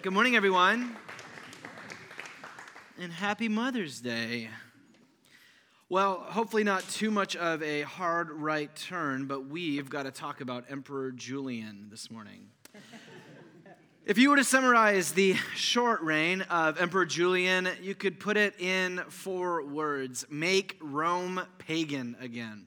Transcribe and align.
Good 0.00 0.12
morning, 0.12 0.36
everyone. 0.36 0.94
And 3.00 3.12
happy 3.12 3.48
Mother's 3.48 4.00
Day. 4.00 4.48
Well, 5.88 6.18
hopefully, 6.20 6.62
not 6.62 6.88
too 6.88 7.10
much 7.10 7.34
of 7.34 7.64
a 7.64 7.82
hard 7.82 8.30
right 8.30 8.72
turn, 8.76 9.26
but 9.26 9.48
we've 9.48 9.90
got 9.90 10.04
to 10.04 10.12
talk 10.12 10.40
about 10.40 10.66
Emperor 10.70 11.10
Julian 11.10 11.88
this 11.90 12.12
morning. 12.12 12.46
if 14.06 14.18
you 14.18 14.30
were 14.30 14.36
to 14.36 14.44
summarize 14.44 15.10
the 15.10 15.34
short 15.56 16.00
reign 16.02 16.42
of 16.42 16.80
Emperor 16.80 17.04
Julian, 17.04 17.68
you 17.82 17.96
could 17.96 18.20
put 18.20 18.36
it 18.36 18.54
in 18.60 18.98
four 19.08 19.66
words 19.66 20.24
make 20.30 20.76
Rome 20.80 21.42
pagan 21.58 22.16
again. 22.20 22.66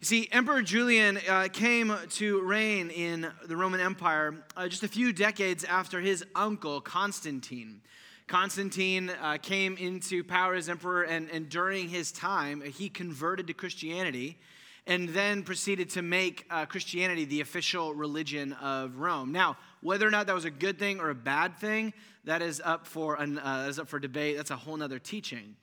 You 0.00 0.06
see, 0.06 0.28
Emperor 0.32 0.62
Julian 0.62 1.18
uh, 1.28 1.48
came 1.52 1.94
to 2.12 2.40
reign 2.40 2.88
in 2.88 3.30
the 3.46 3.54
Roman 3.54 3.80
Empire 3.80 4.34
uh, 4.56 4.66
just 4.66 4.82
a 4.82 4.88
few 4.88 5.12
decades 5.12 5.62
after 5.62 6.00
his 6.00 6.24
uncle, 6.34 6.80
Constantine. 6.80 7.82
Constantine 8.26 9.12
uh, 9.20 9.36
came 9.42 9.76
into 9.76 10.24
power 10.24 10.54
as 10.54 10.70
emperor, 10.70 11.02
and, 11.02 11.28
and 11.28 11.50
during 11.50 11.90
his 11.90 12.12
time, 12.12 12.62
he 12.62 12.88
converted 12.88 13.46
to 13.48 13.52
Christianity 13.52 14.38
and 14.86 15.10
then 15.10 15.42
proceeded 15.42 15.90
to 15.90 16.00
make 16.00 16.46
uh, 16.48 16.64
Christianity 16.64 17.26
the 17.26 17.42
official 17.42 17.92
religion 17.92 18.54
of 18.54 18.96
Rome. 18.96 19.32
Now, 19.32 19.58
whether 19.82 20.08
or 20.08 20.10
not 20.10 20.26
that 20.28 20.34
was 20.34 20.46
a 20.46 20.50
good 20.50 20.78
thing 20.78 20.98
or 20.98 21.10
a 21.10 21.14
bad 21.14 21.58
thing, 21.58 21.92
that 22.24 22.40
is 22.40 22.62
up 22.64 22.86
for, 22.86 23.16
an, 23.16 23.38
uh, 23.38 23.66
is 23.68 23.78
up 23.78 23.86
for 23.86 23.98
debate. 23.98 24.38
That's 24.38 24.50
a 24.50 24.56
whole 24.56 24.82
other 24.82 24.98
teaching. 24.98 25.56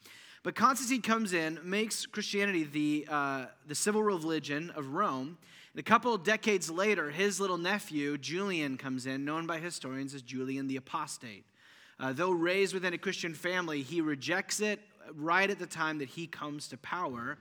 But 0.48 0.56
Constantine 0.56 1.02
comes 1.02 1.34
in, 1.34 1.60
makes 1.62 2.06
Christianity 2.06 2.64
the, 2.64 3.06
uh, 3.10 3.46
the 3.68 3.76
civil 3.76 4.02
religion 4.02 4.72
of 4.78 4.94
Rome. 4.94 5.38
And 5.74 5.80
a 5.82 5.84
couple 5.84 6.14
of 6.14 6.24
decades 6.24 6.72
later, 6.72 7.12
his 7.12 7.42
little 7.42 7.58
nephew, 7.58 8.18
Julian, 8.18 8.78
comes 8.78 9.08
in, 9.08 9.26
known 9.26 9.46
by 9.46 9.60
historians 9.60 10.14
as 10.14 10.22
Julian 10.22 10.70
the 10.70 10.78
Apostate. 10.78 11.44
Uh, 12.00 12.14
though 12.14 12.32
raised 12.32 12.74
within 12.74 12.94
a 12.94 12.98
Christian 12.98 13.34
family, 13.34 13.82
he 13.82 14.00
rejects 14.00 14.62
it 14.62 14.80
right 15.16 15.50
at 15.50 15.60
the 15.60 15.66
time 15.66 15.98
that 15.98 16.08
he 16.08 16.28
comes 16.28 16.70
to 16.70 16.78
power. 16.78 17.38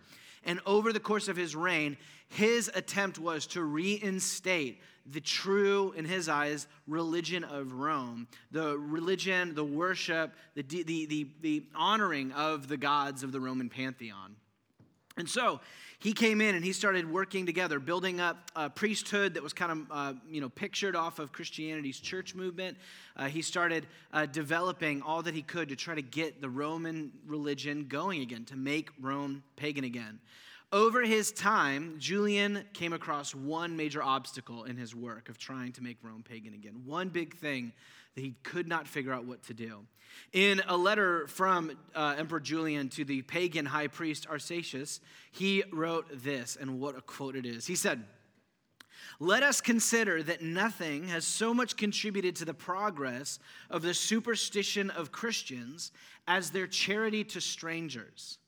And 0.46 0.60
over 0.64 0.92
the 0.92 1.00
course 1.00 1.28
of 1.28 1.36
his 1.36 1.54
reign, 1.54 1.96
his 2.28 2.70
attempt 2.74 3.18
was 3.18 3.46
to 3.48 3.62
reinstate 3.62 4.80
the 5.04 5.20
true, 5.20 5.92
in 5.96 6.04
his 6.04 6.28
eyes, 6.28 6.66
religion 6.86 7.44
of 7.44 7.72
Rome. 7.72 8.26
The 8.50 8.78
religion, 8.78 9.54
the 9.54 9.64
worship, 9.64 10.32
the, 10.54 10.62
the, 10.62 11.06
the, 11.06 11.28
the 11.40 11.66
honoring 11.74 12.32
of 12.32 12.68
the 12.68 12.76
gods 12.76 13.22
of 13.22 13.32
the 13.32 13.40
Roman 13.40 13.68
pantheon. 13.68 14.36
And 15.16 15.28
so 15.28 15.60
he 15.98 16.12
came 16.12 16.40
in 16.42 16.54
and 16.54 16.64
he 16.64 16.72
started 16.72 17.10
working 17.10 17.46
together, 17.46 17.78
building 17.78 18.20
up 18.20 18.50
a 18.54 18.68
priesthood 18.68 19.34
that 19.34 19.42
was 19.42 19.54
kind 19.54 19.72
of, 19.72 19.78
uh, 19.90 20.12
you 20.28 20.40
know, 20.42 20.50
pictured 20.50 20.94
off 20.94 21.18
of 21.18 21.32
Christianity's 21.32 21.98
church 21.98 22.34
movement. 22.34 22.76
Uh, 23.16 23.26
he 23.26 23.40
started 23.40 23.86
uh, 24.12 24.26
developing 24.26 25.00
all 25.00 25.22
that 25.22 25.34
he 25.34 25.42
could 25.42 25.70
to 25.70 25.76
try 25.76 25.94
to 25.94 26.02
get 26.02 26.42
the 26.42 26.50
Roman 26.50 27.12
religion 27.26 27.86
going 27.88 28.20
again, 28.20 28.44
to 28.46 28.56
make 28.56 28.90
Rome 29.00 29.42
pagan 29.56 29.84
again. 29.84 30.20
Over 30.72 31.02
his 31.02 31.30
time, 31.30 31.94
Julian 31.98 32.64
came 32.72 32.92
across 32.92 33.34
one 33.34 33.76
major 33.76 34.02
obstacle 34.02 34.64
in 34.64 34.76
his 34.76 34.94
work 34.94 35.28
of 35.28 35.38
trying 35.38 35.72
to 35.72 35.82
make 35.82 35.98
Rome 36.02 36.24
pagan 36.28 36.54
again. 36.54 36.82
One 36.84 37.08
big 37.08 37.36
thing 37.36 37.72
that 38.14 38.20
he 38.22 38.34
could 38.42 38.66
not 38.66 38.88
figure 38.88 39.12
out 39.12 39.26
what 39.26 39.44
to 39.44 39.54
do. 39.54 39.84
In 40.32 40.62
a 40.66 40.76
letter 40.76 41.28
from 41.28 41.70
uh, 41.94 42.16
Emperor 42.18 42.40
Julian 42.40 42.88
to 42.90 43.04
the 43.04 43.22
pagan 43.22 43.66
high 43.66 43.86
priest 43.86 44.26
Arsacius, 44.28 45.00
he 45.30 45.62
wrote 45.72 46.06
this, 46.12 46.56
and 46.60 46.80
what 46.80 46.96
a 46.96 47.00
quote 47.00 47.36
it 47.36 47.46
is. 47.46 47.66
He 47.66 47.76
said, 47.76 48.02
let 49.20 49.42
us 49.42 49.60
consider 49.60 50.22
that 50.24 50.42
nothing 50.42 51.08
has 51.08 51.26
so 51.26 51.54
much 51.54 51.76
contributed 51.76 52.36
to 52.36 52.44
the 52.44 52.54
progress 52.54 53.38
of 53.70 53.82
the 53.82 53.94
superstition 53.94 54.90
of 54.90 55.12
Christians 55.12 55.92
as 56.26 56.50
their 56.50 56.66
charity 56.66 57.24
to 57.24 57.40
strangers. 57.40 58.38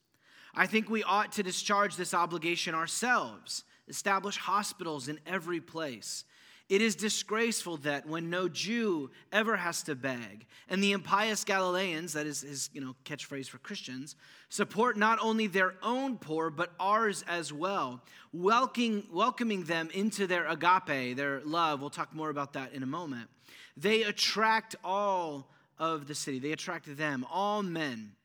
I 0.58 0.66
think 0.66 0.90
we 0.90 1.04
ought 1.04 1.30
to 1.34 1.44
discharge 1.44 1.94
this 1.94 2.12
obligation 2.12 2.74
ourselves, 2.74 3.62
establish 3.86 4.36
hospitals 4.38 5.06
in 5.06 5.20
every 5.24 5.60
place. 5.60 6.24
It 6.68 6.82
is 6.82 6.96
disgraceful 6.96 7.76
that 7.78 8.08
when 8.08 8.28
no 8.28 8.48
Jew 8.48 9.12
ever 9.30 9.56
has 9.56 9.84
to 9.84 9.94
beg, 9.94 10.46
and 10.68 10.82
the 10.82 10.90
impious 10.90 11.44
Galileans, 11.44 12.12
that 12.14 12.26
is 12.26 12.40
his 12.40 12.70
you 12.72 12.80
know, 12.80 12.96
catchphrase 13.04 13.48
for 13.48 13.58
Christians, 13.58 14.16
support 14.48 14.96
not 14.96 15.20
only 15.22 15.46
their 15.46 15.76
own 15.80 16.18
poor, 16.18 16.50
but 16.50 16.72
ours 16.80 17.24
as 17.28 17.52
well, 17.52 18.02
welcoming, 18.32 19.06
welcoming 19.12 19.62
them 19.62 19.90
into 19.94 20.26
their 20.26 20.44
agape, 20.48 21.16
their 21.16 21.40
love. 21.44 21.80
We'll 21.80 21.88
talk 21.88 22.12
more 22.12 22.30
about 22.30 22.54
that 22.54 22.72
in 22.72 22.82
a 22.82 22.86
moment. 22.86 23.30
They 23.76 24.02
attract 24.02 24.74
all 24.82 25.52
of 25.78 26.08
the 26.08 26.16
city, 26.16 26.40
they 26.40 26.50
attract 26.50 26.96
them, 26.96 27.24
all 27.30 27.62
men 27.62 28.16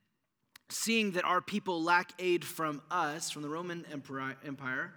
seeing 0.69 1.11
that 1.11 1.25
our 1.25 1.41
people 1.41 1.83
lack 1.83 2.11
aid 2.19 2.43
from 2.43 2.81
us, 2.89 3.29
from 3.29 3.41
the 3.41 3.49
Roman 3.49 3.85
Empire. 3.91 4.93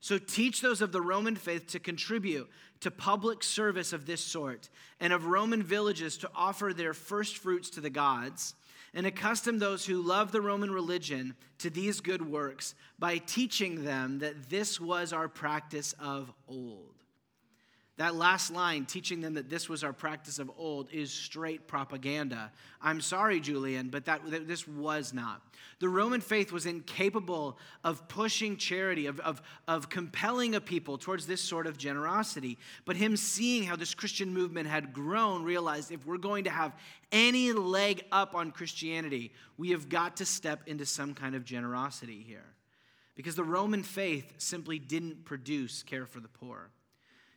So 0.00 0.16
teach 0.16 0.62
those 0.62 0.80
of 0.80 0.92
the 0.92 1.02
Roman 1.02 1.36
faith 1.36 1.66
to 1.68 1.78
contribute 1.78 2.48
to 2.80 2.90
public 2.90 3.42
service 3.42 3.92
of 3.92 4.06
this 4.06 4.22
sort, 4.22 4.70
and 4.98 5.12
of 5.12 5.26
Roman 5.26 5.62
villages 5.62 6.16
to 6.18 6.30
offer 6.34 6.72
their 6.72 6.94
first 6.94 7.36
fruits 7.36 7.68
to 7.70 7.80
the 7.82 7.90
gods, 7.90 8.54
and 8.94 9.06
accustom 9.06 9.58
those 9.58 9.84
who 9.84 10.00
love 10.00 10.32
the 10.32 10.40
Roman 10.40 10.70
religion 10.70 11.34
to 11.58 11.68
these 11.68 12.00
good 12.00 12.22
works 12.22 12.74
by 12.98 13.18
teaching 13.18 13.84
them 13.84 14.20
that 14.20 14.48
this 14.48 14.80
was 14.80 15.12
our 15.12 15.28
practice 15.28 15.94
of 16.00 16.32
old. 16.48 16.99
That 18.00 18.14
last 18.14 18.50
line, 18.50 18.86
teaching 18.86 19.20
them 19.20 19.34
that 19.34 19.50
this 19.50 19.68
was 19.68 19.84
our 19.84 19.92
practice 19.92 20.38
of 20.38 20.50
old, 20.56 20.90
is 20.90 21.12
straight 21.12 21.68
propaganda. 21.68 22.50
I'm 22.80 23.02
sorry, 23.02 23.40
Julian, 23.40 23.90
but 23.90 24.06
that, 24.06 24.22
that, 24.30 24.48
this 24.48 24.66
was 24.66 25.12
not. 25.12 25.42
The 25.80 25.88
Roman 25.90 26.22
faith 26.22 26.50
was 26.50 26.64
incapable 26.64 27.58
of 27.84 28.08
pushing 28.08 28.56
charity, 28.56 29.04
of, 29.04 29.20
of, 29.20 29.42
of 29.68 29.90
compelling 29.90 30.54
a 30.54 30.62
people 30.62 30.96
towards 30.96 31.26
this 31.26 31.42
sort 31.42 31.66
of 31.66 31.76
generosity. 31.76 32.56
But 32.86 32.96
him 32.96 33.18
seeing 33.18 33.64
how 33.64 33.76
this 33.76 33.92
Christian 33.92 34.32
movement 34.32 34.66
had 34.66 34.94
grown 34.94 35.44
realized 35.44 35.92
if 35.92 36.06
we're 36.06 36.16
going 36.16 36.44
to 36.44 36.50
have 36.50 36.72
any 37.12 37.52
leg 37.52 38.02
up 38.10 38.34
on 38.34 38.50
Christianity, 38.50 39.30
we 39.58 39.72
have 39.72 39.90
got 39.90 40.16
to 40.16 40.24
step 40.24 40.62
into 40.66 40.86
some 40.86 41.12
kind 41.12 41.34
of 41.34 41.44
generosity 41.44 42.24
here. 42.26 42.46
Because 43.14 43.34
the 43.34 43.44
Roman 43.44 43.82
faith 43.82 44.32
simply 44.38 44.78
didn't 44.78 45.26
produce 45.26 45.82
care 45.82 46.06
for 46.06 46.20
the 46.20 46.28
poor. 46.28 46.70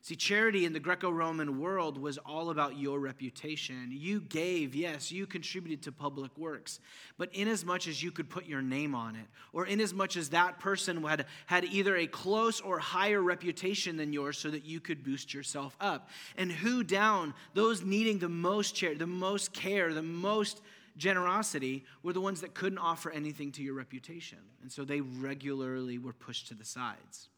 See, 0.03 0.17
charity 0.17 0.65
in 0.65 0.73
the 0.73 0.81
Greco 0.81 1.09
Roman 1.09 1.61
world 1.61 1.97
was 1.97 2.17
all 2.17 2.49
about 2.49 2.77
your 2.77 2.99
reputation. 2.99 3.87
You 3.89 4.19
gave, 4.19 4.75
yes, 4.75 5.13
you 5.13 5.25
contributed 5.25 5.81
to 5.83 5.93
public 5.93 6.37
works, 6.37 6.81
but 7.17 7.33
inasmuch 7.33 7.53
as 7.53 7.65
much 7.65 7.87
as 7.87 8.03
you 8.03 8.11
could 8.11 8.29
put 8.29 8.45
your 8.45 8.61
name 8.61 8.95
on 8.95 9.15
it, 9.15 9.25
or 9.53 9.65
inasmuch 9.65 9.85
as 9.85 9.93
much 9.93 10.17
as 10.17 10.29
that 10.31 10.59
person 10.59 11.01
had, 11.05 11.25
had 11.45 11.63
either 11.63 11.95
a 11.95 12.05
close 12.05 12.59
or 12.59 12.79
higher 12.79 13.21
reputation 13.21 13.95
than 13.95 14.11
yours 14.11 14.37
so 14.37 14.49
that 14.49 14.65
you 14.65 14.81
could 14.81 15.05
boost 15.05 15.33
yourself 15.33 15.77
up. 15.79 16.09
And 16.35 16.51
who 16.51 16.83
down, 16.83 17.33
those 17.53 17.81
needing 17.81 18.19
the 18.19 18.27
most 18.27 18.75
charity, 18.75 18.99
the 18.99 19.07
most 19.07 19.53
care, 19.53 19.93
the 19.93 20.01
most 20.01 20.59
generosity 20.97 21.85
were 22.03 22.11
the 22.11 22.19
ones 22.19 22.41
that 22.41 22.53
couldn't 22.53 22.77
offer 22.77 23.09
anything 23.09 23.53
to 23.53 23.63
your 23.63 23.75
reputation. 23.75 24.39
And 24.63 24.69
so 24.69 24.83
they 24.83 24.99
regularly 24.99 25.97
were 25.97 26.11
pushed 26.11 26.49
to 26.49 26.55
the 26.55 26.65
sides. 26.65 27.29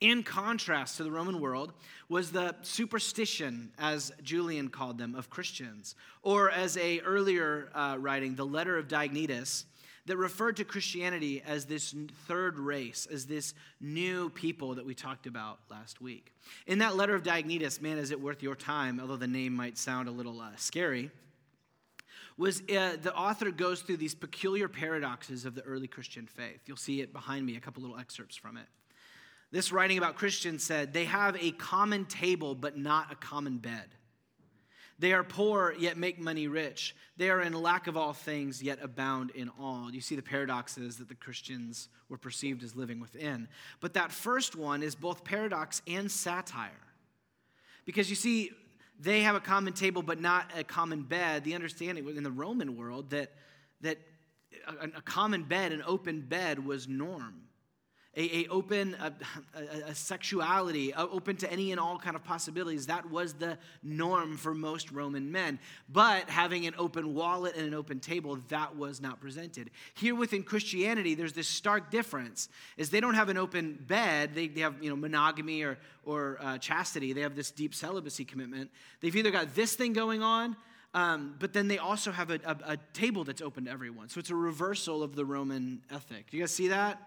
In 0.00 0.22
contrast 0.22 0.96
to 0.98 1.04
the 1.04 1.10
Roman 1.10 1.40
world 1.40 1.72
was 2.08 2.32
the 2.32 2.54
superstition, 2.62 3.72
as 3.78 4.12
Julian 4.22 4.68
called 4.68 4.98
them, 4.98 5.14
of 5.14 5.30
Christians, 5.30 5.94
or 6.22 6.50
as 6.50 6.76
a 6.76 7.00
earlier 7.00 7.70
uh, 7.74 7.96
writing, 7.98 8.34
the 8.34 8.46
letter 8.46 8.76
of 8.76 8.88
Diognetus, 8.88 9.64
that 10.06 10.16
referred 10.16 10.56
to 10.56 10.64
Christianity 10.64 11.42
as 11.44 11.64
this 11.64 11.94
third 12.28 12.58
race, 12.58 13.08
as 13.12 13.26
this 13.26 13.54
new 13.80 14.30
people 14.30 14.74
that 14.76 14.86
we 14.86 14.94
talked 14.94 15.26
about 15.26 15.58
last 15.68 16.00
week. 16.00 16.32
In 16.66 16.78
that 16.78 16.96
letter 16.96 17.14
of 17.14 17.22
Diognetus, 17.22 17.80
man, 17.80 17.98
is 17.98 18.12
it 18.12 18.20
worth 18.20 18.42
your 18.42 18.54
time, 18.54 19.00
although 19.00 19.16
the 19.16 19.26
name 19.26 19.52
might 19.52 19.76
sound 19.76 20.08
a 20.08 20.12
little 20.12 20.40
uh, 20.40 20.50
scary, 20.56 21.10
was 22.38 22.60
uh, 22.70 22.96
the 23.02 23.14
author 23.14 23.50
goes 23.50 23.80
through 23.80 23.96
these 23.96 24.14
peculiar 24.14 24.68
paradoxes 24.68 25.44
of 25.44 25.54
the 25.54 25.62
early 25.62 25.88
Christian 25.88 26.26
faith. 26.26 26.60
You'll 26.66 26.76
see 26.76 27.00
it 27.00 27.12
behind 27.12 27.44
me, 27.44 27.56
a 27.56 27.60
couple 27.60 27.82
little 27.82 27.98
excerpts 27.98 28.36
from 28.36 28.56
it. 28.56 28.66
This 29.52 29.72
writing 29.72 29.98
about 29.98 30.16
Christians 30.16 30.64
said, 30.64 30.92
They 30.92 31.04
have 31.04 31.36
a 31.42 31.52
common 31.52 32.04
table, 32.04 32.54
but 32.54 32.76
not 32.76 33.12
a 33.12 33.16
common 33.16 33.58
bed. 33.58 33.86
They 34.98 35.12
are 35.12 35.22
poor, 35.22 35.74
yet 35.78 35.98
make 35.98 36.18
money 36.18 36.48
rich. 36.48 36.96
They 37.18 37.28
are 37.28 37.42
in 37.42 37.52
lack 37.52 37.86
of 37.86 37.96
all 37.96 38.14
things, 38.14 38.62
yet 38.62 38.78
abound 38.80 39.30
in 39.30 39.50
all. 39.60 39.90
You 39.90 40.00
see 40.00 40.16
the 40.16 40.22
paradoxes 40.22 40.96
that 40.96 41.08
the 41.08 41.14
Christians 41.14 41.88
were 42.08 42.16
perceived 42.16 42.62
as 42.62 42.74
living 42.74 42.98
within. 42.98 43.48
But 43.80 43.94
that 43.94 44.10
first 44.10 44.56
one 44.56 44.82
is 44.82 44.94
both 44.94 45.22
paradox 45.22 45.82
and 45.86 46.10
satire. 46.10 46.70
Because 47.84 48.08
you 48.08 48.16
see, 48.16 48.52
they 48.98 49.20
have 49.20 49.34
a 49.34 49.40
common 49.40 49.74
table, 49.74 50.02
but 50.02 50.20
not 50.20 50.50
a 50.56 50.64
common 50.64 51.02
bed. 51.02 51.44
The 51.44 51.54
understanding 51.54 52.08
in 52.16 52.22
the 52.22 52.30
Roman 52.30 52.76
world 52.76 53.10
that, 53.10 53.32
that 53.82 53.98
a, 54.66 54.86
a 54.96 55.02
common 55.02 55.42
bed, 55.42 55.72
an 55.72 55.82
open 55.86 56.22
bed, 56.22 56.64
was 56.64 56.88
norm. 56.88 57.42
A, 58.16 58.38
a 58.38 58.48
open 58.48 58.96
a, 59.00 59.12
a, 59.88 59.94
sexuality, 59.94 60.94
open 60.94 61.36
to 61.36 61.52
any 61.52 61.70
and 61.70 61.78
all 61.78 61.98
kind 61.98 62.16
of 62.16 62.24
possibilities. 62.24 62.86
That 62.86 63.10
was 63.10 63.34
the 63.34 63.58
norm 63.82 64.36
for 64.36 64.54
most 64.54 64.90
Roman 64.90 65.30
men. 65.30 65.58
But 65.88 66.30
having 66.30 66.66
an 66.66 66.74
open 66.78 67.14
wallet 67.14 67.56
and 67.56 67.66
an 67.66 67.74
open 67.74 68.00
table, 68.00 68.38
that 68.48 68.76
was 68.76 69.00
not 69.00 69.20
presented. 69.20 69.70
Here 69.94 70.14
within 70.14 70.42
Christianity, 70.42 71.14
there's 71.14 71.34
this 71.34 71.48
stark 71.48 71.90
difference: 71.90 72.48
is 72.76 72.90
they 72.90 73.00
don't 73.00 73.14
have 73.14 73.28
an 73.28 73.36
open 73.36 73.78
bed. 73.86 74.34
They, 74.34 74.48
they 74.48 74.62
have 74.62 74.82
you 74.82 74.90
know 74.90 74.96
monogamy 74.96 75.62
or 75.62 75.78
or 76.04 76.38
uh, 76.40 76.58
chastity. 76.58 77.12
They 77.12 77.20
have 77.20 77.36
this 77.36 77.50
deep 77.50 77.74
celibacy 77.74 78.24
commitment. 78.24 78.70
They've 79.00 79.14
either 79.14 79.30
got 79.30 79.54
this 79.54 79.74
thing 79.74 79.92
going 79.92 80.22
on. 80.22 80.56
Um, 80.94 81.34
but 81.38 81.52
then 81.52 81.68
they 81.68 81.76
also 81.76 82.10
have 82.10 82.30
a, 82.30 82.40
a, 82.46 82.56
a, 82.72 82.76
table 82.94 83.22
that's 83.22 83.42
open 83.42 83.66
to 83.66 83.70
everyone. 83.70 84.08
So 84.08 84.18
it's 84.18 84.30
a 84.30 84.34
reversal 84.34 85.02
of 85.02 85.14
the 85.14 85.26
Roman 85.26 85.82
ethic. 85.90 86.30
Do 86.30 86.38
you 86.38 86.42
guys 86.42 86.52
see 86.52 86.68
that? 86.68 86.98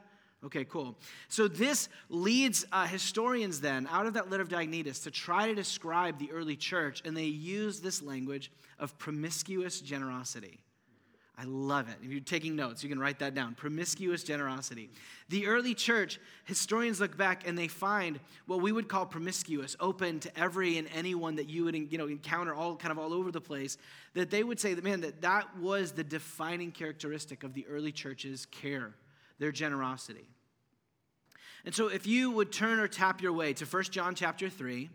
Okay, 0.46 0.64
cool. 0.64 0.96
So 1.28 1.50
this 1.50 1.90
leads 2.08 2.66
uh, 2.72 2.88
historians 2.88 3.60
then 3.60 3.88
out 3.92 4.06
of 4.06 4.14
that 4.14 4.30
letter 4.30 4.42
of 4.42 4.48
Diognetus 4.48 5.04
to 5.04 5.12
try 5.12 5.48
to 5.48 5.56
describe 5.56 6.18
the 6.18 6.32
early 6.32 6.56
church, 6.56 7.02
and 7.04 7.16
they 7.16 7.26
use 7.26 7.82
this 7.82 8.02
language 8.02 8.50
of 8.80 8.98
promiscuous 8.98 9.82
generosity. 9.82 10.60
I 11.38 11.44
love 11.46 11.88
it. 11.88 11.96
If 12.04 12.12
you're 12.12 12.20
taking 12.20 12.56
notes, 12.58 12.84
you 12.84 12.90
can 12.90 13.00
write 13.00 13.20
that 13.20 13.34
down. 13.34 13.56
Promiscuous 13.56 14.24
generosity. 14.24 14.90
The 15.30 15.48
early 15.48 15.74
church, 15.74 16.20
historians 16.44 17.00
look 17.00 17.16
back 17.18 17.48
and 17.48 17.58
they 17.58 17.70
find 17.70 18.20
what 18.46 18.62
we 18.62 18.74
would 18.74 18.90
call 18.90 19.06
promiscuous, 19.06 19.78
open 19.80 20.20
to 20.22 20.40
every 20.40 20.78
and 20.78 20.88
anyone 20.94 21.36
that 21.36 21.50
you 21.50 21.64
would 21.66 21.76
you 21.76 21.98
know, 21.98 22.08
encounter 22.08 22.54
all 22.54 22.76
kind 22.76 22.92
of 22.92 23.00
all 23.00 23.14
over 23.14 23.32
the 23.32 23.40
place, 23.40 23.78
that 24.16 24.32
they 24.32 24.44
would 24.44 24.60
say 24.60 24.74
that, 24.74 24.84
man, 24.84 25.00
that 25.02 25.22
that 25.22 25.58
was 25.58 25.94
the 25.94 26.04
defining 26.04 26.72
characteristic 26.72 27.46
of 27.46 27.54
the 27.54 27.66
early 27.68 27.94
church's 27.94 28.46
care 28.46 28.94
their 29.40 29.52
generosity. 29.52 30.30
And 31.66 31.74
so 31.74 31.88
if 31.88 32.08
you 32.08 32.32
would 32.32 32.52
turn 32.52 32.80
or 32.80 32.88
tap 32.88 33.22
your 33.22 33.34
way 33.34 33.54
to 33.54 33.66
1 33.66 33.84
John 33.86 34.16
chapter 34.16 34.50
3, 34.50 34.90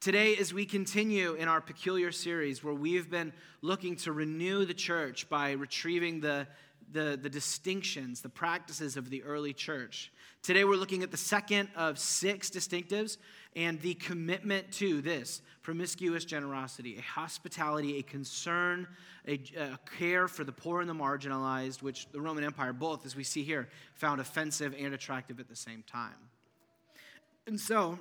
today 0.00 0.36
as 0.36 0.54
we 0.54 0.64
continue 0.64 1.34
in 1.34 1.48
our 1.48 1.60
peculiar 1.60 2.12
series 2.12 2.62
where 2.62 2.74
we've 2.74 3.10
been 3.10 3.32
looking 3.62 3.96
to 3.96 4.12
renew 4.12 4.64
the 4.64 4.74
church 4.74 5.28
by 5.28 5.52
retrieving 5.52 6.20
the, 6.20 6.46
the, 6.92 7.18
the 7.20 7.28
distinctions, 7.28 8.20
the 8.20 8.28
practices 8.28 8.96
of 8.96 9.10
the 9.10 9.22
early 9.22 9.52
church. 9.52 10.12
Today 10.42 10.64
we're 10.64 10.76
looking 10.76 11.02
at 11.02 11.10
the 11.10 11.16
second 11.16 11.68
of 11.76 11.98
six 11.98 12.50
distinctives 12.50 13.18
and 13.56 13.80
the 13.80 13.94
commitment 13.94 14.70
to 14.72 15.00
this 15.00 15.42
promiscuous 15.62 16.24
generosity, 16.24 16.96
a 16.98 17.02
hospitality, 17.02 17.98
a 17.98 18.02
concern, 18.02 18.86
a, 19.26 19.40
a, 19.58 19.78
care 19.98 20.26
for 20.26 20.44
the 20.44 20.52
poor 20.52 20.80
and 20.80 20.88
the 20.88 20.94
marginalized, 20.94 21.82
which 21.82 22.10
the 22.12 22.20
Roman 22.20 22.44
Empire, 22.44 22.72
both, 22.72 23.04
as 23.04 23.14
we 23.14 23.24
see 23.24 23.42
here, 23.42 23.68
found 23.94 24.20
offensive 24.20 24.74
and 24.78 24.94
attractive 24.94 25.38
at 25.38 25.48
the 25.48 25.56
same 25.56 25.84
time. 25.86 26.14
And 27.46 27.60
so, 27.60 27.98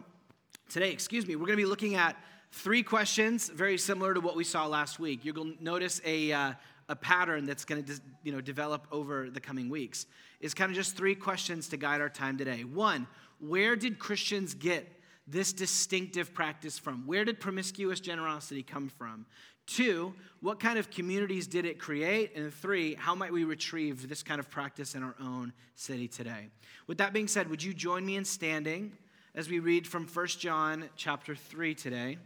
today, 0.69 0.91
excuse 0.91 1.27
me, 1.27 1.35
we're 1.35 1.47
going 1.47 1.57
to 1.57 1.63
be 1.63 1.69
looking 1.69 1.95
at 1.95 2.15
three 2.51 2.83
questions 2.83 3.49
very 3.49 3.77
similar 3.77 4.13
to 4.13 4.19
what 4.19 4.35
we 4.35 4.43
saw 4.43 4.65
last 4.65 4.99
week. 4.99 5.23
You're 5.23 5.33
going 5.33 5.57
to 5.57 5.63
notice 5.63 6.01
a, 6.05 6.31
uh, 6.31 6.53
a 6.87 6.95
pattern 6.95 7.45
that's 7.45 7.65
going 7.65 7.83
to 7.83 7.99
you 8.23 8.31
know, 8.31 8.41
develop 8.41 8.87
over 8.91 9.29
the 9.29 9.39
coming 9.39 9.69
weeks. 9.69 10.05
Is 10.39 10.53
kind 10.53 10.71
of 10.71 10.75
just 10.75 10.95
three 10.95 11.15
questions 11.15 11.67
to 11.69 11.77
guide 11.77 11.99
our 11.99 12.09
time 12.09 12.37
today. 12.37 12.63
One, 12.63 13.07
where 13.39 13.75
did 13.75 13.99
Christians 13.99 14.53
get 14.53 14.87
this 15.31 15.53
distinctive 15.53 16.33
practice 16.33 16.79
from? 16.79 17.05
Where 17.05 17.25
did 17.25 17.39
promiscuous 17.39 17.99
generosity 17.99 18.63
come 18.63 18.89
from? 18.89 19.25
Two, 19.65 20.15
what 20.41 20.59
kind 20.59 20.79
of 20.79 20.89
communities 20.89 21.45
did 21.45 21.65
it 21.65 21.77
create? 21.77 22.35
And 22.35 22.51
three, 22.51 22.95
how 22.95 23.13
might 23.13 23.31
we 23.31 23.43
retrieve 23.43 24.09
this 24.09 24.23
kind 24.23 24.39
of 24.39 24.49
practice 24.49 24.95
in 24.95 25.03
our 25.03 25.15
own 25.21 25.53
city 25.75 26.07
today? 26.07 26.47
With 26.87 26.97
that 26.97 27.13
being 27.13 27.27
said, 27.27 27.49
would 27.49 27.61
you 27.61 27.73
join 27.73 28.03
me 28.05 28.15
in 28.15 28.25
standing 28.25 28.93
as 29.35 29.47
we 29.47 29.59
read 29.59 29.85
from 29.85 30.07
1 30.07 30.27
John 30.27 30.89
chapter 30.95 31.35
3 31.35 31.75
today? 31.75 32.17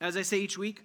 As 0.00 0.16
I 0.16 0.22
say 0.22 0.38
each 0.38 0.56
week, 0.56 0.82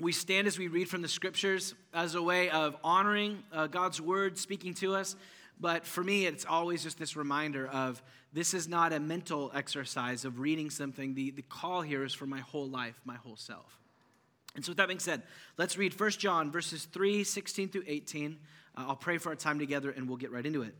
we 0.00 0.10
stand 0.10 0.48
as 0.48 0.58
we 0.58 0.66
read 0.66 0.88
from 0.88 1.02
the 1.02 1.08
scriptures 1.08 1.74
as 1.92 2.16
a 2.16 2.22
way 2.22 2.50
of 2.50 2.76
honoring 2.82 3.44
uh, 3.52 3.68
God's 3.68 4.00
word 4.00 4.38
speaking 4.38 4.74
to 4.74 4.96
us 4.96 5.14
but 5.60 5.86
for 5.86 6.02
me, 6.02 6.26
it's 6.26 6.44
always 6.44 6.82
just 6.82 6.98
this 6.98 7.16
reminder 7.16 7.66
of 7.66 8.02
this 8.32 8.54
is 8.54 8.68
not 8.68 8.92
a 8.92 8.98
mental 8.98 9.52
exercise 9.54 10.24
of 10.24 10.40
reading 10.40 10.70
something. 10.70 11.14
The, 11.14 11.30
the 11.30 11.42
call 11.42 11.82
here 11.82 12.04
is 12.04 12.12
for 12.12 12.26
my 12.26 12.40
whole 12.40 12.68
life, 12.68 13.00
my 13.04 13.14
whole 13.14 13.36
self. 13.36 13.78
And 14.54 14.64
so, 14.64 14.70
with 14.70 14.78
that 14.78 14.88
being 14.88 15.00
said, 15.00 15.22
let's 15.56 15.78
read 15.78 15.98
1 15.98 16.10
John 16.10 16.50
verses 16.50 16.84
3, 16.86 17.24
16 17.24 17.68
through 17.68 17.84
18. 17.86 18.38
Uh, 18.76 18.84
I'll 18.88 18.96
pray 18.96 19.18
for 19.18 19.30
our 19.30 19.36
time 19.36 19.58
together 19.58 19.90
and 19.90 20.08
we'll 20.08 20.16
get 20.16 20.32
right 20.32 20.44
into 20.44 20.62
it. 20.62 20.74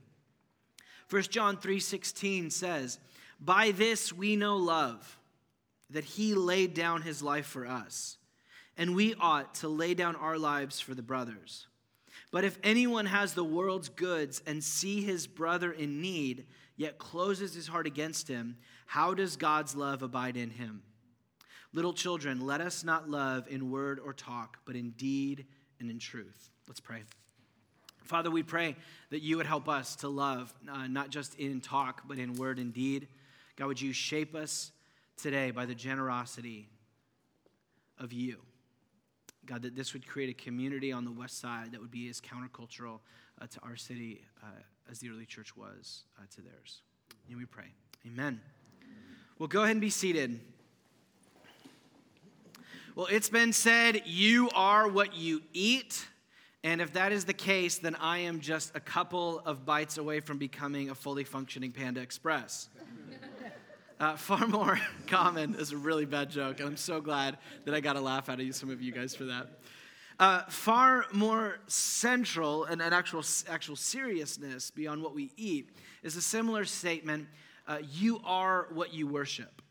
1 1.11 1.23
John 1.23 1.57
3, 1.57 1.79
16 1.81 2.51
says, 2.51 2.99
By 3.41 3.71
this 3.71 4.13
we 4.13 4.37
know 4.37 4.57
love, 4.57 5.19
that 5.91 6.05
he 6.05 6.35
laid 6.35 6.75
down 6.75 7.03
his 7.03 7.23
life 7.23 7.47
for 7.47 7.67
us, 7.67 8.17
and 8.77 8.97
we 8.97 9.15
ought 9.21 9.55
to 9.57 9.69
lay 9.69 9.95
down 9.95 10.17
our 10.17 10.39
lives 10.39 10.81
for 10.81 10.95
the 10.95 11.03
brothers. 11.03 11.67
But 12.35 12.43
if 12.43 12.59
anyone 12.65 13.07
has 13.07 13.35
the 13.35 13.45
world's 13.45 13.89
goods 13.89 14.43
and 14.45 14.61
see 14.65 15.05
his 15.05 15.29
brother 15.29 15.71
in 15.71 16.01
need, 16.01 16.47
yet 16.77 16.99
closes 16.99 17.55
his 17.55 17.69
heart 17.69 17.87
against 17.87 18.27
him, 18.27 18.57
how 18.87 19.15
does 19.15 19.37
God's 19.37 19.77
love 19.77 20.03
abide 20.03 20.37
in 20.37 20.51
him? 20.51 20.83
Little 21.73 21.93
children, 21.93 22.45
let 22.45 22.61
us 22.61 22.83
not 22.83 23.09
love 23.09 23.47
in 23.47 23.71
word 23.71 24.01
or 24.05 24.13
talk, 24.13 24.59
but 24.65 24.75
in 24.75 24.91
deed 24.97 25.47
and 25.79 25.89
in 25.89 26.01
truth. 26.01 26.51
Let's 26.67 26.81
pray. 26.81 27.05
Father, 28.03 28.33
we 28.33 28.43
pray 28.43 28.75
that 29.11 29.23
you 29.23 29.37
would 29.37 29.47
help 29.47 29.69
us 29.69 29.95
to 29.95 30.09
love, 30.09 30.53
uh, 30.69 30.89
not 30.89 31.11
just 31.11 31.37
in 31.37 31.61
talk, 31.61 32.03
but 32.09 32.19
in 32.19 32.35
word 32.35 32.59
and 32.59 32.75
deed. 32.75 33.07
God, 33.55 33.69
would 33.69 33.81
you 33.81 33.93
shape 33.93 34.35
us 34.35 34.73
today 35.17 35.53
by 35.53 35.67
the 35.67 35.75
generosity 35.77 36.69
of 37.97 38.13
you? 38.13 38.39
God, 39.47 39.63
that 39.63 39.77
this 39.77 39.93
would 39.93 40.07
create 40.07 40.31
a 40.31 40.45
community 40.45 40.93
on 40.93 41.05
the 41.05 41.13
west 41.13 41.41
side 41.41 41.73
that 41.73 41.81
would 41.81 41.91
be 41.91 42.09
as 42.09 42.21
countercultural 42.21 43.01
uh, 43.41 43.47
to 43.47 43.61
our 43.63 43.77
city 43.77 44.23
uh, 44.43 44.47
as 44.91 44.99
the 45.01 45.09
early 45.11 45.27
church 45.27 45.57
was 45.57 46.05
uh, 46.19 46.23
to 46.35 46.43
theirs. 46.43 46.83
And 47.29 47.39
we 47.39 47.45
pray. 47.45 47.73
Amen. 48.07 48.41
Well, 49.39 49.49
go 49.49 49.63
ahead 49.63 49.73
and 49.73 49.81
be 49.81 49.91
seated. 49.91 50.41
Well, 52.95 53.07
it's 53.11 53.29
been 53.29 53.53
said, 53.53 54.03
you 54.05 54.51
are 54.55 54.87
what 54.87 55.17
you 55.17 55.43
eat. 55.53 56.07
And 56.63 56.81
if 56.81 56.93
that 56.95 57.13
is 57.13 57.25
the 57.25 57.35
case, 57.35 57.79
then 57.79 57.97
I 57.97 58.19
am 58.19 58.41
just 58.41 58.75
a 58.75 58.81
couple 58.81 59.41
of 59.41 59.67
bites 59.67 59.99
away 59.99 60.21
from 60.21 60.39
becoming 60.39 60.91
a 60.91 60.95
fully 60.95 61.25
functioning 61.25 61.73
Panda 61.73 62.01
Express. 62.01 62.69
Uh, 64.01 64.17
far 64.17 64.47
more 64.47 64.79
common 65.07 65.55
is 65.55 65.73
a 65.73 65.77
really 65.77 66.05
bad 66.05 66.31
joke, 66.31 66.61
and 66.61 66.69
I'm 66.69 66.77
so 66.77 67.01
glad 67.01 67.39
that 67.65 67.75
I 67.75 67.81
got 67.81 67.97
a 67.97 68.01
laugh 68.01 68.29
out 68.29 68.41
of 68.41 68.47
you, 68.47 68.53
some 68.53 68.71
of 68.71 68.83
you 68.83 68.93
guys 68.93 69.15
for 69.15 69.25
that. 69.25 69.49
Uh, 70.19 70.43
far 70.49 71.07
more 71.13 71.59
central 71.67 72.65
and 72.65 72.81
an 72.81 72.93
actual, 72.93 73.23
actual 73.49 73.75
seriousness 73.75 74.71
beyond 74.71 75.03
what 75.03 75.15
we 75.15 75.33
eat 75.37 75.71
is 76.03 76.15
a 76.17 76.23
similar 76.23 76.65
statement 76.65 77.27
uh, 77.67 77.79
you 77.93 78.21
are 78.25 78.69
what 78.73 78.93
you 78.93 79.07
worship. 79.07 79.63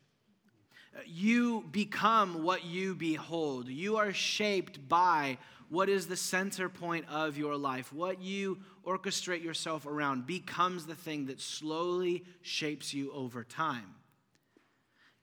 Uh, 0.95 0.99
you 1.05 1.63
become 1.71 2.43
what 2.43 2.65
you 2.65 2.95
behold. 2.95 3.67
You 3.67 3.97
are 3.97 4.11
shaped 4.11 4.87
by 4.89 5.37
what 5.69 5.89
is 5.89 6.07
the 6.07 6.17
center 6.17 6.69
point 6.69 7.05
of 7.09 7.37
your 7.37 7.55
life. 7.55 7.93
What 7.93 8.21
you 8.21 8.59
orchestrate 8.85 9.43
yourself 9.43 9.85
around 9.85 10.27
becomes 10.27 10.85
the 10.85 10.95
thing 10.95 11.27
that 11.27 11.39
slowly 11.39 12.25
shapes 12.41 12.93
you 12.93 13.11
over 13.13 13.43
time. 13.43 13.95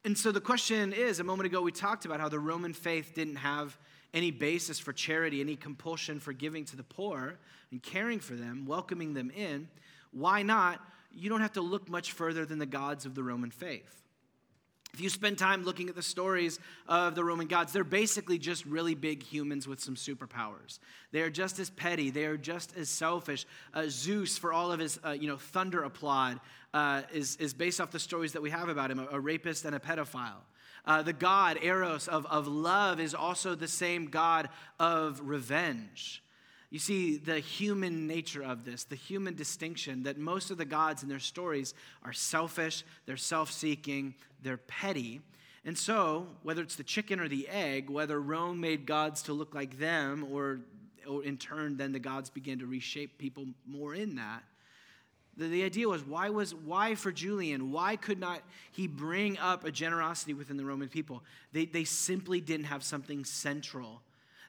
And 0.04 0.16
so 0.16 0.32
the 0.32 0.40
question 0.40 0.92
is 0.92 1.20
a 1.20 1.24
moment 1.24 1.46
ago, 1.46 1.60
we 1.60 1.72
talked 1.72 2.06
about 2.06 2.20
how 2.20 2.28
the 2.28 2.38
Roman 2.38 2.72
faith 2.72 3.12
didn't 3.14 3.36
have 3.36 3.76
any 4.14 4.30
basis 4.30 4.78
for 4.78 4.92
charity, 4.92 5.40
any 5.40 5.56
compulsion 5.56 6.18
for 6.18 6.32
giving 6.32 6.64
to 6.66 6.76
the 6.76 6.82
poor 6.82 7.38
and 7.70 7.82
caring 7.82 8.18
for 8.18 8.34
them, 8.34 8.66
welcoming 8.66 9.14
them 9.14 9.30
in. 9.30 9.68
Why 10.12 10.42
not? 10.42 10.80
You 11.12 11.28
don't 11.28 11.42
have 11.42 11.52
to 11.52 11.60
look 11.60 11.88
much 11.88 12.12
further 12.12 12.46
than 12.46 12.58
the 12.58 12.66
gods 12.66 13.04
of 13.04 13.14
the 13.14 13.22
Roman 13.22 13.50
faith. 13.50 14.02
If 14.92 15.00
you 15.00 15.08
spend 15.08 15.38
time 15.38 15.64
looking 15.64 15.88
at 15.88 15.94
the 15.94 16.02
stories 16.02 16.58
of 16.88 17.14
the 17.14 17.24
Roman 17.24 17.46
gods, 17.46 17.72
they're 17.72 17.84
basically 17.84 18.38
just 18.38 18.64
really 18.66 18.94
big 18.94 19.22
humans 19.22 19.68
with 19.68 19.80
some 19.80 19.94
superpowers. 19.94 20.78
They 21.12 21.22
are 21.22 21.30
just 21.30 21.58
as 21.58 21.70
petty. 21.70 22.10
They 22.10 22.24
are 22.24 22.36
just 22.36 22.76
as 22.76 22.88
selfish. 22.88 23.46
Uh, 23.72 23.84
Zeus, 23.88 24.36
for 24.36 24.52
all 24.52 24.72
of 24.72 24.80
his 24.80 24.98
uh, 25.04 25.10
you 25.10 25.28
know 25.28 25.36
thunder 25.36 25.82
applaud, 25.82 26.40
uh, 26.74 27.02
is 27.12 27.36
is 27.36 27.54
based 27.54 27.80
off 27.80 27.90
the 27.90 27.98
stories 27.98 28.32
that 28.32 28.42
we 28.42 28.50
have 28.50 28.68
about 28.68 28.90
him, 28.90 28.98
a, 28.98 29.08
a 29.12 29.20
rapist 29.20 29.64
and 29.64 29.74
a 29.74 29.80
pedophile. 29.80 30.42
Uh, 30.84 31.02
the 31.02 31.12
god 31.12 31.58
Eros 31.62 32.08
of, 32.08 32.26
of 32.26 32.46
love 32.46 33.00
is 33.00 33.14
also 33.14 33.54
the 33.54 33.68
same 33.68 34.06
god 34.06 34.48
of 34.78 35.20
revenge. 35.22 36.22
You 36.70 36.78
see 36.78 37.16
the 37.16 37.40
human 37.40 38.06
nature 38.06 38.44
of 38.44 38.64
this, 38.64 38.84
the 38.84 38.94
human 38.94 39.34
distinction 39.34 40.04
that 40.04 40.18
most 40.18 40.52
of 40.52 40.56
the 40.56 40.64
gods 40.64 41.02
in 41.02 41.08
their 41.08 41.18
stories 41.18 41.74
are 42.04 42.12
selfish, 42.12 42.84
they're 43.06 43.16
self 43.16 43.50
seeking, 43.50 44.14
they're 44.42 44.56
petty. 44.56 45.20
And 45.64 45.76
so, 45.76 46.28
whether 46.42 46.62
it's 46.62 46.76
the 46.76 46.84
chicken 46.84 47.20
or 47.20 47.28
the 47.28 47.48
egg, 47.48 47.90
whether 47.90 48.20
Rome 48.20 48.60
made 48.60 48.86
gods 48.86 49.22
to 49.22 49.32
look 49.32 49.54
like 49.54 49.78
them 49.78 50.26
or 50.30 50.60
in 51.24 51.36
turn, 51.38 51.76
then 51.76 51.90
the 51.92 51.98
gods 51.98 52.30
began 52.30 52.60
to 52.60 52.66
reshape 52.66 53.18
people 53.18 53.46
more 53.66 53.94
in 53.94 54.14
that. 54.14 54.44
The, 55.36 55.48
the 55.48 55.64
idea 55.64 55.88
was 55.88 56.04
why 56.04 56.30
was 56.30 56.54
why 56.54 56.94
for 56.94 57.10
Julian? 57.10 57.72
Why 57.72 57.96
could 57.96 58.20
not 58.20 58.42
he 58.70 58.86
bring 58.86 59.38
up 59.38 59.64
a 59.64 59.72
generosity 59.72 60.34
within 60.34 60.56
the 60.56 60.64
Roman 60.64 60.88
people? 60.88 61.24
They, 61.52 61.64
they 61.64 61.84
simply 61.84 62.40
didn't 62.40 62.66
have 62.66 62.84
something 62.84 63.24
central 63.24 64.02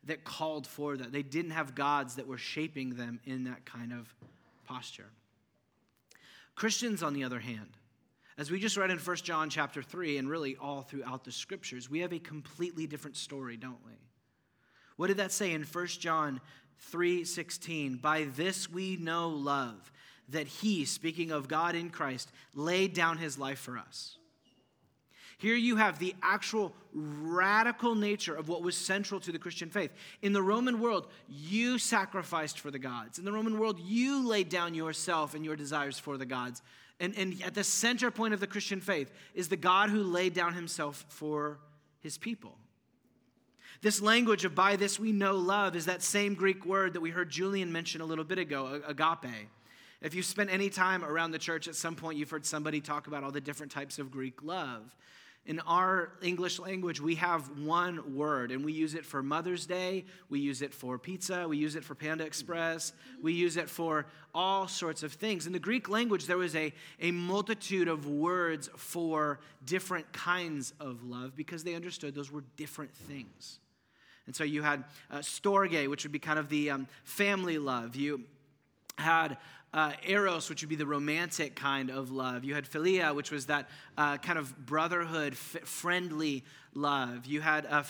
that 0.06 0.24
called 0.24 0.68
for 0.68 0.98
that. 0.98 1.12
They 1.12 1.24
didn't 1.24 1.52
have 1.52 1.76
gods 1.76 2.16
that 2.16 2.28
were 2.28 2.38
shaping 2.38 2.96
them 2.96 3.20
in 3.26 3.44
that 3.46 3.66
kind 3.66 3.94
of 3.94 4.14
posture. 4.66 5.10
Christians, 6.56 7.04
on 7.04 7.14
the 7.14 7.24
other 7.24 7.40
hand, 7.40 7.78
as 8.38 8.50
we 8.50 8.60
just 8.60 8.78
read 8.78 8.90
in 8.90 8.98
1 8.98 9.16
John 9.18 9.50
chapter 9.50 9.84
3 9.84 10.18
and 10.18 10.30
really 10.30 10.56
all 10.56 10.82
throughout 10.82 11.24
the 11.24 11.32
scriptures, 11.32 11.90
we 11.90 12.00
have 12.00 12.14
a 12.14 12.20
completely 12.20 12.88
different 12.88 13.18
story, 13.18 13.58
don't 13.58 13.84
we? 13.86 13.94
What 14.96 15.08
did 15.08 15.18
that 15.18 15.32
say 15.32 15.52
in 15.54 15.64
1 15.64 15.88
John 16.00 16.42
3:16? 16.92 17.98
By 17.98 18.24
this 18.24 18.70
we 18.70 18.98
know 18.98 19.30
love, 19.30 19.92
that 20.30 20.48
he, 20.48 20.86
speaking 20.86 21.32
of 21.32 21.48
God 21.48 21.76
in 21.76 21.90
Christ, 21.90 22.32
laid 22.54 22.94
down 22.94 23.18
his 23.18 23.38
life 23.38 23.60
for 23.60 23.78
us. 23.78 24.18
Here 25.42 25.56
you 25.56 25.78
have 25.78 25.98
the 25.98 26.14
actual 26.22 26.72
radical 26.94 27.96
nature 27.96 28.36
of 28.36 28.48
what 28.48 28.62
was 28.62 28.78
central 28.78 29.20
to 29.22 29.32
the 29.32 29.40
Christian 29.40 29.72
faith. 29.72 29.92
In 30.22 30.34
the 30.34 30.42
Roman 30.44 30.80
world, 30.80 31.08
you 31.28 31.80
sacrificed 31.80 32.60
for 32.60 32.70
the 32.70 32.78
gods. 32.78 33.18
In 33.18 33.26
the 33.26 33.32
Roman 33.32 33.58
world, 33.58 33.80
you 33.80 34.28
laid 34.28 34.50
down 34.50 34.76
yourself 34.76 35.34
and 35.34 35.44
your 35.44 35.56
desires 35.56 35.98
for 35.98 36.16
the 36.16 36.28
gods. 36.28 36.62
And, 37.00 37.18
and 37.18 37.42
at 37.44 37.56
the 37.56 37.64
center 37.64 38.12
point 38.12 38.36
of 38.36 38.40
the 38.40 38.46
Christian 38.46 38.82
faith 38.82 39.12
is 39.34 39.48
the 39.50 39.58
God 39.58 39.90
who 39.90 40.04
laid 40.04 40.36
down 40.36 40.54
himself 40.54 41.06
for 41.10 41.58
his 42.02 42.20
people. 42.20 42.56
This 43.82 44.00
language 44.00 44.46
of 44.46 44.54
by 44.54 44.76
this 44.76 45.00
we 45.00 45.12
know 45.12 45.36
love 45.36 45.76
is 45.76 45.88
that 45.88 46.04
same 46.04 46.36
Greek 46.36 46.68
word 46.68 46.94
that 46.94 47.02
we 47.02 47.10
heard 47.10 47.32
Julian 47.32 47.72
mention 47.72 48.00
a 48.00 48.06
little 48.06 48.26
bit 48.26 48.38
ago, 48.38 48.80
agape. 48.86 49.50
If 50.04 50.14
you've 50.14 50.26
spent 50.26 50.52
any 50.52 50.70
time 50.70 51.04
around 51.04 51.32
the 51.32 51.40
church 51.40 51.68
at 51.68 51.74
some 51.74 51.96
point, 51.96 52.20
you've 52.20 52.30
heard 52.30 52.46
somebody 52.46 52.80
talk 52.80 53.08
about 53.08 53.24
all 53.24 53.32
the 53.32 53.42
different 53.42 53.72
types 53.72 53.98
of 53.98 54.12
Greek 54.12 54.44
love. 54.44 54.96
In 55.46 55.60
our 55.62 56.12
English 56.22 56.60
language, 56.60 57.02
we 57.02 57.16
have 57.16 57.60
one 57.60 58.16
word, 58.16 58.52
and 58.52 58.64
we 58.64 58.74
use 58.74 58.94
it 58.94 59.04
for 59.04 59.24
Mother's 59.24 59.66
Day, 59.66 60.06
we 60.30 60.40
use 60.40 60.62
it 60.62 60.72
for 60.72 61.00
pizza, 61.00 61.48
we 61.48 61.58
use 61.58 61.76
it 61.76 61.84
for 61.84 61.96
Panda 61.96 62.24
Express, 62.24 62.94
we 63.24 63.34
use 63.34 63.58
it 63.58 63.68
for 63.68 64.06
all 64.36 64.68
sorts 64.68 65.02
of 65.02 65.14
things. 65.14 65.48
In 65.48 65.54
the 65.54 65.60
Greek 65.60 65.90
language, 65.90 66.28
there 66.28 66.38
was 66.38 66.56
a, 66.56 66.72
a 67.00 67.10
multitude 67.10 67.88
of 67.88 68.06
words 68.06 68.70
for 68.78 69.40
different 69.66 70.14
kinds 70.14 70.74
of 70.80 71.04
love 71.04 71.36
because 71.36 71.64
they 71.64 71.74
understood 71.74 72.14
those 72.14 72.32
were 72.32 72.44
different 72.56 72.94
things. 72.94 73.60
And 74.28 74.36
so 74.36 74.44
you 74.44 74.62
had 74.62 74.84
uh, 75.10 75.18
storge, 75.18 75.90
which 75.90 76.04
would 76.04 76.12
be 76.12 76.20
kind 76.20 76.38
of 76.38 76.50
the 76.50 76.70
um, 76.70 76.88
family 77.04 77.58
love. 77.58 77.96
You 77.96 78.26
had 78.98 79.38
uh, 79.74 79.94
eros, 80.06 80.50
which 80.50 80.62
would 80.62 80.70
be 80.70 80.76
the 80.76 80.86
romantic 80.86 81.56
kind 81.56 81.90
of 81.90 82.12
love. 82.12 82.44
You 82.44 82.56
had 82.56 82.70
philia, 82.70 83.16
which 83.16 83.32
was 83.32 83.46
that 83.46 83.70
uh, 83.98 84.18
kind 84.18 84.38
of 84.38 84.66
brotherhood, 84.66 85.34
f- 85.34 85.64
friendly 85.64 86.44
love. 86.74 87.26
You 87.26 87.40
had 87.40 87.66
uh, 87.66 87.84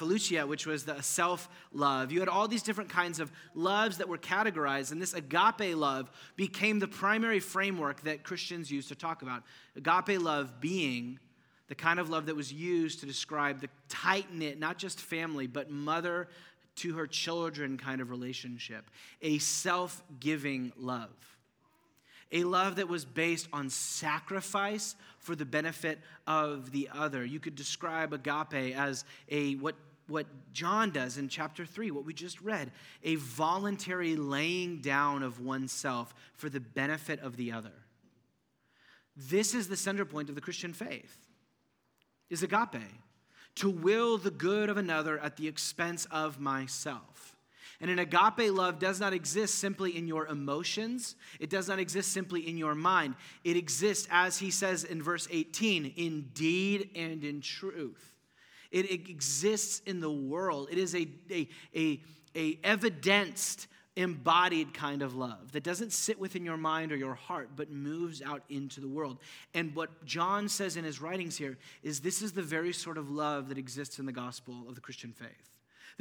which 0.46 0.68
was 0.68 0.86
the 0.86 1.02
self 1.02 1.50
love. 1.74 2.12
You 2.12 2.20
had 2.20 2.30
all 2.30 2.48
these 2.48 2.62
different 2.62 2.90
kinds 2.92 3.20
of 3.20 3.32
loves 3.56 3.98
that 3.98 4.08
were 4.08 4.20
categorized, 4.20 4.92
and 4.92 5.02
this 5.02 5.14
agape 5.14 5.76
love 5.76 6.12
became 6.36 6.78
the 6.78 6.88
primary 6.88 7.40
framework 7.40 8.02
that 8.02 8.24
Christians 8.24 8.72
used 8.72 8.90
to 8.90 8.96
talk 8.96 9.24
about. 9.24 9.44
Agape 9.76 10.22
love 10.22 10.62
being 10.62 11.20
the 11.68 11.76
kind 11.76 12.00
of 12.00 12.10
love 12.10 12.28
that 12.28 12.36
was 12.36 12.54
used 12.54 13.00
to 13.00 13.06
describe 13.08 13.60
the 13.60 13.70
tight 13.90 14.32
knit, 14.34 14.60
not 14.60 14.78
just 14.78 15.00
family, 15.00 15.48
but 15.48 15.72
mother 15.72 16.28
to 16.76 16.94
her 16.94 17.08
children 17.08 17.78
kind 17.78 18.02
of 18.02 18.10
relationship, 18.10 18.92
a 19.22 19.40
self 19.40 20.04
giving 20.20 20.72
love 20.78 21.10
a 22.32 22.44
love 22.44 22.78
that 22.78 22.88
was 22.88 23.06
based 23.06 23.48
on 23.52 23.70
sacrifice 23.70 24.96
for 25.20 25.36
the 25.36 25.46
benefit 25.46 26.00
of 26.26 26.72
the 26.72 26.90
other. 26.94 27.26
You 27.26 27.40
could 27.40 27.56
describe 27.56 28.14
agape 28.14 28.76
as 28.76 29.06
a 29.30 29.56
what 29.56 29.76
what 30.08 30.28
John 30.52 30.92
does 30.92 31.18
in 31.18 31.30
chapter 31.30 31.66
3, 31.66 31.92
what 31.92 32.06
we 32.06 32.14
just 32.14 32.42
read, 32.42 32.72
a 33.04 33.16
voluntary 33.16 34.16
laying 34.16 34.80
down 34.80 35.24
of 35.24 35.40
oneself 35.40 36.14
for 36.34 36.50
the 36.50 36.60
benefit 36.60 37.20
of 37.22 37.38
the 37.38 37.54
other. 37.54 37.72
This 39.16 39.54
is 39.56 39.68
the 39.68 39.78
center 39.78 40.06
point 40.06 40.30
of 40.30 40.36
the 40.36 40.42
Christian 40.42 40.74
faith. 40.74 41.18
Is 42.30 42.44
agape, 42.44 42.82
to 43.56 43.70
will 43.70 44.18
the 44.18 44.32
good 44.32 44.70
of 44.70 44.78
another 44.78 45.20
at 45.20 45.38
the 45.38 45.48
expense 45.48 46.08
of 46.12 46.40
myself. 46.40 47.36
And 47.82 47.90
an 47.90 47.98
agape 47.98 48.54
love 48.54 48.78
does 48.78 49.00
not 49.00 49.12
exist 49.12 49.56
simply 49.56 49.98
in 49.98 50.08
your 50.08 50.28
emotions, 50.28 51.16
it 51.40 51.50
does 51.50 51.68
not 51.68 51.80
exist 51.80 52.12
simply 52.12 52.48
in 52.48 52.56
your 52.56 52.76
mind. 52.76 53.16
It 53.44 53.58
exists, 53.58 54.08
as 54.12 54.38
he 54.38 54.52
says 54.52 54.84
in 54.84 55.02
verse 55.02 55.28
18, 55.32 55.94
in 55.98 56.30
deed 56.34 56.92
and 56.96 57.24
in 57.24 57.42
truth. 57.42 58.16
It 58.70 58.92
exists 58.92 59.82
in 59.86 60.00
the 60.00 60.12
world. 60.12 60.70
It 60.72 60.78
is 60.78 60.96
a, 60.96 61.08
a, 61.30 61.50
a, 61.76 62.02
a 62.36 62.60
evidenced, 62.64 63.68
embodied 63.98 64.74
kind 64.74 65.02
of 65.02 65.16
love 65.16 65.52
that 65.52 65.64
doesn't 65.64 65.92
sit 65.92 66.18
within 66.18 66.46
your 66.46 66.58
mind 66.58 66.92
or 66.92 66.96
your 66.96 67.16
heart, 67.16 67.50
but 67.56 67.70
moves 67.70 68.22
out 68.22 68.44
into 68.48 68.80
the 68.80 68.88
world. 68.88 69.18
And 69.54 69.76
what 69.76 70.06
John 70.06 70.48
says 70.48 70.78
in 70.78 70.86
his 70.86 71.02
writings 71.02 71.36
here 71.36 71.58
is 71.84 72.00
this 72.00 72.22
is 72.22 72.32
the 72.32 72.42
very 72.42 72.72
sort 72.72 72.98
of 72.98 73.10
love 73.10 73.50
that 73.50 73.58
exists 73.58 74.00
in 74.00 74.06
the 74.06 74.14
gospel 74.14 74.66
of 74.70 74.76
the 74.76 74.82
Christian 74.82 75.12
faith. 75.12 75.51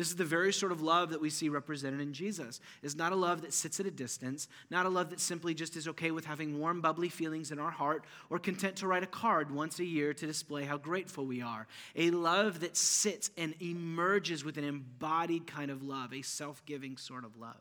This 0.00 0.08
is 0.08 0.16
the 0.16 0.24
very 0.24 0.50
sort 0.50 0.72
of 0.72 0.80
love 0.80 1.10
that 1.10 1.20
we 1.20 1.28
see 1.28 1.50
represented 1.50 2.00
in 2.00 2.14
Jesus. 2.14 2.62
It's 2.82 2.94
not 2.94 3.12
a 3.12 3.16
love 3.16 3.42
that 3.42 3.52
sits 3.52 3.80
at 3.80 3.86
a 3.86 3.90
distance, 3.90 4.48
not 4.70 4.86
a 4.86 4.88
love 4.88 5.10
that 5.10 5.20
simply 5.20 5.52
just 5.52 5.76
is 5.76 5.86
okay 5.88 6.10
with 6.10 6.24
having 6.24 6.58
warm, 6.58 6.80
bubbly 6.80 7.10
feelings 7.10 7.52
in 7.52 7.58
our 7.58 7.70
heart 7.70 8.06
or 8.30 8.38
content 8.38 8.76
to 8.76 8.86
write 8.86 9.02
a 9.02 9.06
card 9.06 9.50
once 9.50 9.78
a 9.78 9.84
year 9.84 10.14
to 10.14 10.26
display 10.26 10.64
how 10.64 10.78
grateful 10.78 11.26
we 11.26 11.42
are. 11.42 11.66
A 11.96 12.10
love 12.12 12.60
that 12.60 12.78
sits 12.78 13.30
and 13.36 13.54
emerges 13.60 14.42
with 14.42 14.56
an 14.56 14.64
embodied 14.64 15.46
kind 15.46 15.70
of 15.70 15.82
love, 15.82 16.14
a 16.14 16.22
self 16.22 16.64
giving 16.64 16.96
sort 16.96 17.26
of 17.26 17.36
love. 17.36 17.60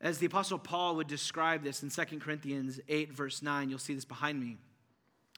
As 0.00 0.18
the 0.18 0.26
Apostle 0.26 0.58
Paul 0.58 0.96
would 0.96 1.06
describe 1.06 1.62
this 1.62 1.84
in 1.84 1.90
2 1.90 2.18
Corinthians 2.18 2.80
8, 2.88 3.12
verse 3.12 3.42
9, 3.42 3.70
you'll 3.70 3.78
see 3.78 3.94
this 3.94 4.04
behind 4.04 4.40
me 4.40 4.56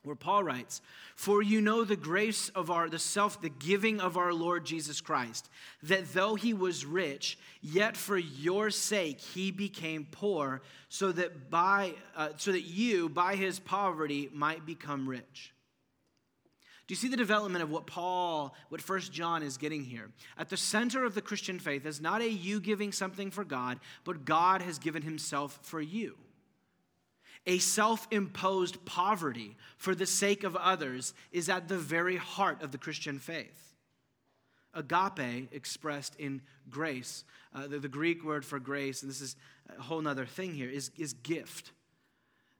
where 0.07 0.15
Paul 0.15 0.45
writes, 0.45 0.81
For 1.17 1.43
you 1.43 1.61
know 1.61 1.83
the 1.83 1.97
grace 1.97 2.49
of 2.51 2.71
our, 2.71 2.89
the 2.89 2.99
self, 2.99 3.43
the 3.43 3.49
giving 3.49 4.01
of 4.01 4.17
our 4.17 4.33
Lord 4.33 4.65
Jesus 4.65 5.01
Christ, 5.01 5.51
that 5.83 6.13
though 6.15 6.37
he 6.37 6.55
was 6.55 6.87
rich, 6.87 7.37
yet 7.61 7.97
for 7.97 8.17
your 8.17 8.71
sake 8.71 9.21
he 9.21 9.51
became 9.51 10.07
poor, 10.11 10.63
so 10.89 11.11
that 11.13 11.51
by, 11.51 11.95
uh, 12.17 12.29
so 12.37 12.53
that 12.53 12.63
you, 12.63 13.09
by 13.09 13.35
his 13.35 13.59
poverty, 13.59 14.31
might 14.33 14.65
become 14.65 15.09
rich. 15.09 15.53
Do 16.87 16.93
you 16.93 16.97
see 16.97 17.09
the 17.09 17.17
development 17.17 17.65
of 17.65 17.71
what 17.71 17.89
Paul, 17.89 18.55
what 18.69 18.81
First 18.81 19.13
John 19.13 19.43
is 19.43 19.57
getting 19.57 19.83
here? 19.83 20.11
At 20.39 20.51
the 20.51 20.57
center 20.57 21.05
of 21.05 21.17
the 21.17 21.21
Christian 21.21 21.59
faith 21.59 21.85
is 21.85 22.01
not 22.01 22.23
a 22.23 22.31
you 22.31 22.61
giving 22.61 22.93
something 22.93 23.33
for 23.33 23.43
God, 23.43 23.81
but 24.05 24.25
God 24.25 24.63
has 24.63 24.79
given 24.79 25.03
himself 25.03 25.59
for 25.63 25.81
you 25.81 26.17
a 27.47 27.59
self 27.59 28.09
imposed 28.11 28.85
poverty 28.85 29.57
for 29.77 29.95
the 29.95 30.07
sake 30.07 30.45
of 30.45 30.57
others 30.57 31.15
is 31.33 31.49
at 31.49 31.69
the 31.69 31.79
very 31.79 32.17
heart 32.17 32.63
of 32.63 32.73
the 32.73 32.79
Christian 32.79 33.19
faith. 33.19 33.75
Agape, 34.75 35.49
expressed 35.53 36.17
in 36.17 36.43
grace, 36.69 37.25
uh, 37.55 37.67
the, 37.67 37.79
the, 37.79 37.89
Greek 37.89 38.25
word 38.25 38.45
for 38.45 38.59
grace, 38.59 39.03
and 39.03 39.11
this 39.11 39.23
is 39.23 39.37
a 39.79 39.81
whole 39.81 40.07
other 40.07 40.27
thing 40.27 40.53
here, 40.53 40.69
is, 40.69 40.91
is 40.99 41.15
gift. 41.15 41.73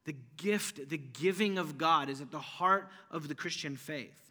The 0.05 0.17
gift, 0.37 0.89
the 0.89 0.97
giving 0.97 1.59
of 1.59 1.77
God 1.77 2.09
is 2.09 2.21
at 2.21 2.31
the 2.31 2.39
heart 2.39 2.89
of 3.11 3.29
the 3.29 3.35
Christian 3.35 3.77
faith. 3.77 4.26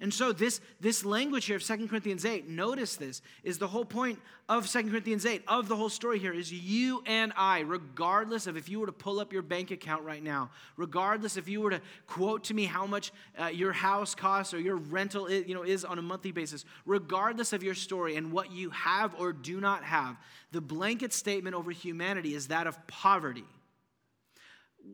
And 0.00 0.14
so 0.14 0.32
this, 0.32 0.60
this 0.80 1.04
language 1.04 1.46
here 1.46 1.56
of 1.56 1.64
2 1.64 1.88
Corinthians 1.88 2.24
8, 2.24 2.48
notice 2.48 2.94
this, 2.94 3.20
is 3.42 3.58
the 3.58 3.66
whole 3.66 3.84
point 3.84 4.20
of 4.48 4.68
2 4.68 4.84
Corinthians 4.84 5.26
8, 5.26 5.42
of 5.48 5.66
the 5.66 5.74
whole 5.74 5.88
story 5.88 6.20
here, 6.20 6.32
is 6.32 6.52
you 6.52 7.02
and 7.04 7.32
I, 7.36 7.60
regardless 7.60 8.46
of 8.46 8.56
if 8.56 8.68
you 8.68 8.78
were 8.78 8.86
to 8.86 8.92
pull 8.92 9.18
up 9.18 9.32
your 9.32 9.42
bank 9.42 9.72
account 9.72 10.04
right 10.04 10.22
now, 10.22 10.50
regardless 10.76 11.36
if 11.36 11.48
you 11.48 11.60
were 11.60 11.70
to 11.70 11.80
quote 12.06 12.44
to 12.44 12.54
me 12.54 12.64
how 12.64 12.86
much 12.86 13.10
uh, 13.40 13.46
your 13.46 13.72
house 13.72 14.14
costs 14.14 14.54
or 14.54 14.60
your 14.60 14.76
rental 14.76 15.26
is, 15.26 15.48
you 15.48 15.54
know, 15.54 15.64
is 15.64 15.84
on 15.84 15.98
a 15.98 16.02
monthly 16.02 16.30
basis, 16.30 16.64
regardless 16.86 17.52
of 17.52 17.64
your 17.64 17.74
story 17.74 18.14
and 18.14 18.30
what 18.30 18.52
you 18.52 18.70
have 18.70 19.16
or 19.18 19.32
do 19.32 19.60
not 19.60 19.82
have, 19.82 20.16
the 20.52 20.60
blanket 20.60 21.12
statement 21.12 21.56
over 21.56 21.72
humanity 21.72 22.34
is 22.36 22.48
that 22.48 22.68
of 22.68 22.86
poverty 22.86 23.44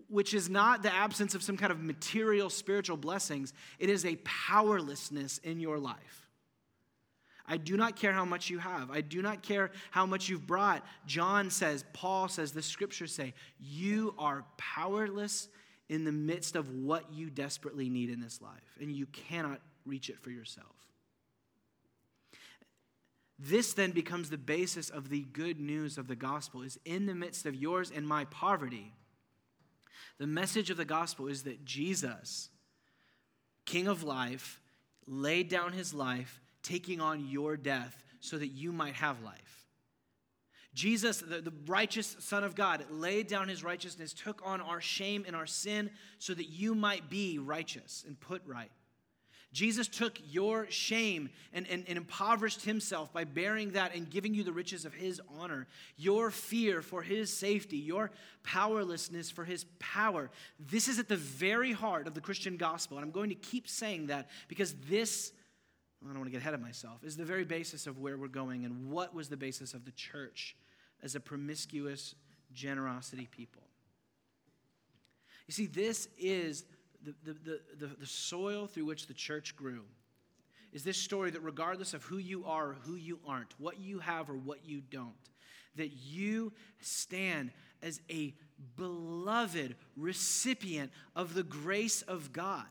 which 0.08 0.34
is 0.34 0.48
not 0.48 0.82
the 0.82 0.92
absence 0.92 1.34
of 1.34 1.42
some 1.42 1.56
kind 1.56 1.72
of 1.72 1.82
material 1.82 2.50
spiritual 2.50 2.96
blessings, 2.96 3.52
it 3.78 3.88
is 3.90 4.04
a 4.04 4.16
powerlessness 4.24 5.38
in 5.38 5.60
your 5.60 5.78
life. 5.78 6.28
I 7.46 7.58
do 7.58 7.76
not 7.76 7.96
care 7.96 8.12
how 8.12 8.24
much 8.24 8.48
you 8.48 8.58
have. 8.58 8.90
I 8.90 9.02
do 9.02 9.20
not 9.20 9.42
care 9.42 9.70
how 9.90 10.06
much 10.06 10.28
you've 10.28 10.46
brought. 10.46 10.82
John 11.06 11.50
says, 11.50 11.84
Paul 11.92 12.28
says, 12.28 12.52
the 12.52 12.62
scriptures 12.62 13.14
say, 13.14 13.34
you 13.58 14.14
are 14.18 14.44
powerless 14.56 15.48
in 15.88 16.04
the 16.04 16.12
midst 16.12 16.56
of 16.56 16.70
what 16.70 17.12
you 17.12 17.28
desperately 17.28 17.90
need 17.90 18.08
in 18.08 18.20
this 18.20 18.40
life, 18.40 18.78
and 18.80 18.90
you 18.90 19.06
cannot 19.06 19.60
reach 19.84 20.08
it 20.08 20.18
for 20.18 20.30
yourself. 20.30 20.74
This 23.38 23.74
then 23.74 23.90
becomes 23.90 24.30
the 24.30 24.38
basis 24.38 24.88
of 24.88 25.10
the 25.10 25.22
good 25.32 25.60
news 25.60 25.98
of 25.98 26.06
the 26.06 26.16
gospel 26.16 26.62
is 26.62 26.78
in 26.84 27.06
the 27.06 27.14
midst 27.14 27.46
of 27.46 27.54
yours 27.54 27.92
and 27.94 28.06
my 28.06 28.24
poverty. 28.26 28.94
The 30.18 30.26
message 30.26 30.70
of 30.70 30.76
the 30.76 30.84
gospel 30.84 31.26
is 31.26 31.42
that 31.42 31.64
Jesus, 31.64 32.48
King 33.66 33.88
of 33.88 34.02
life, 34.02 34.60
laid 35.06 35.48
down 35.48 35.72
his 35.72 35.92
life, 35.92 36.40
taking 36.62 37.00
on 37.00 37.26
your 37.26 37.56
death 37.56 38.04
so 38.20 38.38
that 38.38 38.48
you 38.48 38.72
might 38.72 38.94
have 38.94 39.22
life. 39.22 39.66
Jesus, 40.74 41.18
the, 41.18 41.40
the, 41.40 41.52
righteous 41.66 42.16
Son 42.18 42.42
of 42.42 42.56
God, 42.56 42.84
laid 42.90 43.28
down 43.28 43.48
his 43.48 43.62
righteousness, 43.62 44.12
took 44.12 44.42
on 44.44 44.60
our 44.60 44.80
shame 44.80 45.24
and 45.26 45.36
our 45.36 45.46
sin 45.46 45.90
so 46.18 46.34
that 46.34 46.48
you 46.48 46.74
might 46.74 47.08
be 47.08 47.38
righteous 47.38 48.04
and 48.06 48.18
put 48.18 48.42
right. 48.44 48.72
Jesus 49.54 49.86
took 49.86 50.18
your 50.30 50.66
shame 50.68 51.30
and, 51.52 51.64
and, 51.68 51.84
and, 51.86 51.96
impoverished 51.96 52.64
himself 52.64 53.12
by 53.12 53.22
bearing 53.22 53.70
that 53.70 53.94
and 53.94 54.10
giving 54.10 54.34
you 54.34 54.42
the 54.42 54.52
riches 54.52 54.84
of 54.84 54.92
his 54.92 55.20
honor, 55.38 55.68
your 55.96 56.32
fear 56.32 56.82
for 56.82 57.02
his 57.02 57.32
safety, 57.32 57.76
your 57.76 58.10
powerlessness 58.42 59.30
for 59.30 59.44
his 59.44 59.64
power. 59.78 60.28
This 60.58 60.88
is 60.88 60.98
at 60.98 61.08
the 61.08 61.16
very 61.16 61.70
heart 61.70 62.08
of 62.08 62.14
the 62.14 62.20
Christian 62.20 62.56
gospel. 62.56 62.98
And 62.98 63.04
I'm 63.04 63.12
going 63.12 63.28
to 63.28 63.36
keep 63.36 63.68
saying 63.68 64.08
that 64.08 64.28
because 64.48 64.74
this, 64.88 65.32
I 66.02 66.08
don't 66.08 66.18
want 66.18 66.26
to 66.26 66.32
get 66.32 66.40
ahead 66.40 66.54
of 66.54 66.60
myself, 66.60 67.04
is 67.04 67.16
the 67.16 67.24
very 67.24 67.44
basis 67.44 67.86
of 67.86 68.00
where 68.00 68.16
we're 68.16 68.26
going 68.26 68.64
and 68.64 68.90
what 68.90 69.14
was 69.14 69.28
the 69.28 69.36
basis 69.36 69.72
of 69.72 69.84
the 69.84 69.92
church 69.92 70.56
as 71.00 71.14
a 71.14 71.20
promiscuous 71.20 72.16
generosity 72.52 73.28
people. 73.30 73.62
You 75.46 75.52
see, 75.52 75.66
this 75.66 76.08
is 76.18 76.64
the, 77.04 77.14
the, 77.24 77.60
the, 77.78 77.86
the, 78.00 78.06
soil 78.06 78.66
through 78.66 78.86
which 78.86 79.06
the 79.06 79.14
church 79.14 79.54
grew 79.56 79.82
is 80.72 80.82
this 80.84 80.96
story 80.96 81.30
that 81.30 81.40
regardless 81.40 81.94
of 81.94 82.02
who 82.04 82.18
you 82.18 82.44
are 82.46 82.70
or 82.70 82.76
who 82.84 82.96
you 82.96 83.18
aren't, 83.26 83.58
what 83.60 83.78
you 83.78 84.00
have 84.00 84.28
or 84.28 84.36
what 84.36 84.64
you 84.64 84.80
don't, 84.90 85.12
that 85.76 85.92
you 85.92 86.52
stand 86.80 87.50
as 87.82 88.00
a 88.10 88.34
beloved 88.76 89.76
recipient 89.96 90.90
of 91.14 91.34
the 91.34 91.42
grace 91.42 92.02
of 92.02 92.32
God. 92.32 92.66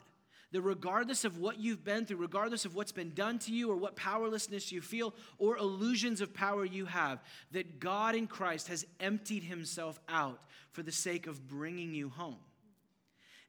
That 0.51 0.61
regardless 0.61 1.25
of 1.25 1.39
what 1.39 1.59
you've 1.59 1.83
been 1.83 2.05
through, 2.05 2.17
regardless 2.17 2.65
of 2.65 2.75
what's 2.75 2.91
been 2.91 3.13
done 3.13 3.39
to 3.39 3.51
you 3.51 3.71
or 3.71 3.75
what 3.75 3.95
powerlessness 3.95 4.71
you 4.71 4.81
feel 4.81 5.15
or 5.39 5.57
illusions 5.57 6.21
of 6.21 6.33
power 6.33 6.63
you 6.63 6.85
have, 6.85 7.23
that 7.51 7.79
God 7.79 8.13
in 8.15 8.27
Christ 8.27 8.67
has 8.67 8.85
emptied 8.99 9.43
himself 9.43 9.99
out 10.07 10.39
for 10.71 10.83
the 10.83 10.91
sake 10.91 11.25
of 11.25 11.47
bringing 11.47 11.95
you 11.95 12.09
home. 12.09 12.37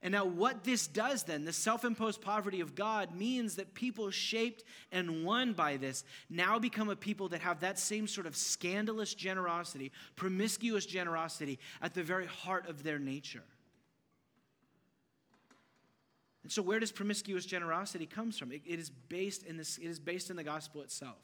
And 0.05 0.13
now, 0.13 0.27
what 0.27 0.65
this 0.65 0.87
does 0.87 1.23
then, 1.23 1.47
the 1.47 1.53
self 1.53 1.83
imposed 1.83 2.21
poverty 2.21 2.61
of 2.61 2.75
God, 2.75 3.17
means 3.17 3.57
that 3.57 3.73
people 3.73 4.11
shaped 4.11 4.63
and 4.93 5.25
won 5.25 5.55
by 5.55 5.79
this 5.79 6.05
now 6.29 6.59
become 6.59 6.91
a 6.91 6.95
people 6.95 7.31
that 7.31 7.41
have 7.41 7.61
that 7.61 7.79
same 7.79 8.07
sort 8.07 8.27
of 8.27 8.37
scandalous 8.37 9.15
generosity, 9.15 9.93
promiscuous 10.15 10.85
generosity 10.85 11.59
at 11.81 11.95
the 11.95 12.03
very 12.03 12.27
heart 12.27 12.69
of 12.69 12.83
their 12.83 12.99
nature. 12.99 13.45
And 16.43 16.53
so, 16.53 16.61
where 16.61 16.79
does 16.79 16.93
promiscuous 16.93 17.47
generosity 17.47 18.05
comes 18.05 18.39
from? 18.39 18.53
it, 18.53 18.61
it 18.67 18.79
is 18.79 18.91
based 18.91 19.43
in 19.45 19.57
this. 19.57 19.79
It 19.79 19.87
is 19.87 19.99
based 19.99 20.29
in 20.29 20.37
the 20.37 20.45
gospel 20.45 20.83
itself. 20.83 21.17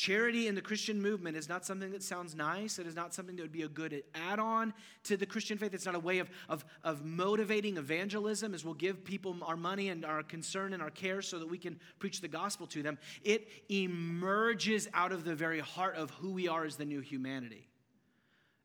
Charity 0.00 0.48
in 0.48 0.54
the 0.54 0.62
Christian 0.62 1.02
movement 1.02 1.36
is 1.36 1.46
not 1.46 1.66
something 1.66 1.90
that 1.90 2.02
sounds 2.02 2.34
nice. 2.34 2.78
It 2.78 2.86
is 2.86 2.96
not 2.96 3.12
something 3.12 3.36
that 3.36 3.42
would 3.42 3.52
be 3.52 3.64
a 3.64 3.68
good 3.68 4.02
add 4.14 4.38
on 4.38 4.72
to 5.04 5.14
the 5.14 5.26
Christian 5.26 5.58
faith. 5.58 5.74
It's 5.74 5.84
not 5.84 5.94
a 5.94 6.00
way 6.00 6.20
of, 6.20 6.30
of, 6.48 6.64
of 6.82 7.04
motivating 7.04 7.76
evangelism 7.76 8.54
as 8.54 8.64
we'll 8.64 8.72
give 8.72 9.04
people 9.04 9.36
our 9.42 9.58
money 9.58 9.90
and 9.90 10.06
our 10.06 10.22
concern 10.22 10.72
and 10.72 10.82
our 10.82 10.88
care 10.88 11.20
so 11.20 11.38
that 11.38 11.50
we 11.50 11.58
can 11.58 11.78
preach 11.98 12.22
the 12.22 12.28
gospel 12.28 12.66
to 12.68 12.82
them. 12.82 12.96
It 13.22 13.46
emerges 13.68 14.88
out 14.94 15.12
of 15.12 15.24
the 15.24 15.34
very 15.34 15.60
heart 15.60 15.96
of 15.96 16.08
who 16.12 16.32
we 16.32 16.48
are 16.48 16.64
as 16.64 16.76
the 16.76 16.86
new 16.86 17.00
humanity. 17.00 17.68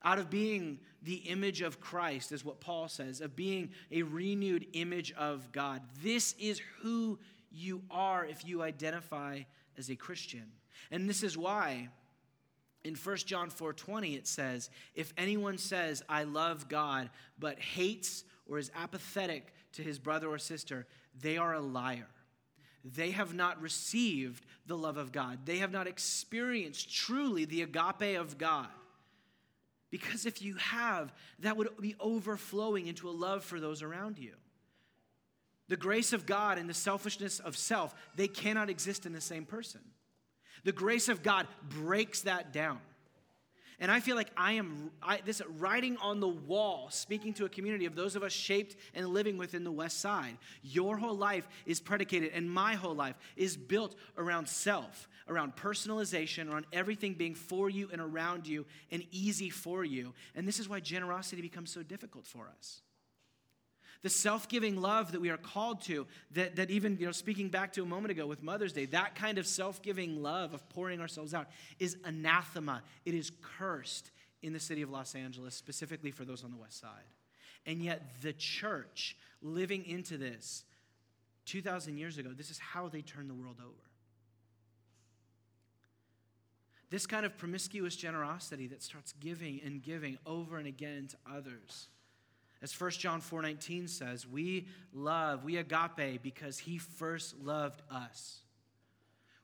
Out 0.06 0.20
of 0.20 0.30
being 0.30 0.80
the 1.04 1.16
image 1.16 1.60
of 1.60 1.82
Christ, 1.82 2.32
is 2.32 2.46
what 2.46 2.62
Paul 2.62 2.88
says, 2.88 3.20
of 3.20 3.36
being 3.36 3.72
a 3.92 4.04
renewed 4.04 4.68
image 4.72 5.12
of 5.12 5.52
God. 5.52 5.82
This 6.02 6.34
is 6.40 6.62
who 6.80 7.20
you 7.52 7.82
are 7.92 8.26
if 8.26 8.46
you 8.46 8.62
identify 8.62 9.42
as 9.78 9.90
a 9.90 9.98
Christian. 9.98 10.54
And 10.92 11.10
this 11.10 11.24
is 11.24 11.38
why 11.38 11.90
in 12.84 12.96
1 12.96 13.26
John 13.26 13.50
4:20 13.50 14.16
it 14.16 14.28
says, 14.28 14.70
"If 14.94 15.14
anyone 15.18 15.58
says 15.58 16.04
I 16.08 16.24
love 16.24 16.70
God 16.70 17.10
but 17.40 17.60
hates 17.60 18.24
or 18.46 18.60
is 18.60 18.72
apathetic 18.76 19.54
to 19.74 19.84
his 19.84 20.00
brother 20.00 20.30
or 20.30 20.38
sister, 20.38 20.88
they 21.14 21.38
are 21.38 21.54
a 21.54 21.62
liar." 21.62 22.10
They 22.84 23.12
have 23.12 23.34
not 23.34 23.60
received 23.60 24.46
the 24.68 24.78
love 24.78 24.98
of 24.98 25.12
God. 25.12 25.48
They 25.48 25.58
have 25.58 25.72
not 25.72 25.88
experienced 25.88 26.94
truly 26.94 27.46
the 27.46 27.64
agape 27.64 28.20
of 28.20 28.38
God. 28.38 28.70
Because 29.90 30.28
if 30.28 30.42
you 30.42 30.56
have, 30.56 31.12
that 31.40 31.58
would 31.58 31.76
be 31.78 31.96
overflowing 32.00 32.86
into 32.86 33.10
a 33.10 33.12
love 33.12 33.44
for 33.44 33.60
those 33.60 33.82
around 33.82 34.20
you. 34.20 34.36
The 35.68 35.78
grace 35.78 36.14
of 36.14 36.28
God 36.28 36.60
and 36.60 36.70
the 36.70 36.76
selfishness 36.76 37.40
of 37.40 37.58
self, 37.58 37.96
they 38.14 38.28
cannot 38.28 38.70
exist 38.70 39.08
in 39.08 39.14
the 39.14 39.22
same 39.22 39.46
person. 39.46 39.82
The 40.66 40.74
grace 40.74 41.08
of 41.08 41.24
God 41.24 41.48
breaks 41.70 42.22
that 42.22 42.52
down. 42.52 42.80
And 43.80 43.92
I 43.92 44.00
feel 44.00 44.16
like 44.16 44.32
I 44.38 44.54
am 44.54 44.90
I, 45.02 45.20
this 45.26 45.42
writing 45.58 45.98
on 45.98 46.20
the 46.20 46.28
wall, 46.28 46.88
speaking 46.90 47.34
to 47.34 47.46
a 47.46 47.50
community 47.50 47.86
of 47.86 47.96
those 47.96 48.16
of 48.16 48.24
us 48.24 48.32
shaped 48.32 48.76
and 48.94 49.08
living 49.08 49.38
within 49.38 49.64
the 49.64 49.72
West 49.72 50.00
Side. 50.00 50.38
Your 50.64 50.98
whole 50.98 51.16
life 51.16 51.48
is 51.66 51.82
predicated, 51.82 52.32
and 52.34 52.50
my 52.50 52.76
whole 52.76 52.96
life 52.96 53.16
is 53.36 53.58
built 53.58 53.96
around 54.18 54.48
self, 54.48 55.10
around 55.28 55.56
personalization, 55.56 56.50
around 56.52 56.66
everything 56.72 57.16
being 57.16 57.36
for 57.36 57.70
you 57.70 57.90
and 57.92 58.02
around 58.02 58.48
you 58.48 58.66
and 58.92 59.04
easy 59.12 59.50
for 59.50 59.84
you. 59.84 60.14
And 60.36 60.48
this 60.48 60.60
is 60.60 60.70
why 60.70 60.80
generosity 60.80 61.42
becomes 61.42 61.70
so 61.70 61.84
difficult 61.84 62.26
for 62.26 62.50
us 62.58 62.82
the 64.02 64.10
self-giving 64.10 64.80
love 64.80 65.12
that 65.12 65.22
we 65.22 65.30
are 65.30 65.38
called 65.38 65.82
to 65.82 66.06
that, 66.32 66.56
that 66.56 66.70
even 66.70 66.98
you 67.00 67.06
know 67.06 67.12
speaking 67.12 67.50
back 67.50 67.74
to 67.74 67.82
a 67.82 67.86
moment 67.86 68.12
ago 68.12 68.28
with 68.28 68.44
mother's 68.44 68.74
day 68.74 68.86
that 68.86 69.16
kind 69.16 69.38
of 69.38 69.48
self-giving 69.48 70.22
love 70.22 70.54
of 70.54 70.68
pouring 70.70 71.02
ourselves 71.02 71.34
out 71.34 71.48
is 71.80 71.98
anathema. 72.04 72.84
It 73.06 73.14
is 73.14 73.32
cursed 73.58 74.12
in 74.42 74.54
the 74.54 74.60
city 74.60 74.82
of 74.82 74.90
los 74.90 75.16
angeles 75.16 75.56
specifically 75.56 76.12
for 76.12 76.26
those 76.26 76.44
on 76.44 76.52
the 76.52 76.58
west 76.58 76.80
side. 76.80 76.90
And 77.66 77.82
yet 77.82 78.22
the 78.22 78.34
church 78.34 79.18
living 79.42 79.86
into 79.86 80.18
this 80.18 80.64
2000 81.46 81.98
years 81.98 82.18
ago 82.18 82.30
this 82.30 82.50
is 82.50 82.60
how 82.60 82.88
they 82.88 83.02
turned 83.02 83.30
the 83.30 83.36
world 83.36 83.58
over. 83.60 83.74
This 86.92 87.08
kind 87.08 87.26
of 87.26 87.38
promiscuous 87.38 87.96
generosity 87.96 88.68
that 88.68 88.84
starts 88.84 89.14
giving 89.14 89.60
and 89.66 89.82
giving 89.82 90.18
over 90.26 90.58
and 90.58 90.68
again 90.68 91.08
to 91.08 91.18
others 91.36 91.88
as 92.66 92.82
1 92.82 92.92
John 92.92 93.22
4:19 93.22 93.88
says, 93.88 94.28
we 94.28 94.66
love, 94.92 95.44
we 95.44 95.58
agape 95.58 96.24
because 96.24 96.58
he 96.58 96.80
first 96.80 97.40
loved 97.40 97.84
us. 97.92 98.40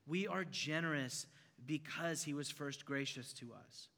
We 0.07 0.27
are 0.27 0.43
generous 0.43 1.27
because 1.67 2.23
he 2.23 2.33
was 2.33 2.49
first 2.49 2.83
gracious 2.83 3.31
to 3.33 3.53
us. 3.53 3.89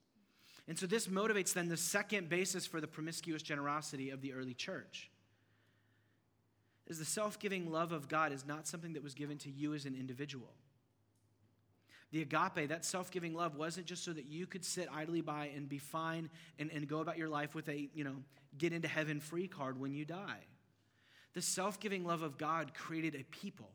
And 0.68 0.78
so 0.78 0.86
this 0.88 1.08
motivates 1.08 1.54
then 1.54 1.70
the 1.70 1.78
second 1.78 2.28
basis 2.28 2.66
for 2.66 2.82
the 2.82 2.88
promiscuous 2.88 3.42
generosity 3.42 4.10
of 4.10 4.20
the 4.20 4.34
early 4.34 4.54
church. 4.54 5.10
Is 6.88 7.00
the 7.00 7.06
self-giving 7.06 7.72
love 7.72 7.94
of 7.94 8.10
God 8.10 8.34
is 8.34 8.46
not 8.46 8.68
something 8.68 8.92
that 8.92 9.04
was 9.04 9.14
given 9.14 9.38
to 9.38 9.50
you 9.50 9.74
as 9.74 9.86
an 9.86 9.96
individual. 9.96 10.54
The 12.14 12.22
agape, 12.22 12.70
that 12.70 12.86
self 12.86 13.10
giving 13.10 13.34
love, 13.34 13.56
wasn't 13.56 13.88
just 13.88 14.06
so 14.06 14.14
that 14.14 14.28
you 14.28 14.46
could 14.46 14.64
sit 14.64 14.88
idly 14.94 15.22
by 15.22 15.50
and 15.56 15.68
be 15.68 15.80
fine 15.80 16.30
and, 16.60 16.72
and 16.72 16.88
go 16.88 17.00
about 17.00 17.18
your 17.18 17.28
life 17.28 17.56
with 17.56 17.68
a, 17.68 17.90
you 17.96 18.04
know, 18.04 18.18
get 18.56 18.72
into 18.72 18.88
heaven 18.88 19.20
free 19.20 19.48
card 19.48 19.80
when 19.80 19.96
you 19.96 20.06
die. 20.06 20.46
The 21.34 21.42
self 21.42 21.80
giving 21.80 22.06
love 22.06 22.22
of 22.22 22.38
God 22.38 22.76
created 22.76 23.16
a 23.16 23.24
people. 23.24 23.72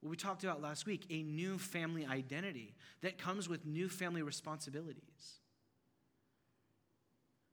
What 0.00 0.10
we 0.10 0.16
talked 0.16 0.42
about 0.42 0.60
last 0.60 0.86
week, 0.86 1.06
a 1.08 1.22
new 1.22 1.56
family 1.56 2.04
identity 2.04 2.74
that 3.02 3.16
comes 3.16 3.48
with 3.48 3.64
new 3.64 3.88
family 3.88 4.22
responsibilities. 4.22 5.39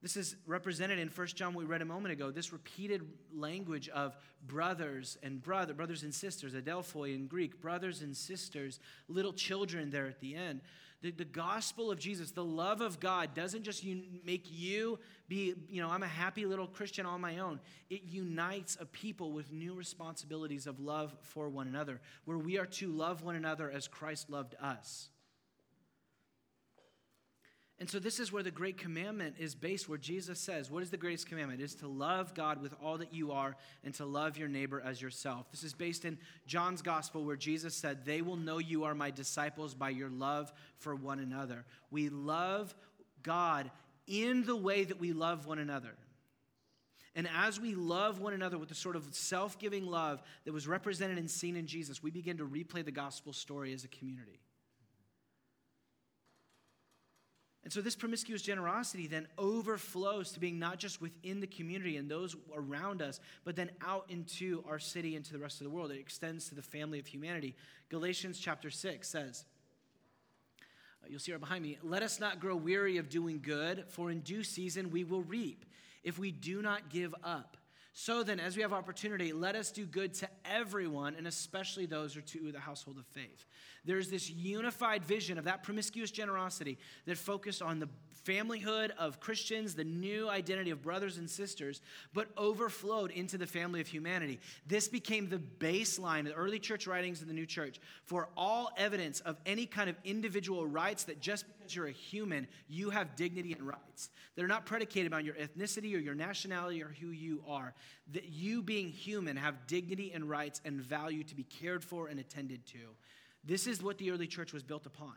This 0.01 0.15
is 0.15 0.35
represented 0.45 0.99
in 0.99 1.07
1 1.07 1.27
John, 1.27 1.55
we 1.55 1.65
read 1.65 1.81
a 1.81 1.85
moment 1.85 2.13
ago, 2.13 2.29
this 2.29 2.53
repeated 2.53 3.01
language 3.33 3.89
of 3.89 4.15
brothers 4.45 5.17
and 5.23 5.41
brother, 5.41 5.73
brothers 5.73 6.03
and 6.03 6.13
sisters, 6.13 6.53
adelphoi 6.53 7.15
in 7.15 7.25
Greek, 7.25 7.59
brothers 7.59 8.03
and 8.03 8.15
sisters, 8.15 8.79
little 9.07 9.33
children 9.33 9.89
there 9.89 10.05
at 10.05 10.19
the 10.19 10.35
end. 10.35 10.61
The, 11.01 11.11
the 11.11 11.25
gospel 11.25 11.91
of 11.91 11.99
Jesus, 11.99 12.31
the 12.31 12.43
love 12.43 12.81
of 12.81 12.99
God, 12.99 13.33
doesn't 13.33 13.63
just 13.63 13.83
make 14.23 14.45
you 14.51 14.99
be, 15.27 15.55
you 15.67 15.81
know, 15.81 15.89
I'm 15.89 16.03
a 16.03 16.07
happy 16.07 16.45
little 16.45 16.67
Christian 16.67 17.07
on 17.07 17.19
my 17.19 17.39
own. 17.39 17.59
It 17.89 18.03
unites 18.03 18.77
a 18.79 18.85
people 18.85 19.31
with 19.31 19.51
new 19.51 19.73
responsibilities 19.73 20.67
of 20.67 20.79
love 20.79 21.15
for 21.21 21.49
one 21.49 21.67
another, 21.67 22.01
where 22.25 22.37
we 22.37 22.59
are 22.59 22.65
to 22.65 22.91
love 22.91 23.23
one 23.23 23.35
another 23.35 23.71
as 23.71 23.87
Christ 23.87 24.29
loved 24.29 24.55
us. 24.61 25.09
And 27.79 27.87
so, 27.87 27.99
this 27.99 28.19
is 28.19 28.31
where 28.31 28.41
the 28.41 28.49
great 28.49 28.77
commandment 28.77 29.35
is 29.37 29.53
based, 29.53 29.87
where 29.87 29.99
Jesus 29.99 30.39
says, 30.39 30.71
What 30.71 30.81
is 30.81 30.89
the 30.89 30.97
greatest 30.97 31.27
commandment? 31.27 31.61
It 31.61 31.65
is 31.65 31.75
to 31.75 31.87
love 31.87 32.33
God 32.33 32.59
with 32.59 32.73
all 32.81 32.97
that 32.97 33.13
you 33.13 33.31
are 33.31 33.55
and 33.83 33.93
to 33.95 34.05
love 34.05 34.35
your 34.35 34.47
neighbor 34.47 34.81
as 34.83 34.99
yourself. 34.99 35.51
This 35.51 35.63
is 35.63 35.73
based 35.73 36.03
in 36.03 36.17
John's 36.47 36.81
gospel, 36.81 37.23
where 37.23 37.35
Jesus 37.35 37.75
said, 37.75 38.03
They 38.03 38.23
will 38.23 38.35
know 38.35 38.57
you 38.57 38.85
are 38.85 38.95
my 38.95 39.11
disciples 39.11 39.75
by 39.75 39.89
your 39.89 40.09
love 40.09 40.51
for 40.77 40.95
one 40.95 41.19
another. 41.19 41.65
We 41.91 42.09
love 42.09 42.73
God 43.21 43.69
in 44.07 44.43
the 44.43 44.55
way 44.55 44.83
that 44.83 44.99
we 44.99 45.13
love 45.13 45.45
one 45.45 45.59
another. 45.59 45.93
And 47.15 47.27
as 47.35 47.59
we 47.59 47.75
love 47.75 48.19
one 48.19 48.33
another 48.33 48.57
with 48.57 48.69
the 48.69 48.75
sort 48.75 48.95
of 48.95 49.07
self 49.11 49.59
giving 49.59 49.85
love 49.85 50.23
that 50.45 50.53
was 50.53 50.67
represented 50.67 51.19
and 51.19 51.29
seen 51.29 51.55
in 51.55 51.67
Jesus, 51.67 52.01
we 52.01 52.09
begin 52.09 52.37
to 52.37 52.45
replay 52.47 52.83
the 52.83 52.91
gospel 52.91 53.33
story 53.33 53.71
as 53.71 53.83
a 53.83 53.87
community. 53.87 54.39
And 57.67 57.73
so, 57.73 57.81
this 57.81 57.97
promiscuous 57.97 58.41
generosity 58.41 59.07
then 59.07 59.27
overflows 59.37 60.31
to 60.31 60.39
being 60.39 60.57
not 60.57 60.77
just 60.77 61.01
within 61.01 61.41
the 61.41 61.47
community 61.47 61.97
and 61.97 62.09
those 62.09 62.33
around 62.55 63.01
us, 63.01 63.19
but 63.43 63.57
then 63.57 63.71
out 63.85 64.05
into 64.07 64.63
our 64.69 64.79
city 64.79 65.17
and 65.17 65.25
to 65.25 65.33
the 65.33 65.39
rest 65.39 65.59
of 65.59 65.65
the 65.65 65.69
world. 65.69 65.91
It 65.91 65.99
extends 65.99 66.47
to 66.47 66.55
the 66.55 66.61
family 66.61 66.97
of 66.97 67.07
humanity. 67.07 67.57
Galatians 67.89 68.39
chapter 68.39 68.69
6 68.69 69.05
says, 69.05 69.43
uh, 71.03 71.07
You'll 71.09 71.19
see 71.19 71.33
right 71.33 71.41
behind 71.41 71.61
me, 71.61 71.77
let 71.83 72.03
us 72.03 72.21
not 72.21 72.39
grow 72.39 72.55
weary 72.55 72.99
of 72.99 73.09
doing 73.09 73.41
good, 73.43 73.83
for 73.89 74.11
in 74.11 74.21
due 74.21 74.45
season 74.45 74.89
we 74.89 75.03
will 75.03 75.23
reap 75.23 75.65
if 76.05 76.17
we 76.17 76.31
do 76.31 76.61
not 76.61 76.87
give 76.87 77.13
up. 77.21 77.57
So 77.91 78.23
then, 78.23 78.39
as 78.39 78.55
we 78.55 78.61
have 78.61 78.73
opportunity, 78.73 79.33
let 79.33 79.55
us 79.55 79.71
do 79.71 79.83
good 79.83 80.13
to 80.13 80.29
everyone, 80.45 81.15
and 81.15 81.25
especially 81.25 81.87
those 81.87 82.13
who 82.13 82.19
are 82.19 82.21
to 82.21 82.51
the 82.51 82.59
household 82.59 82.99
of 82.99 83.07
faith. 83.07 83.45
There's 83.87 84.09
this 84.09 84.29
unified 84.29 85.03
vision 85.05 85.37
of 85.37 85.45
that 85.45 85.63
promiscuous 85.63 86.11
generosity 86.11 86.77
that 87.05 87.17
focused 87.17 87.61
on 87.61 87.79
the 87.79 87.87
familyhood 88.25 88.91
of 88.99 89.21
Christians, 89.21 89.73
the 89.73 89.85
new 89.85 90.29
identity 90.29 90.71
of 90.71 90.81
brothers 90.81 91.17
and 91.17 91.29
sisters, 91.29 91.79
but 92.13 92.27
overflowed 92.37 93.11
into 93.11 93.37
the 93.37 93.47
family 93.47 93.79
of 93.79 93.87
humanity. 93.87 94.39
This 94.67 94.89
became 94.89 95.29
the 95.29 95.39
baseline 95.39 96.21
of 96.21 96.25
the 96.25 96.33
early 96.33 96.59
church 96.59 96.85
writings 96.85 97.21
in 97.21 97.29
the 97.29 97.33
new 97.33 97.45
church 97.45 97.79
for 98.03 98.27
all 98.35 98.71
evidence 98.75 99.21
of 99.21 99.37
any 99.45 99.65
kind 99.65 99.89
of 99.89 99.95
individual 100.03 100.67
rights 100.67 101.05
that 101.05 101.21
just 101.21 101.45
because 101.47 101.73
you're 101.73 101.87
a 101.87 101.91
human, 101.91 102.47
you 102.67 102.89
have 102.89 103.15
dignity 103.15 103.53
and 103.53 103.65
rights. 103.65 104.09
They're 104.35 104.47
not 104.47 104.65
predicated 104.65 105.13
on 105.13 105.23
your 105.23 105.35
ethnicity 105.35 105.95
or 105.95 105.99
your 105.99 106.15
nationality 106.15 106.83
or 106.83 106.93
who 106.99 107.11
you 107.11 107.41
are. 107.47 107.73
That 108.11 108.25
you, 108.25 108.61
being 108.61 108.89
human, 108.89 109.37
have 109.37 109.67
dignity 109.67 110.11
and 110.13 110.29
rights 110.29 110.59
and 110.65 110.81
value 110.81 111.23
to 111.23 111.35
be 111.35 111.43
cared 111.43 111.83
for 111.83 112.09
and 112.09 112.19
attended 112.19 112.65
to. 112.67 112.79
This 113.47 113.65
is 113.65 113.81
what 113.81 113.97
the 113.97 114.11
early 114.11 114.27
church 114.27 114.51
was 114.51 114.61
built 114.61 114.85
upon. 114.85 115.13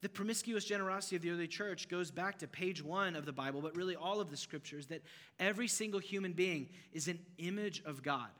The 0.00 0.08
promiscuous 0.08 0.64
generosity 0.64 1.16
of 1.16 1.22
the 1.22 1.30
early 1.30 1.46
church 1.46 1.88
goes 1.88 2.10
back 2.10 2.38
to 2.38 2.48
page 2.48 2.82
one 2.82 3.14
of 3.14 3.26
the 3.26 3.34
Bible, 3.34 3.60
but 3.60 3.76
really 3.76 3.96
all 3.96 4.18
of 4.18 4.30
the 4.30 4.36
scriptures, 4.36 4.86
that 4.86 5.02
every 5.38 5.68
single 5.68 6.00
human 6.00 6.32
being 6.32 6.70
is 6.94 7.06
an 7.06 7.18
image 7.36 7.82
of 7.84 8.02
God, 8.02 8.30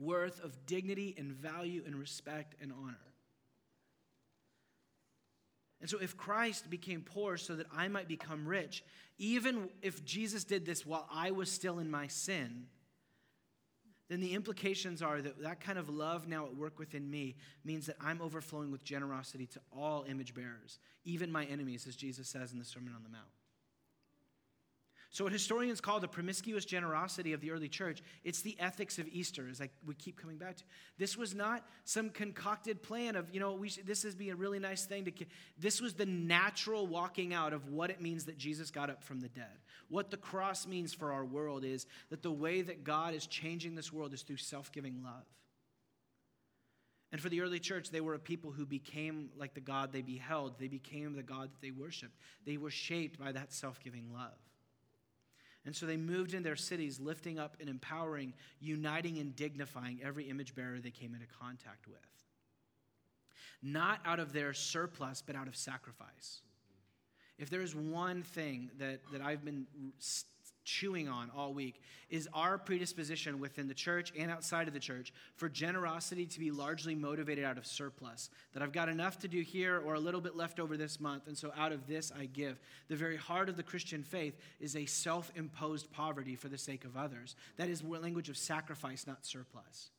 worth 0.00 0.42
of 0.42 0.66
dignity 0.66 1.14
and 1.16 1.30
value 1.30 1.84
and 1.86 1.94
respect 1.94 2.56
and 2.60 2.72
honor. 2.72 2.98
And 5.80 5.88
so, 5.88 5.98
if 5.98 6.16
Christ 6.16 6.68
became 6.68 7.02
poor 7.02 7.36
so 7.36 7.54
that 7.54 7.66
I 7.72 7.86
might 7.86 8.08
become 8.08 8.44
rich, 8.44 8.82
even 9.16 9.68
if 9.80 10.04
Jesus 10.04 10.42
did 10.42 10.66
this 10.66 10.84
while 10.84 11.08
I 11.08 11.30
was 11.30 11.52
still 11.52 11.78
in 11.78 11.88
my 11.88 12.08
sin, 12.08 12.66
then 14.08 14.20
the 14.20 14.34
implications 14.34 15.02
are 15.02 15.20
that 15.20 15.42
that 15.42 15.60
kind 15.60 15.78
of 15.78 15.88
love 15.88 16.26
now 16.26 16.46
at 16.46 16.56
work 16.56 16.78
within 16.78 17.10
me 17.10 17.36
means 17.64 17.86
that 17.86 17.96
I'm 18.00 18.22
overflowing 18.22 18.70
with 18.70 18.82
generosity 18.84 19.46
to 19.46 19.60
all 19.70 20.04
image 20.08 20.34
bearers, 20.34 20.78
even 21.04 21.30
my 21.30 21.44
enemies, 21.44 21.86
as 21.86 21.94
Jesus 21.96 22.28
says 22.28 22.52
in 22.52 22.58
the 22.58 22.64
Sermon 22.64 22.94
on 22.96 23.02
the 23.02 23.10
Mount. 23.10 23.28
So, 25.10 25.24
what 25.24 25.32
historians 25.32 25.80
call 25.80 26.00
the 26.00 26.08
promiscuous 26.08 26.66
generosity 26.66 27.32
of 27.32 27.40
the 27.40 27.50
early 27.50 27.68
church, 27.68 28.02
it's 28.24 28.42
the 28.42 28.56
ethics 28.60 28.98
of 28.98 29.08
Easter, 29.08 29.48
as 29.50 29.58
I, 29.58 29.70
we 29.86 29.94
keep 29.94 30.20
coming 30.20 30.36
back 30.36 30.56
to. 30.56 30.64
This 30.98 31.16
was 31.16 31.34
not 31.34 31.64
some 31.84 32.10
concocted 32.10 32.82
plan 32.82 33.16
of, 33.16 33.32
you 33.32 33.40
know, 33.40 33.54
we 33.54 33.70
should, 33.70 33.86
this 33.86 34.04
is 34.04 34.14
be 34.14 34.28
a 34.28 34.36
really 34.36 34.58
nice 34.58 34.84
thing 34.84 35.06
to. 35.06 35.12
This 35.58 35.80
was 35.80 35.94
the 35.94 36.04
natural 36.04 36.86
walking 36.86 37.32
out 37.32 37.54
of 37.54 37.70
what 37.70 37.88
it 37.88 38.02
means 38.02 38.26
that 38.26 38.36
Jesus 38.36 38.70
got 38.70 38.90
up 38.90 39.02
from 39.02 39.20
the 39.20 39.28
dead. 39.28 39.46
What 39.88 40.10
the 40.10 40.18
cross 40.18 40.66
means 40.66 40.92
for 40.92 41.10
our 41.10 41.24
world 41.24 41.64
is 41.64 41.86
that 42.10 42.22
the 42.22 42.30
way 42.30 42.60
that 42.60 42.84
God 42.84 43.14
is 43.14 43.26
changing 43.26 43.74
this 43.74 43.90
world 43.90 44.12
is 44.12 44.20
through 44.20 44.36
self 44.36 44.70
giving 44.72 45.02
love. 45.02 45.24
And 47.12 47.18
for 47.18 47.30
the 47.30 47.40
early 47.40 47.60
church, 47.60 47.88
they 47.88 48.02
were 48.02 48.12
a 48.12 48.18
people 48.18 48.50
who 48.50 48.66
became 48.66 49.30
like 49.38 49.54
the 49.54 49.60
God 49.60 49.90
they 49.90 50.02
beheld. 50.02 50.58
They 50.58 50.68
became 50.68 51.14
the 51.14 51.22
God 51.22 51.50
that 51.50 51.62
they 51.62 51.70
worshiped. 51.70 52.14
They 52.44 52.58
were 52.58 52.70
shaped 52.70 53.18
by 53.18 53.32
that 53.32 53.54
self 53.54 53.80
giving 53.82 54.12
love. 54.12 54.36
And 55.64 55.74
so 55.74 55.86
they 55.86 55.96
moved 55.96 56.34
in 56.34 56.42
their 56.42 56.56
cities, 56.56 56.98
lifting 56.98 57.38
up 57.38 57.56
and 57.60 57.68
empowering, 57.68 58.32
uniting 58.60 59.18
and 59.18 59.34
dignifying 59.36 60.00
every 60.02 60.24
image 60.24 60.54
bearer 60.54 60.78
they 60.78 60.90
came 60.90 61.14
into 61.14 61.26
contact 61.40 61.86
with. 61.86 61.98
Not 63.62 64.00
out 64.04 64.20
of 64.20 64.32
their 64.32 64.54
surplus, 64.54 65.22
but 65.24 65.36
out 65.36 65.48
of 65.48 65.56
sacrifice. 65.56 66.42
If 67.38 67.50
there 67.50 67.60
is 67.60 67.74
one 67.74 68.22
thing 68.22 68.70
that, 68.78 69.00
that 69.12 69.20
I've 69.20 69.44
been 69.44 69.66
chewing 70.68 71.08
on 71.08 71.30
all 71.34 71.54
week 71.54 71.80
is 72.10 72.28
our 72.34 72.58
predisposition 72.58 73.40
within 73.40 73.66
the 73.66 73.74
church 73.74 74.12
and 74.18 74.30
outside 74.30 74.68
of 74.68 74.74
the 74.74 74.80
church 74.80 75.14
for 75.34 75.48
generosity 75.48 76.26
to 76.26 76.38
be 76.38 76.50
largely 76.50 76.94
motivated 76.94 77.42
out 77.42 77.56
of 77.56 77.66
surplus. 77.66 78.28
That 78.52 78.62
I've 78.62 78.72
got 78.72 78.90
enough 78.90 79.18
to 79.20 79.28
do 79.28 79.40
here 79.40 79.80
or 79.84 79.94
a 79.94 80.00
little 80.00 80.20
bit 80.20 80.36
left 80.36 80.60
over 80.60 80.76
this 80.76 81.00
month, 81.00 81.26
and 81.26 81.36
so 81.36 81.52
out 81.56 81.72
of 81.72 81.86
this 81.86 82.12
I 82.16 82.26
give. 82.26 82.60
The 82.88 82.96
very 82.96 83.16
heart 83.16 83.48
of 83.48 83.56
the 83.56 83.62
Christian 83.62 84.02
faith 84.02 84.36
is 84.60 84.76
a 84.76 84.84
self 84.84 85.32
imposed 85.34 85.90
poverty 85.90 86.36
for 86.36 86.48
the 86.48 86.58
sake 86.58 86.84
of 86.84 86.96
others. 86.96 87.34
That 87.56 87.70
is 87.70 87.82
language 87.82 88.28
of 88.28 88.36
sacrifice, 88.36 89.06
not 89.06 89.24
surplus. 89.24 89.90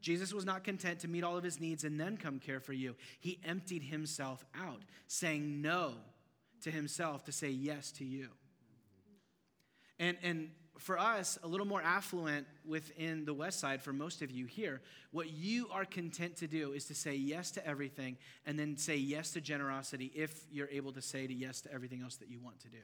Jesus 0.00 0.32
was 0.32 0.44
not 0.44 0.64
content 0.64 1.00
to 1.00 1.08
meet 1.08 1.24
all 1.24 1.36
of 1.36 1.44
his 1.44 1.60
needs 1.60 1.84
and 1.84 2.00
then 2.00 2.16
come 2.16 2.38
care 2.38 2.60
for 2.60 2.72
you. 2.72 2.94
He 3.20 3.40
emptied 3.44 3.82
himself 3.82 4.44
out, 4.58 4.82
saying 5.06 5.60
no 5.62 5.94
to 6.62 6.70
himself 6.70 7.24
to 7.24 7.32
say 7.32 7.50
yes 7.50 7.90
to 7.92 8.04
you. 8.04 8.28
And, 9.98 10.16
and 10.22 10.50
for 10.78 10.98
us, 10.98 11.38
a 11.42 11.48
little 11.48 11.66
more 11.66 11.82
affluent 11.82 12.46
within 12.66 13.24
the 13.24 13.34
West 13.34 13.60
Side, 13.60 13.80
for 13.80 13.92
most 13.92 14.22
of 14.22 14.30
you 14.30 14.46
here, 14.46 14.80
what 15.12 15.30
you 15.30 15.68
are 15.70 15.84
content 15.84 16.36
to 16.36 16.46
do 16.46 16.72
is 16.72 16.86
to 16.86 16.94
say 16.94 17.14
yes 17.14 17.50
to 17.52 17.66
everything 17.66 18.16
and 18.44 18.58
then 18.58 18.76
say 18.76 18.96
yes 18.96 19.30
to 19.32 19.40
generosity 19.40 20.10
if 20.14 20.44
you're 20.50 20.68
able 20.68 20.92
to 20.92 21.02
say 21.02 21.26
to 21.26 21.32
yes 21.32 21.60
to 21.62 21.72
everything 21.72 22.02
else 22.02 22.16
that 22.16 22.28
you 22.28 22.40
want 22.40 22.60
to 22.60 22.68
do. 22.68 22.78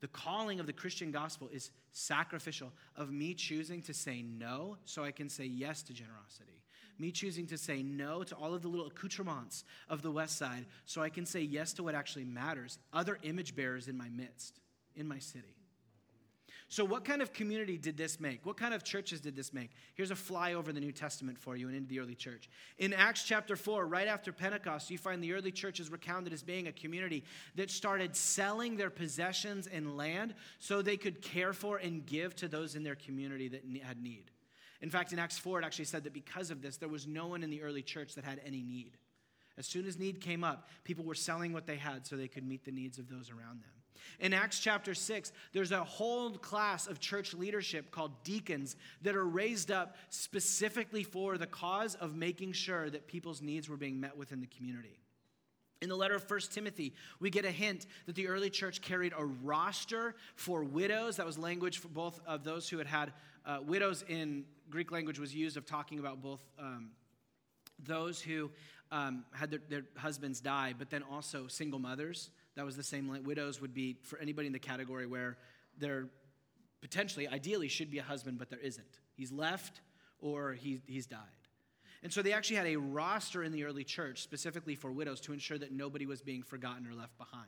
The 0.00 0.08
calling 0.08 0.58
of 0.58 0.66
the 0.66 0.72
Christian 0.72 1.12
gospel 1.12 1.48
is 1.52 1.70
sacrificial, 1.92 2.72
of 2.96 3.12
me 3.12 3.34
choosing 3.34 3.82
to 3.82 3.94
say 3.94 4.22
no 4.22 4.76
so 4.84 5.04
I 5.04 5.12
can 5.12 5.28
say 5.28 5.44
yes 5.44 5.82
to 5.84 5.92
generosity. 5.92 6.62
Me 6.98 7.12
choosing 7.12 7.46
to 7.46 7.56
say 7.56 7.82
no 7.82 8.24
to 8.24 8.34
all 8.34 8.54
of 8.54 8.62
the 8.62 8.68
little 8.68 8.88
accoutrements 8.88 9.64
of 9.88 10.02
the 10.02 10.10
West 10.10 10.36
Side 10.38 10.66
so 10.86 11.02
I 11.02 11.08
can 11.08 11.24
say 11.26 11.40
yes 11.40 11.72
to 11.74 11.84
what 11.84 11.94
actually 11.94 12.24
matters 12.24 12.78
other 12.92 13.18
image 13.22 13.54
bearers 13.54 13.86
in 13.86 13.96
my 13.96 14.08
midst, 14.08 14.58
in 14.96 15.06
my 15.06 15.20
city. 15.20 15.54
So, 16.72 16.86
what 16.86 17.04
kind 17.04 17.20
of 17.20 17.34
community 17.34 17.76
did 17.76 17.98
this 17.98 18.18
make? 18.18 18.46
What 18.46 18.56
kind 18.56 18.72
of 18.72 18.82
churches 18.82 19.20
did 19.20 19.36
this 19.36 19.52
make? 19.52 19.72
Here's 19.94 20.10
a 20.10 20.14
flyover 20.14 20.72
the 20.72 20.80
New 20.80 20.90
Testament 20.90 21.38
for 21.38 21.54
you 21.54 21.68
and 21.68 21.76
into 21.76 21.90
the 21.90 22.00
early 22.00 22.14
church. 22.14 22.48
In 22.78 22.94
Acts 22.94 23.24
chapter 23.24 23.56
4, 23.56 23.86
right 23.86 24.08
after 24.08 24.32
Pentecost, 24.32 24.90
you 24.90 24.96
find 24.96 25.22
the 25.22 25.34
early 25.34 25.52
churches 25.52 25.90
recounted 25.90 26.32
as 26.32 26.42
being 26.42 26.68
a 26.68 26.72
community 26.72 27.24
that 27.56 27.70
started 27.70 28.16
selling 28.16 28.78
their 28.78 28.88
possessions 28.88 29.66
and 29.66 29.98
land 29.98 30.32
so 30.60 30.80
they 30.80 30.96
could 30.96 31.20
care 31.20 31.52
for 31.52 31.76
and 31.76 32.06
give 32.06 32.34
to 32.36 32.48
those 32.48 32.74
in 32.74 32.82
their 32.82 32.96
community 32.96 33.48
that 33.48 33.64
had 33.84 34.02
need. 34.02 34.30
In 34.80 34.88
fact, 34.88 35.12
in 35.12 35.18
Acts 35.18 35.38
4, 35.38 35.60
it 35.60 35.66
actually 35.66 35.84
said 35.84 36.04
that 36.04 36.14
because 36.14 36.50
of 36.50 36.62
this, 36.62 36.78
there 36.78 36.88
was 36.88 37.06
no 37.06 37.26
one 37.26 37.42
in 37.42 37.50
the 37.50 37.60
early 37.60 37.82
church 37.82 38.14
that 38.14 38.24
had 38.24 38.40
any 38.46 38.62
need. 38.62 38.96
As 39.58 39.66
soon 39.66 39.86
as 39.86 39.98
need 39.98 40.22
came 40.22 40.42
up, 40.42 40.70
people 40.84 41.04
were 41.04 41.14
selling 41.14 41.52
what 41.52 41.66
they 41.66 41.76
had 41.76 42.06
so 42.06 42.16
they 42.16 42.28
could 42.28 42.48
meet 42.48 42.64
the 42.64 42.72
needs 42.72 42.98
of 42.98 43.10
those 43.10 43.28
around 43.28 43.60
them. 43.60 43.81
In 44.20 44.32
Acts 44.32 44.60
chapter 44.60 44.94
6, 44.94 45.32
there's 45.52 45.72
a 45.72 45.84
whole 45.84 46.30
class 46.32 46.86
of 46.86 47.00
church 47.00 47.34
leadership 47.34 47.90
called 47.90 48.12
deacons 48.24 48.76
that 49.02 49.16
are 49.16 49.24
raised 49.24 49.70
up 49.70 49.96
specifically 50.10 51.02
for 51.02 51.38
the 51.38 51.46
cause 51.46 51.94
of 51.96 52.14
making 52.14 52.52
sure 52.52 52.90
that 52.90 53.06
people's 53.06 53.42
needs 53.42 53.68
were 53.68 53.76
being 53.76 54.00
met 54.00 54.16
within 54.16 54.40
the 54.40 54.46
community. 54.46 54.98
In 55.82 55.88
the 55.88 55.96
letter 55.96 56.14
of 56.14 56.30
1 56.30 56.40
Timothy, 56.52 56.94
we 57.18 57.28
get 57.28 57.44
a 57.44 57.50
hint 57.50 57.86
that 58.06 58.14
the 58.14 58.28
early 58.28 58.50
church 58.50 58.80
carried 58.80 59.12
a 59.18 59.24
roster 59.24 60.14
for 60.36 60.62
widows. 60.62 61.16
That 61.16 61.26
was 61.26 61.36
language 61.36 61.78
for 61.78 61.88
both 61.88 62.20
of 62.24 62.44
those 62.44 62.68
who 62.68 62.78
had 62.78 62.86
had 62.86 63.12
uh, 63.44 63.58
widows 63.66 64.04
in 64.08 64.44
Greek 64.70 64.92
language 64.92 65.18
was 65.18 65.34
used 65.34 65.56
of 65.56 65.66
talking 65.66 65.98
about 65.98 66.22
both 66.22 66.40
um, 66.58 66.90
those 67.82 68.20
who 68.20 68.50
um, 68.92 69.24
had 69.32 69.50
their, 69.50 69.60
their 69.68 69.82
husbands 69.96 70.40
die, 70.40 70.72
but 70.78 70.88
then 70.88 71.02
also 71.02 71.48
single 71.48 71.80
mothers. 71.80 72.30
That 72.56 72.64
was 72.64 72.76
the 72.76 72.82
same. 72.82 73.08
Like 73.08 73.26
widows 73.26 73.60
would 73.60 73.74
be 73.74 73.96
for 74.02 74.18
anybody 74.18 74.46
in 74.46 74.52
the 74.52 74.58
category 74.58 75.06
where 75.06 75.38
there 75.78 76.08
potentially, 76.80 77.28
ideally, 77.28 77.68
should 77.68 77.90
be 77.90 77.98
a 77.98 78.02
husband, 78.02 78.38
but 78.38 78.50
there 78.50 78.58
isn't. 78.58 78.98
He's 79.14 79.32
left 79.32 79.80
or 80.20 80.52
he, 80.52 80.80
he's 80.86 81.06
died. 81.06 81.18
And 82.02 82.12
so 82.12 82.20
they 82.20 82.32
actually 82.32 82.56
had 82.56 82.66
a 82.66 82.76
roster 82.76 83.44
in 83.44 83.52
the 83.52 83.64
early 83.64 83.84
church 83.84 84.22
specifically 84.22 84.74
for 84.74 84.90
widows 84.90 85.20
to 85.22 85.32
ensure 85.32 85.58
that 85.58 85.72
nobody 85.72 86.04
was 86.04 86.20
being 86.20 86.42
forgotten 86.42 86.86
or 86.86 86.94
left 86.94 87.16
behind. 87.16 87.46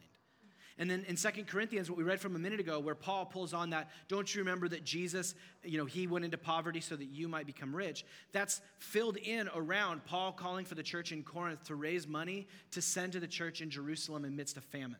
And 0.76 0.90
then 0.90 1.04
in 1.06 1.16
Second 1.16 1.46
Corinthians, 1.46 1.88
what 1.88 1.96
we 1.96 2.02
read 2.02 2.20
from 2.20 2.34
a 2.34 2.38
minute 2.38 2.58
ago, 2.58 2.80
where 2.80 2.96
Paul 2.96 3.26
pulls 3.26 3.54
on 3.54 3.70
that, 3.70 3.90
don't 4.08 4.32
you 4.34 4.40
remember 4.40 4.68
that 4.68 4.84
Jesus, 4.84 5.34
you 5.62 5.78
know, 5.78 5.84
he 5.84 6.08
went 6.08 6.24
into 6.24 6.36
poverty 6.36 6.80
so 6.80 6.96
that 6.96 7.04
you 7.04 7.28
might 7.28 7.46
become 7.46 7.74
rich? 7.74 8.04
That's 8.32 8.60
filled 8.78 9.16
in 9.16 9.48
around 9.54 10.04
Paul 10.04 10.32
calling 10.32 10.64
for 10.64 10.74
the 10.74 10.82
church 10.82 11.12
in 11.12 11.22
Corinth 11.22 11.62
to 11.64 11.76
raise 11.76 12.08
money 12.08 12.48
to 12.72 12.82
send 12.82 13.12
to 13.12 13.20
the 13.20 13.28
church 13.28 13.60
in 13.60 13.70
Jerusalem 13.70 14.24
amidst 14.24 14.56
a 14.56 14.60
famine. 14.60 14.98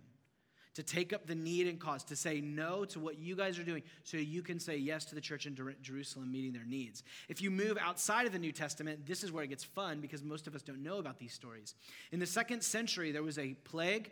To 0.74 0.82
take 0.82 1.12
up 1.12 1.26
the 1.26 1.36
need 1.36 1.68
and 1.68 1.78
cause, 1.78 2.02
to 2.04 2.16
say 2.16 2.40
no 2.40 2.84
to 2.86 2.98
what 2.98 3.18
you 3.18 3.36
guys 3.36 3.60
are 3.60 3.64
doing 3.64 3.82
so 4.02 4.16
you 4.16 4.42
can 4.42 4.58
say 4.58 4.76
yes 4.76 5.04
to 5.06 5.14
the 5.14 5.20
church 5.20 5.46
in 5.46 5.56
Jerusalem 5.82 6.32
meeting 6.32 6.52
their 6.52 6.64
needs. 6.64 7.04
If 7.28 7.40
you 7.40 7.50
move 7.50 7.78
outside 7.80 8.26
of 8.26 8.32
the 8.32 8.40
New 8.40 8.50
Testament, 8.50 9.06
this 9.06 9.22
is 9.22 9.30
where 9.30 9.44
it 9.44 9.50
gets 9.50 9.62
fun 9.62 10.00
because 10.00 10.24
most 10.24 10.48
of 10.48 10.54
us 10.56 10.62
don't 10.62 10.82
know 10.82 10.98
about 10.98 11.18
these 11.18 11.32
stories. 11.32 11.76
In 12.10 12.18
the 12.18 12.26
second 12.26 12.62
century, 12.62 13.12
there 13.12 13.22
was 13.22 13.38
a 13.38 13.54
plague 13.64 14.10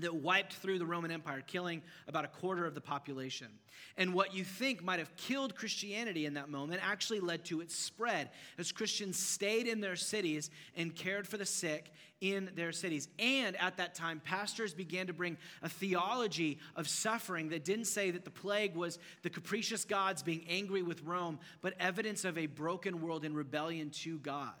that 0.00 0.14
wiped 0.14 0.54
through 0.54 0.78
the 0.78 0.86
Roman 0.86 1.10
Empire, 1.10 1.42
killing 1.46 1.82
about 2.08 2.24
a 2.24 2.28
quarter 2.28 2.66
of 2.66 2.74
the 2.74 2.80
population. 2.80 3.48
And 3.96 4.14
what 4.14 4.34
you 4.34 4.44
think 4.44 4.82
might 4.82 4.98
have 4.98 5.14
killed 5.16 5.54
Christianity 5.54 6.26
in 6.26 6.34
that 6.34 6.48
moment 6.48 6.80
actually 6.84 7.20
led 7.20 7.44
to 7.46 7.60
its 7.60 7.74
spread 7.74 8.30
as 8.58 8.72
Christians 8.72 9.18
stayed 9.18 9.66
in 9.66 9.80
their 9.80 9.96
cities 9.96 10.50
and 10.76 10.94
cared 10.94 11.26
for 11.26 11.36
the 11.36 11.46
sick 11.46 11.92
in 12.20 12.50
their 12.54 12.72
cities. 12.72 13.08
And 13.18 13.56
at 13.56 13.78
that 13.78 13.94
time, 13.94 14.20
pastors 14.24 14.74
began 14.74 15.06
to 15.06 15.12
bring 15.12 15.38
a 15.62 15.68
theology 15.68 16.58
of 16.76 16.88
suffering 16.88 17.48
that 17.50 17.64
didn't 17.64 17.86
say 17.86 18.10
that 18.10 18.24
the 18.24 18.30
plague 18.30 18.74
was 18.74 18.98
the 19.22 19.30
capricious 19.30 19.84
gods 19.84 20.22
being 20.22 20.44
angry 20.48 20.82
with 20.82 21.02
Rome, 21.02 21.38
but 21.62 21.74
evidence 21.80 22.24
of 22.24 22.36
a 22.36 22.46
broken 22.46 23.00
world 23.00 23.24
in 23.24 23.34
rebellion 23.34 23.90
to 23.90 24.18
God. 24.18 24.52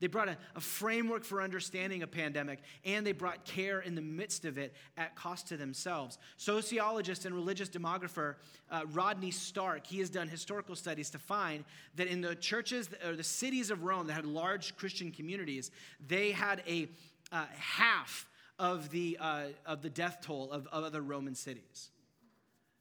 They 0.00 0.06
brought 0.06 0.28
a, 0.28 0.38
a, 0.56 0.60
framework 0.60 1.24
for 1.24 1.42
understanding 1.42 2.02
a 2.02 2.06
pandemic, 2.06 2.60
and 2.84 3.06
they 3.06 3.12
brought 3.12 3.44
care 3.44 3.80
in 3.80 3.94
the 3.94 4.00
midst 4.00 4.46
of 4.46 4.56
it 4.56 4.74
at 4.96 5.14
cost 5.14 5.48
to 5.48 5.58
themselves. 5.58 6.18
Sociologist 6.38 7.26
and 7.26 7.34
religious 7.34 7.68
demographer 7.68 8.36
uh, 8.70 8.82
Rodney 8.92 9.30
Stark, 9.30 9.86
he 9.86 9.98
has 9.98 10.08
done 10.08 10.26
historical 10.26 10.74
studies 10.74 11.10
to 11.10 11.18
find 11.18 11.64
that 11.96 12.06
in 12.06 12.22
the 12.22 12.34
churches 12.34 12.88
or 13.06 13.14
the 13.14 13.22
cities 13.22 13.70
of 13.70 13.84
Rome 13.84 14.06
that 14.06 14.14
had 14.14 14.24
large 14.24 14.74
Christian 14.76 15.12
communities, 15.12 15.70
they 16.06 16.32
had 16.32 16.62
a 16.66 16.88
uh, 17.30 17.44
half 17.54 18.26
of 18.58 18.90
the, 18.90 19.18
uh, 19.20 19.44
of 19.66 19.82
the 19.82 19.90
death 19.90 20.18
toll 20.22 20.50
of, 20.50 20.66
of 20.68 20.84
other 20.84 21.02
Roman 21.02 21.34
cities 21.34 21.90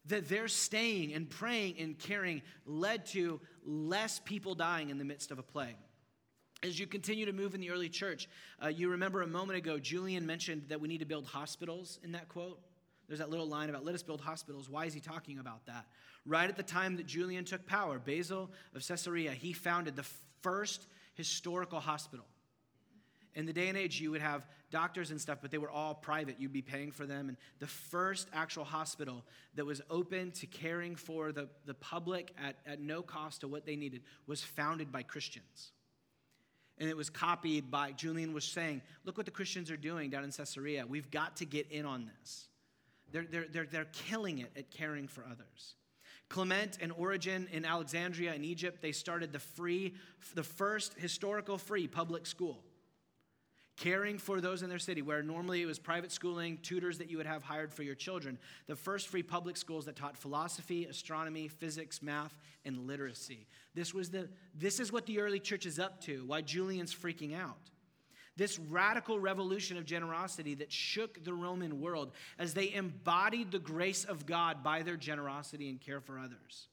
that 0.06 0.28
their 0.28 0.48
staying 0.48 1.14
and 1.14 1.30
praying 1.30 1.76
and 1.80 1.98
caring 2.00 2.42
led 2.66 3.06
to 3.06 3.40
less 3.66 4.20
people 4.24 4.56
dying 4.56 4.90
in 4.90 4.98
the 4.98 5.06
midst 5.06 5.32
of 5.32 5.38
a 5.38 5.44
plague. 5.44 5.76
As 6.62 6.78
you 6.78 6.88
continue 6.88 7.26
to 7.26 7.32
move 7.32 7.56
in 7.56 7.62
the 7.62 7.70
early 7.70 7.88
church, 7.88 8.28
uh, 8.62 8.68
you 8.68 8.90
remember 8.90 9.22
a 9.22 9.28
moment 9.28 9.58
ago, 9.58 9.80
Julian 9.80 10.26
mentioned 10.26 10.64
that 10.68 10.82
we 10.82 10.90
need 10.90 10.98
to 10.98 11.06
build 11.06 11.26
hospitals 11.26 12.00
in 12.04 12.12
that 12.12 12.28
quote. 12.28 12.60
There's 13.08 13.20
that 13.20 13.30
little 13.30 13.48
line 13.48 13.70
about 13.70 13.86
let 13.86 13.96
us 13.96 14.04
build 14.04 14.20
hospitals. 14.20 14.70
Why 14.70 14.86
is 14.86 14.94
he 14.94 15.00
talking 15.00 15.40
about 15.40 15.66
that? 15.68 15.86
Right 16.26 16.50
at 16.50 16.58
the 16.58 16.64
time 16.64 16.98
that 16.98 17.06
Julian 17.06 17.46
took 17.46 17.66
power, 17.66 17.98
Basil 17.98 18.52
of 18.76 18.86
Caesarea, 18.86 19.32
he 19.32 19.54
founded 19.54 19.96
the 19.96 20.06
first 20.42 20.86
historical 21.16 21.80
hospital. 21.80 22.26
In 23.36 23.46
the 23.46 23.54
day 23.54 23.70
and 23.70 23.78
age, 23.78 24.02
you 24.02 24.12
would 24.12 24.22
have 24.22 24.46
doctors 24.70 25.12
and 25.12 25.22
stuff, 25.22 25.40
but 25.42 25.52
they 25.52 25.58
were 25.58 25.70
all 25.70 25.96
private. 25.96 26.36
You'd 26.40 26.52
be 26.52 26.62
paying 26.62 26.92
for 26.92 27.06
them. 27.06 27.30
And 27.30 27.38
the 27.60 27.68
first 27.68 28.28
actual 28.34 28.66
hospital 28.66 29.24
that 29.56 29.66
was 29.66 29.82
open 29.90 30.32
to 30.32 30.46
caring 30.46 30.98
for 30.98 31.32
the, 31.32 31.48
the 31.66 31.74
public 31.74 32.34
at, 32.38 32.58
at 32.68 32.82
no 32.82 33.02
cost 33.02 33.42
to 33.42 33.48
what 33.48 33.66
they 33.66 33.78
needed 33.78 34.02
was 34.28 34.44
founded 34.44 34.92
by 34.92 35.04
Christians 35.04 35.72
and 36.80 36.90
it 36.90 36.96
was 36.96 37.10
copied 37.10 37.70
by 37.70 37.92
Julian 37.92 38.34
was 38.34 38.46
saying, 38.46 38.82
Look 39.04 39.18
what 39.18 39.26
the 39.26 39.32
Christians 39.32 39.70
are 39.70 39.78
doing 39.78 40.10
down 40.10 40.24
in 40.24 40.32
Caesarea. 40.32 40.86
We've 40.88 41.12
got 41.12 41.38
to 41.38 41.46
get 41.46 41.70
in 41.72 41.86
on 41.86 42.10
this. 42.20 42.48
They're, 43.12 43.26
they're, 43.30 43.48
they're, 43.52 43.66
they're 43.66 43.88
killing 43.92 44.40
it 44.40 44.52
at 44.56 44.72
caring 44.72 45.08
for 45.08 45.26
others. 45.26 45.76
Clement 46.30 46.78
and 46.80 46.92
Origen 46.92 47.48
in 47.52 47.66
Alexandria 47.66 48.34
in 48.34 48.44
Egypt, 48.44 48.82
they 48.82 48.92
started 48.92 49.34
the 49.34 49.40
free, 49.40 49.96
the 50.36 50.44
first 50.44 50.94
historical 50.94 51.58
free 51.58 51.88
public 51.88 52.28
school 52.28 52.64
caring 53.80 54.18
for 54.18 54.42
those 54.42 54.62
in 54.62 54.70
their 54.70 54.78
city, 54.78 55.02
where 55.02 55.24
normally 55.24 55.62
it 55.62 55.66
was 55.66 55.80
private 55.80 56.12
schooling, 56.12 56.58
tutors 56.62 56.98
that 56.98 57.10
you 57.10 57.18
would 57.18 57.26
have 57.26 57.42
hired 57.42 57.74
for 57.74 57.84
your 57.84 57.96
children. 57.96 58.38
The 58.68 58.76
first 58.76 59.08
free 59.08 59.24
public 59.24 59.56
schools 59.56 59.86
that 59.86 59.96
taught 59.96 60.18
philosophy, 60.18 60.86
astronomy, 60.86 61.48
physics, 61.48 62.02
math, 62.02 62.38
and 62.66 62.86
literacy. 62.86 63.48
This, 63.74 63.94
was 63.94 64.10
the, 64.10 64.28
this 64.54 64.82
is 64.82 64.92
what 64.92 65.06
the 65.06 65.20
early 65.20 65.40
church 65.40 65.66
is 65.66 65.80
up 65.80 66.02
to, 66.02 66.26
why 66.28 66.42
Julian's 66.42 66.94
freaking 66.94 67.40
out. 67.40 67.72
This 68.36 68.60
radical 68.60 69.20
revolution 69.20 69.78
of 69.78 69.86
generosity 69.86 70.56
that 70.56 70.72
shook 70.72 71.24
the 71.24 71.34
Roman 71.34 71.82
world 71.82 72.12
as 72.38 72.54
they 72.54 72.74
embodied 72.74 73.52
the 73.52 73.60
grace 73.60 74.04
of 74.04 74.26
God 74.26 74.62
by 74.64 74.82
their 74.82 74.98
generosity 74.98 75.70
and 75.70 75.80
care 75.80 76.02
for 76.02 76.20
others. 76.20 76.68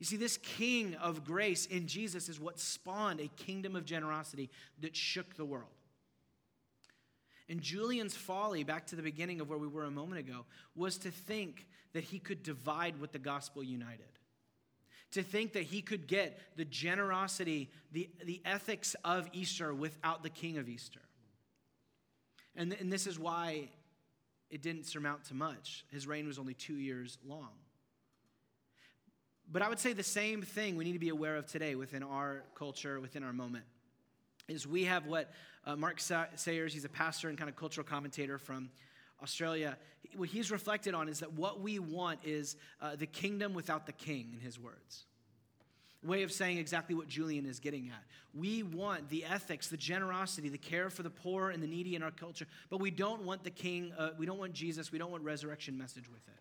You 0.00 0.06
see, 0.06 0.16
this 0.16 0.38
king 0.38 0.94
of 0.94 1.24
grace 1.24 1.66
in 1.66 1.86
Jesus 1.86 2.30
is 2.30 2.40
what 2.40 2.58
spawned 2.58 3.20
a 3.20 3.28
kingdom 3.28 3.76
of 3.76 3.84
generosity 3.84 4.50
that 4.80 4.96
shook 4.96 5.36
the 5.36 5.44
world. 5.44 5.68
And 7.50 7.60
Julian's 7.60 8.16
folly, 8.16 8.64
back 8.64 8.86
to 8.86 8.96
the 8.96 9.02
beginning 9.02 9.40
of 9.40 9.50
where 9.50 9.58
we 9.58 9.66
were 9.66 9.84
a 9.84 9.90
moment 9.90 10.20
ago, 10.20 10.46
was 10.74 10.96
to 10.98 11.10
think 11.10 11.66
that 11.92 12.04
he 12.04 12.18
could 12.18 12.42
divide 12.42 12.98
what 12.98 13.12
the 13.12 13.18
gospel 13.18 13.62
united. 13.62 14.06
To 15.12 15.22
think 15.22 15.52
that 15.52 15.64
he 15.64 15.82
could 15.82 16.06
get 16.06 16.40
the 16.56 16.64
generosity, 16.64 17.68
the, 17.92 18.08
the 18.24 18.40
ethics 18.44 18.96
of 19.04 19.28
Easter 19.32 19.74
without 19.74 20.22
the 20.22 20.30
king 20.30 20.56
of 20.56 20.68
Easter. 20.68 21.00
And, 22.56 22.72
and 22.72 22.90
this 22.90 23.06
is 23.06 23.18
why 23.18 23.68
it 24.48 24.62
didn't 24.62 24.86
surmount 24.86 25.24
to 25.24 25.34
much. 25.34 25.84
His 25.90 26.06
reign 26.06 26.26
was 26.26 26.38
only 26.38 26.54
two 26.54 26.76
years 26.76 27.18
long. 27.26 27.50
But 29.52 29.62
I 29.62 29.68
would 29.68 29.80
say 29.80 29.92
the 29.92 30.02
same 30.02 30.42
thing 30.42 30.76
we 30.76 30.84
need 30.84 30.92
to 30.92 30.98
be 30.98 31.08
aware 31.08 31.36
of 31.36 31.46
today 31.46 31.74
within 31.74 32.02
our 32.02 32.44
culture, 32.54 33.00
within 33.00 33.22
our 33.24 33.32
moment, 33.32 33.64
is 34.48 34.66
we 34.66 34.84
have 34.84 35.06
what 35.06 35.32
uh, 35.66 35.76
Mark 35.76 36.00
Sayers, 36.00 36.72
he's 36.72 36.84
a 36.84 36.88
pastor 36.88 37.28
and 37.28 37.36
kind 37.36 37.50
of 37.50 37.56
cultural 37.56 37.86
commentator 37.86 38.38
from 38.38 38.70
Australia, 39.22 39.76
what 40.16 40.28
he's 40.28 40.50
reflected 40.50 40.94
on 40.94 41.08
is 41.08 41.20
that 41.20 41.32
what 41.34 41.60
we 41.60 41.78
want 41.78 42.20
is 42.24 42.56
uh, 42.80 42.96
the 42.96 43.06
kingdom 43.06 43.54
without 43.54 43.86
the 43.86 43.92
king, 43.92 44.30
in 44.32 44.40
his 44.40 44.58
words. 44.58 45.04
Way 46.02 46.22
of 46.22 46.32
saying 46.32 46.56
exactly 46.56 46.94
what 46.94 47.08
Julian 47.08 47.44
is 47.44 47.60
getting 47.60 47.90
at. 47.90 48.02
We 48.32 48.62
want 48.62 49.10
the 49.10 49.24
ethics, 49.26 49.68
the 49.68 49.76
generosity, 49.76 50.48
the 50.48 50.56
care 50.56 50.88
for 50.88 51.02
the 51.02 51.10
poor 51.10 51.50
and 51.50 51.62
the 51.62 51.66
needy 51.66 51.94
in 51.94 52.02
our 52.02 52.10
culture, 52.10 52.46
but 52.70 52.80
we 52.80 52.90
don't 52.90 53.22
want 53.22 53.44
the 53.44 53.50
king, 53.50 53.92
uh, 53.98 54.10
we 54.16 54.24
don't 54.24 54.38
want 54.38 54.54
Jesus, 54.54 54.90
we 54.90 54.98
don't 54.98 55.10
want 55.10 55.22
resurrection 55.24 55.76
message 55.76 56.08
with 56.08 56.26
it. 56.28 56.40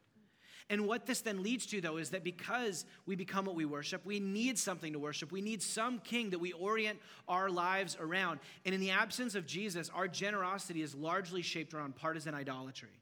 And 0.69 0.85
what 0.85 1.07
this 1.07 1.21
then 1.21 1.41
leads 1.41 1.65
to, 1.67 1.81
though, 1.81 1.97
is 1.97 2.11
that 2.11 2.23
because 2.23 2.85
we 3.07 3.15
become 3.15 3.45
what 3.45 3.55
we 3.55 3.65
worship, 3.65 4.05
we 4.05 4.19
need 4.19 4.59
something 4.59 4.93
to 4.93 4.99
worship. 4.99 5.31
We 5.31 5.41
need 5.41 5.63
some 5.63 5.97
king 5.99 6.29
that 6.29 6.39
we 6.39 6.51
orient 6.53 6.99
our 7.27 7.49
lives 7.49 7.97
around. 7.99 8.39
And 8.65 8.75
in 8.75 8.79
the 8.79 8.91
absence 8.91 9.33
of 9.33 9.47
Jesus, 9.47 9.89
our 9.95 10.07
generosity 10.07 10.83
is 10.83 10.93
largely 10.93 11.41
shaped 11.41 11.73
around 11.73 11.95
partisan 11.95 12.35
idolatry. 12.35 13.01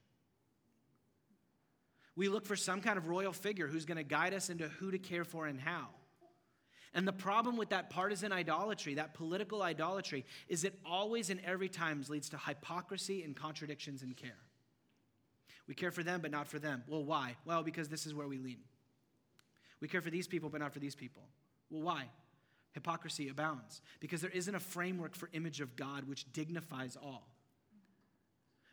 We 2.16 2.30
look 2.30 2.46
for 2.46 2.56
some 2.56 2.82
kind 2.82 2.98
of 2.98 3.08
royal 3.08 3.34
figure 3.34 3.68
who's 3.68 3.86
going 3.86 3.98
to 3.98 4.04
guide 4.04 4.34
us 4.34 4.50
into 4.50 4.70
who 4.70 4.92
to 4.92 4.98
care 4.98 5.26
for 5.26 5.46
and 5.46 5.60
how. 5.60 5.90
And 6.94 7.06
the 7.06 7.14
problem 7.14 7.58
with 7.58 7.70
that 7.70 7.90
partisan 7.90 8.32
idolatry, 8.32 8.96
that 8.96 9.14
political 9.14 9.62
idolatry, 9.62 10.26
is 10.48 10.64
it 10.64 10.80
always 10.86 11.30
and 11.30 11.42
every 11.46 11.70
time 11.70 12.04
leads 12.08 12.30
to 12.30 12.38
hypocrisy 12.38 13.24
and 13.24 13.36
contradictions 13.36 14.04
in 14.04 14.14
care. 14.14 14.47
We 15.68 15.76
care 15.76 15.92
for 15.92 16.04
them, 16.04 16.22
but 16.22 16.32
not 16.32 16.48
for 16.48 16.60
them. 16.60 16.84
Well, 16.88 17.04
why? 17.04 17.36
Well, 17.46 17.64
because 17.64 17.90
this 17.90 18.06
is 18.06 18.14
where 18.14 18.28
we 18.28 18.38
lean. 18.38 18.60
We 19.82 19.88
care 19.88 20.02
for 20.02 20.10
these 20.10 20.28
people, 20.28 20.50
but 20.50 20.62
not 20.62 20.74
for 20.74 20.80
these 20.80 20.96
people. 20.96 21.24
Well, 21.70 21.82
why? 21.82 22.06
Hypocrisy 22.74 23.30
abounds 23.30 23.82
because 24.00 24.22
there 24.22 24.32
isn't 24.32 24.54
a 24.54 24.60
framework 24.60 25.16
for 25.16 25.30
image 25.34 25.62
of 25.62 25.76
God 25.76 26.08
which 26.08 26.32
dignifies 26.32 26.96
all. 26.96 27.28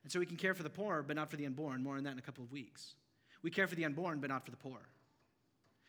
And 0.02 0.12
so 0.12 0.18
we 0.18 0.26
can 0.26 0.36
care 0.36 0.54
for 0.54 0.62
the 0.62 0.70
poor, 0.70 1.02
but 1.02 1.16
not 1.16 1.30
for 1.30 1.36
the 1.36 1.46
unborn. 1.46 1.82
More 1.82 1.96
on 1.96 2.04
that 2.04 2.12
in 2.12 2.18
a 2.18 2.22
couple 2.22 2.44
of 2.44 2.52
weeks. 2.52 2.94
We 3.42 3.50
care 3.50 3.66
for 3.66 3.74
the 3.74 3.84
unborn, 3.84 4.20
but 4.20 4.28
not 4.30 4.44
for 4.44 4.50
the 4.50 4.56
poor. 4.56 4.78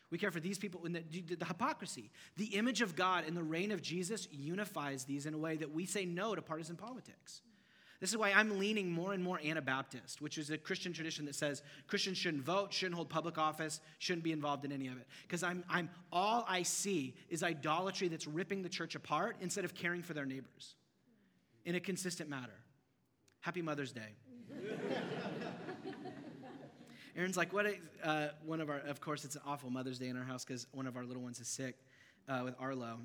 We 0.09 0.17
care 0.17 0.31
for 0.31 0.39
these 0.39 0.57
people 0.57 0.85
in 0.85 0.93
the, 0.93 1.03
the, 1.11 1.35
the, 1.35 1.45
hypocrisy. 1.45 2.11
The 2.37 2.45
image 2.45 2.81
of 2.81 2.95
God 2.95 3.27
in 3.27 3.33
the 3.33 3.43
reign 3.43 3.71
of 3.71 3.81
Jesus 3.81 4.27
unifies 4.31 5.03
these 5.03 5.25
in 5.25 5.33
a 5.33 5.37
way 5.37 5.57
that 5.57 5.73
we 5.73 5.85
say 5.85 6.05
no 6.05 6.35
to 6.35 6.41
partisan 6.41 6.75
politics. 6.75 7.41
This 8.05 8.11
is 8.11 8.19
why 8.19 8.33
I'm 8.33 8.59
leaning 8.59 8.91
more 8.91 9.13
and 9.13 9.23
more 9.23 9.39
Anabaptist, 9.43 10.21
which 10.21 10.37
is 10.37 10.51
a 10.51 10.59
Christian 10.59 10.93
tradition 10.93 11.25
that 11.25 11.33
says 11.33 11.63
Christians 11.87 12.19
shouldn't 12.19 12.43
vote, 12.43 12.71
shouldn't 12.71 12.93
hold 12.93 13.09
public 13.09 13.39
office, 13.39 13.81
shouldn't 13.97 14.23
be 14.23 14.31
involved 14.31 14.63
in 14.63 14.71
any 14.71 14.85
of 14.89 14.97
it. 14.97 15.07
Because 15.23 15.41
I'm, 15.41 15.63
I'm 15.67 15.89
all 16.11 16.45
I 16.47 16.61
see 16.61 17.15
is 17.31 17.41
idolatry 17.41 18.07
that's 18.07 18.27
ripping 18.27 18.61
the 18.61 18.69
church 18.69 18.93
apart 18.93 19.37
instead 19.41 19.65
of 19.65 19.73
caring 19.73 20.03
for 20.03 20.13
their 20.13 20.27
neighbors 20.27 20.75
in 21.65 21.73
a 21.73 21.79
consistent 21.79 22.29
matter. 22.29 22.53
Happy 23.39 23.63
Mother's 23.63 23.91
Day. 23.91 24.13
Aaron's 27.17 27.37
like, 27.37 27.53
what? 27.53 27.65
Uh, 28.03 28.27
one 28.45 28.61
of 28.61 28.69
our, 28.69 28.81
of 28.81 29.01
course, 29.01 29.25
it's 29.25 29.35
an 29.35 29.41
awful 29.47 29.71
Mother's 29.71 29.97
Day 29.97 30.09
in 30.09 30.15
our 30.15 30.25
house 30.25 30.45
because 30.45 30.67
one 30.73 30.85
of 30.85 30.95
our 30.95 31.05
little 31.05 31.23
ones 31.23 31.39
is 31.39 31.47
sick 31.47 31.73
uh, 32.29 32.41
with 32.43 32.53
Arlo. 32.59 32.99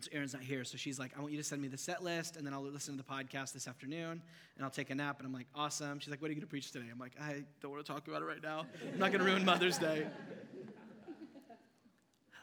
So 0.00 0.10
Erin's 0.12 0.32
not 0.32 0.42
here, 0.42 0.62
so 0.62 0.76
she's 0.76 0.98
like, 0.98 1.10
I 1.16 1.20
want 1.20 1.32
you 1.32 1.38
to 1.38 1.44
send 1.44 1.60
me 1.60 1.66
the 1.66 1.76
set 1.76 2.04
list, 2.04 2.36
and 2.36 2.46
then 2.46 2.54
I'll 2.54 2.62
listen 2.62 2.96
to 2.96 3.02
the 3.02 3.08
podcast 3.08 3.52
this 3.52 3.66
afternoon, 3.66 4.22
and 4.56 4.64
I'll 4.64 4.70
take 4.70 4.90
a 4.90 4.94
nap. 4.94 5.18
And 5.18 5.26
I'm 5.26 5.32
like, 5.32 5.48
awesome. 5.54 5.98
She's 5.98 6.10
like, 6.10 6.22
what 6.22 6.28
are 6.28 6.30
you 6.30 6.36
going 6.36 6.46
to 6.46 6.50
preach 6.50 6.70
today? 6.70 6.86
I'm 6.90 7.00
like, 7.00 7.14
I 7.20 7.42
don't 7.60 7.72
want 7.72 7.84
to 7.84 7.92
talk 7.92 8.06
about 8.06 8.22
it 8.22 8.26
right 8.26 8.42
now. 8.42 8.66
I'm 8.92 8.98
not 8.98 9.10
going 9.10 9.24
to 9.24 9.30
ruin 9.30 9.44
Mother's 9.44 9.76
Day. 9.76 10.06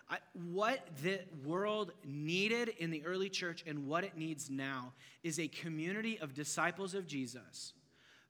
I, 0.10 0.18
what 0.34 0.86
the 1.02 1.20
world 1.46 1.94
needed 2.04 2.70
in 2.78 2.92
the 2.92 3.04
early 3.06 3.30
church 3.30 3.64
and 3.66 3.88
what 3.88 4.04
it 4.04 4.18
needs 4.18 4.50
now 4.50 4.92
is 5.24 5.40
a 5.40 5.48
community 5.48 6.20
of 6.20 6.34
disciples 6.34 6.94
of 6.94 7.08
Jesus 7.08 7.74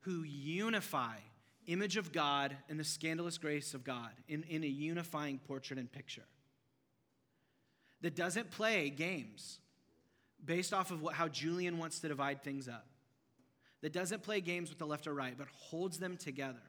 who 0.02 0.22
unify 0.24 1.16
image 1.68 1.98
of 1.98 2.12
God 2.12 2.56
and 2.70 2.80
the 2.80 2.84
scandalous 2.84 3.38
grace 3.40 3.74
of 3.74 3.84
God 3.84 4.12
in, 4.28 4.44
in 4.44 4.64
a 4.64 4.68
unifying 4.68 5.40
portrait 5.40 5.80
and 5.80 5.92
picture 5.92 6.26
that 8.06 8.16
doesn't 8.16 8.52
play 8.52 8.92
games 8.92 9.58
based 10.46 10.76
off 10.76 10.92
of 10.92 11.02
what, 11.02 11.16
how 11.16 11.28
Julian 11.28 11.80
wants 11.80 12.02
to 12.02 12.08
divide 12.08 12.44
things 12.44 12.68
up, 12.68 12.86
that 13.82 13.94
doesn't 13.94 14.22
play 14.22 14.42
games 14.42 14.70
with 14.70 14.78
the 14.78 14.86
left 14.86 15.08
or 15.08 15.14
right, 15.16 15.34
but 15.36 15.48
holds 15.48 15.98
them 15.98 16.16
together. 16.16 16.62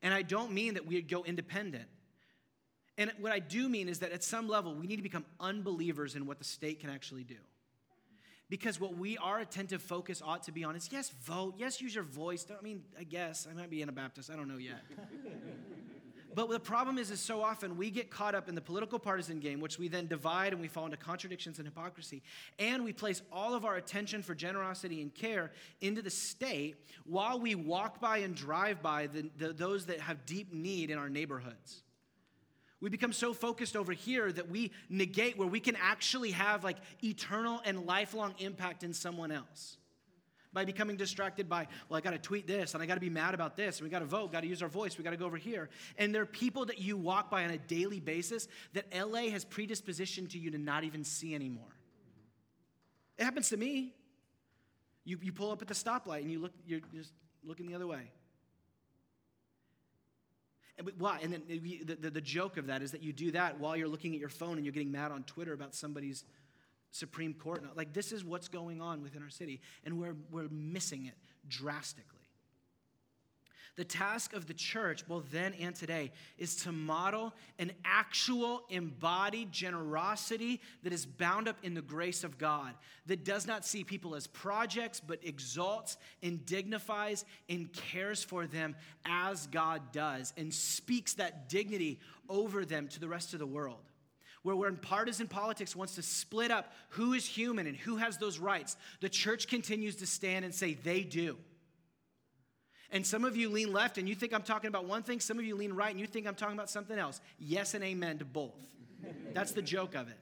And 0.00 0.14
I 0.14 0.22
don't 0.22 0.52
mean 0.52 0.74
that 0.74 0.86
we 0.86 1.02
go 1.02 1.24
independent. 1.24 1.88
And 2.96 3.10
what 3.18 3.32
I 3.32 3.40
do 3.40 3.68
mean 3.68 3.88
is 3.88 3.98
that 3.98 4.12
at 4.12 4.22
some 4.22 4.48
level, 4.48 4.76
we 4.76 4.86
need 4.86 4.94
to 4.94 5.02
become 5.02 5.24
unbelievers 5.40 6.14
in 6.14 6.24
what 6.24 6.38
the 6.38 6.44
state 6.44 6.78
can 6.78 6.90
actually 6.90 7.24
do. 7.24 7.38
Because 8.48 8.78
what 8.78 8.96
we, 8.96 9.18
our 9.18 9.40
attentive 9.40 9.82
focus 9.82 10.22
ought 10.24 10.44
to 10.44 10.52
be 10.52 10.62
on 10.62 10.76
is 10.76 10.88
yes, 10.92 11.10
vote, 11.24 11.54
yes, 11.58 11.80
use 11.80 11.96
your 11.96 12.04
voice. 12.04 12.46
I 12.56 12.62
mean, 12.62 12.84
I 12.96 13.02
guess 13.02 13.48
I 13.50 13.54
might 13.54 13.70
be 13.70 13.82
Anabaptist, 13.82 14.30
I 14.30 14.36
don't 14.36 14.46
know 14.46 14.58
yet. 14.58 14.84
but 16.38 16.48
the 16.50 16.60
problem 16.60 16.98
is, 16.98 17.10
is 17.10 17.18
so 17.18 17.42
often 17.42 17.76
we 17.76 17.90
get 17.90 18.10
caught 18.10 18.32
up 18.32 18.48
in 18.48 18.54
the 18.54 18.60
political 18.60 19.00
partisan 19.00 19.40
game, 19.40 19.58
which 19.58 19.76
we 19.76 19.88
then 19.88 20.06
divide 20.06 20.52
and 20.52 20.62
we 20.62 20.68
fall 20.68 20.84
into 20.84 20.96
contradictions 20.96 21.58
and 21.58 21.66
hypocrisy. 21.66 22.22
And 22.60 22.84
we 22.84 22.92
place 22.92 23.22
all 23.32 23.54
of 23.54 23.64
our 23.64 23.74
attention 23.74 24.22
for 24.22 24.36
generosity 24.36 25.02
and 25.02 25.12
care 25.12 25.50
into 25.80 26.00
the 26.00 26.10
state 26.10 26.76
while 27.04 27.40
we 27.40 27.56
walk 27.56 28.00
by 28.00 28.18
and 28.18 28.36
drive 28.36 28.80
by 28.80 29.08
the, 29.08 29.28
the, 29.36 29.52
those 29.52 29.86
that 29.86 29.98
have 29.98 30.26
deep 30.26 30.52
need 30.52 30.90
in 30.90 30.98
our 30.98 31.08
neighborhoods. 31.08 31.82
We 32.80 32.88
become 32.88 33.12
so 33.12 33.34
focused 33.34 33.74
over 33.74 33.92
here 33.92 34.30
that 34.30 34.48
we 34.48 34.70
negate 34.88 35.38
where 35.38 35.48
we 35.48 35.58
can 35.58 35.74
actually 35.74 36.30
have 36.30 36.62
like 36.62 36.76
eternal 37.02 37.60
and 37.64 37.84
lifelong 37.84 38.36
impact 38.38 38.84
in 38.84 38.94
someone 38.94 39.32
else. 39.32 39.76
By 40.52 40.64
becoming 40.64 40.96
distracted 40.96 41.48
by, 41.48 41.66
well, 41.88 41.98
I 41.98 42.00
got 42.00 42.12
to 42.12 42.18
tweet 42.18 42.46
this 42.46 42.74
and 42.74 42.82
I 42.82 42.86
got 42.86 42.94
to 42.94 43.00
be 43.00 43.10
mad 43.10 43.34
about 43.34 43.56
this 43.56 43.78
and 43.78 43.84
we 43.84 43.90
got 43.90 43.98
to 43.98 44.06
vote, 44.06 44.32
got 44.32 44.40
to 44.40 44.46
use 44.46 44.62
our 44.62 44.68
voice, 44.68 44.96
we 44.96 45.04
got 45.04 45.10
to 45.10 45.16
go 45.16 45.26
over 45.26 45.36
here. 45.36 45.68
And 45.98 46.14
there 46.14 46.22
are 46.22 46.26
people 46.26 46.64
that 46.66 46.78
you 46.78 46.96
walk 46.96 47.30
by 47.30 47.44
on 47.44 47.50
a 47.50 47.58
daily 47.58 48.00
basis 48.00 48.48
that 48.72 48.86
LA 48.94 49.30
has 49.30 49.44
predispositioned 49.44 50.30
to 50.30 50.38
you 50.38 50.50
to 50.50 50.58
not 50.58 50.84
even 50.84 51.04
see 51.04 51.34
anymore. 51.34 51.76
It 53.18 53.24
happens 53.24 53.50
to 53.50 53.56
me. 53.56 53.94
You, 55.04 55.18
you 55.22 55.32
pull 55.32 55.50
up 55.50 55.60
at 55.60 55.68
the 55.68 55.74
stoplight 55.74 56.20
and 56.20 56.30
you 56.30 56.40
look, 56.40 56.52
you're 56.66 56.80
just 56.94 57.12
looking 57.44 57.66
the 57.66 57.74
other 57.74 57.86
way. 57.86 58.10
And 60.78 60.90
Why? 60.98 61.18
And 61.22 61.32
then 61.32 61.42
the, 61.48 61.96
the, 62.00 62.10
the, 62.10 62.20
joke 62.20 62.56
of 62.56 62.66
that 62.66 62.82
is 62.82 62.92
that 62.92 63.02
you 63.02 63.12
do 63.12 63.32
that 63.32 63.58
while 63.58 63.76
you're 63.76 63.88
looking 63.88 64.14
at 64.14 64.20
your 64.20 64.28
phone 64.28 64.56
and 64.56 64.64
you're 64.64 64.72
getting 64.72 64.92
mad 64.92 65.10
on 65.10 65.24
Twitter 65.24 65.52
about 65.52 65.74
somebody's 65.74 66.24
Supreme 66.90 67.34
Court. 67.34 67.64
Like, 67.76 67.92
this 67.92 68.12
is 68.12 68.24
what's 68.24 68.48
going 68.48 68.80
on 68.80 69.02
within 69.02 69.22
our 69.22 69.30
city, 69.30 69.60
and 69.84 69.98
we're, 69.98 70.16
we're 70.30 70.48
missing 70.48 71.06
it 71.06 71.14
drastically. 71.48 72.18
The 73.78 73.84
task 73.84 74.32
of 74.32 74.48
the 74.48 74.54
church, 74.54 75.06
both 75.06 75.30
then 75.30 75.54
and 75.54 75.72
today, 75.72 76.10
is 76.36 76.56
to 76.64 76.72
model 76.72 77.32
an 77.60 77.70
actual 77.84 78.62
embodied 78.70 79.52
generosity 79.52 80.60
that 80.82 80.92
is 80.92 81.06
bound 81.06 81.46
up 81.46 81.58
in 81.62 81.74
the 81.74 81.80
grace 81.80 82.24
of 82.24 82.38
God, 82.38 82.74
that 83.06 83.24
does 83.24 83.46
not 83.46 83.64
see 83.64 83.84
people 83.84 84.16
as 84.16 84.26
projects, 84.26 84.98
but 84.98 85.20
exalts 85.22 85.96
and 86.24 86.44
dignifies 86.44 87.24
and 87.48 87.72
cares 87.72 88.24
for 88.24 88.48
them 88.48 88.74
as 89.06 89.46
God 89.46 89.92
does, 89.92 90.32
and 90.36 90.52
speaks 90.52 91.14
that 91.14 91.48
dignity 91.48 92.00
over 92.28 92.64
them 92.64 92.88
to 92.88 92.98
the 92.98 93.08
rest 93.08 93.32
of 93.32 93.38
the 93.38 93.46
world 93.46 93.87
where 94.42 94.56
when 94.56 94.76
partisan 94.76 95.28
politics 95.28 95.74
wants 95.74 95.94
to 95.96 96.02
split 96.02 96.50
up 96.50 96.72
who 96.90 97.12
is 97.12 97.26
human 97.26 97.66
and 97.66 97.76
who 97.76 97.96
has 97.96 98.18
those 98.18 98.38
rights, 98.38 98.76
the 99.00 99.08
church 99.08 99.48
continues 99.48 99.96
to 99.96 100.06
stand 100.06 100.44
and 100.44 100.54
say, 100.54 100.74
they 100.74 101.02
do. 101.02 101.36
And 102.90 103.06
some 103.06 103.24
of 103.24 103.36
you 103.36 103.50
lean 103.50 103.72
left 103.72 103.98
and 103.98 104.08
you 104.08 104.14
think 104.14 104.32
I'm 104.32 104.42
talking 104.42 104.68
about 104.68 104.86
one 104.86 105.02
thing. 105.02 105.20
Some 105.20 105.38
of 105.38 105.44
you 105.44 105.56
lean 105.56 105.72
right 105.72 105.90
and 105.90 106.00
you 106.00 106.06
think 106.06 106.26
I'm 106.26 106.34
talking 106.34 106.56
about 106.56 106.70
something 106.70 106.98
else. 106.98 107.20
Yes 107.38 107.74
and 107.74 107.84
amen 107.84 108.18
to 108.18 108.24
both. 108.24 108.58
That's 109.34 109.52
the 109.52 109.62
joke 109.62 109.94
of 109.94 110.08
it. 110.08 110.18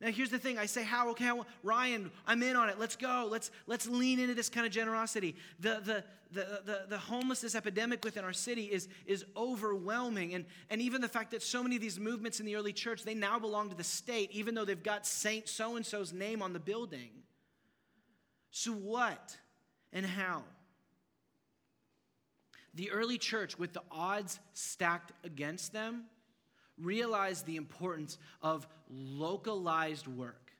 Now 0.00 0.08
here's 0.08 0.30
the 0.30 0.38
thing. 0.38 0.58
I 0.58 0.66
say, 0.66 0.84
how? 0.84 1.10
Okay, 1.10 1.30
Ryan, 1.62 2.10
I'm 2.26 2.42
in 2.42 2.56
on 2.56 2.68
it. 2.68 2.78
Let's 2.78 2.96
go. 2.96 3.28
Let's 3.30 3.50
let's 3.66 3.86
lean 3.86 4.20
into 4.20 4.34
this 4.34 4.48
kind 4.48 4.66
of 4.66 4.72
generosity. 4.72 5.36
The 5.60 5.80
the 5.84 6.04
the, 6.32 6.60
the, 6.66 6.86
the 6.88 6.98
homelessness 6.98 7.54
epidemic 7.54 8.04
within 8.04 8.24
our 8.24 8.32
city 8.32 8.64
is, 8.64 8.88
is 9.06 9.24
overwhelming. 9.36 10.34
And, 10.34 10.44
and 10.70 10.82
even 10.82 11.00
the 11.00 11.08
fact 11.08 11.30
that 11.30 11.40
so 11.40 11.62
many 11.62 11.76
of 11.76 11.80
these 11.80 12.00
movements 12.00 12.40
in 12.40 12.46
the 12.46 12.56
early 12.56 12.72
church, 12.72 13.04
they 13.04 13.14
now 13.14 13.38
belong 13.38 13.70
to 13.70 13.76
the 13.76 13.84
state, 13.84 14.32
even 14.32 14.56
though 14.56 14.64
they've 14.64 14.82
got 14.82 15.06
Saint 15.06 15.48
so-and-so's 15.48 16.12
name 16.12 16.42
on 16.42 16.52
the 16.52 16.58
building. 16.58 17.10
So 18.50 18.72
what? 18.72 19.36
and 19.96 20.04
how. 20.04 20.44
The 22.74 22.90
early 22.90 23.16
church, 23.16 23.58
with 23.58 23.72
the 23.72 23.82
odds 23.90 24.38
stacked 24.52 25.12
against 25.24 25.72
them, 25.72 26.04
realized 26.80 27.46
the 27.46 27.56
importance 27.56 28.18
of 28.42 28.66
localized 28.90 30.06
work, 30.06 30.52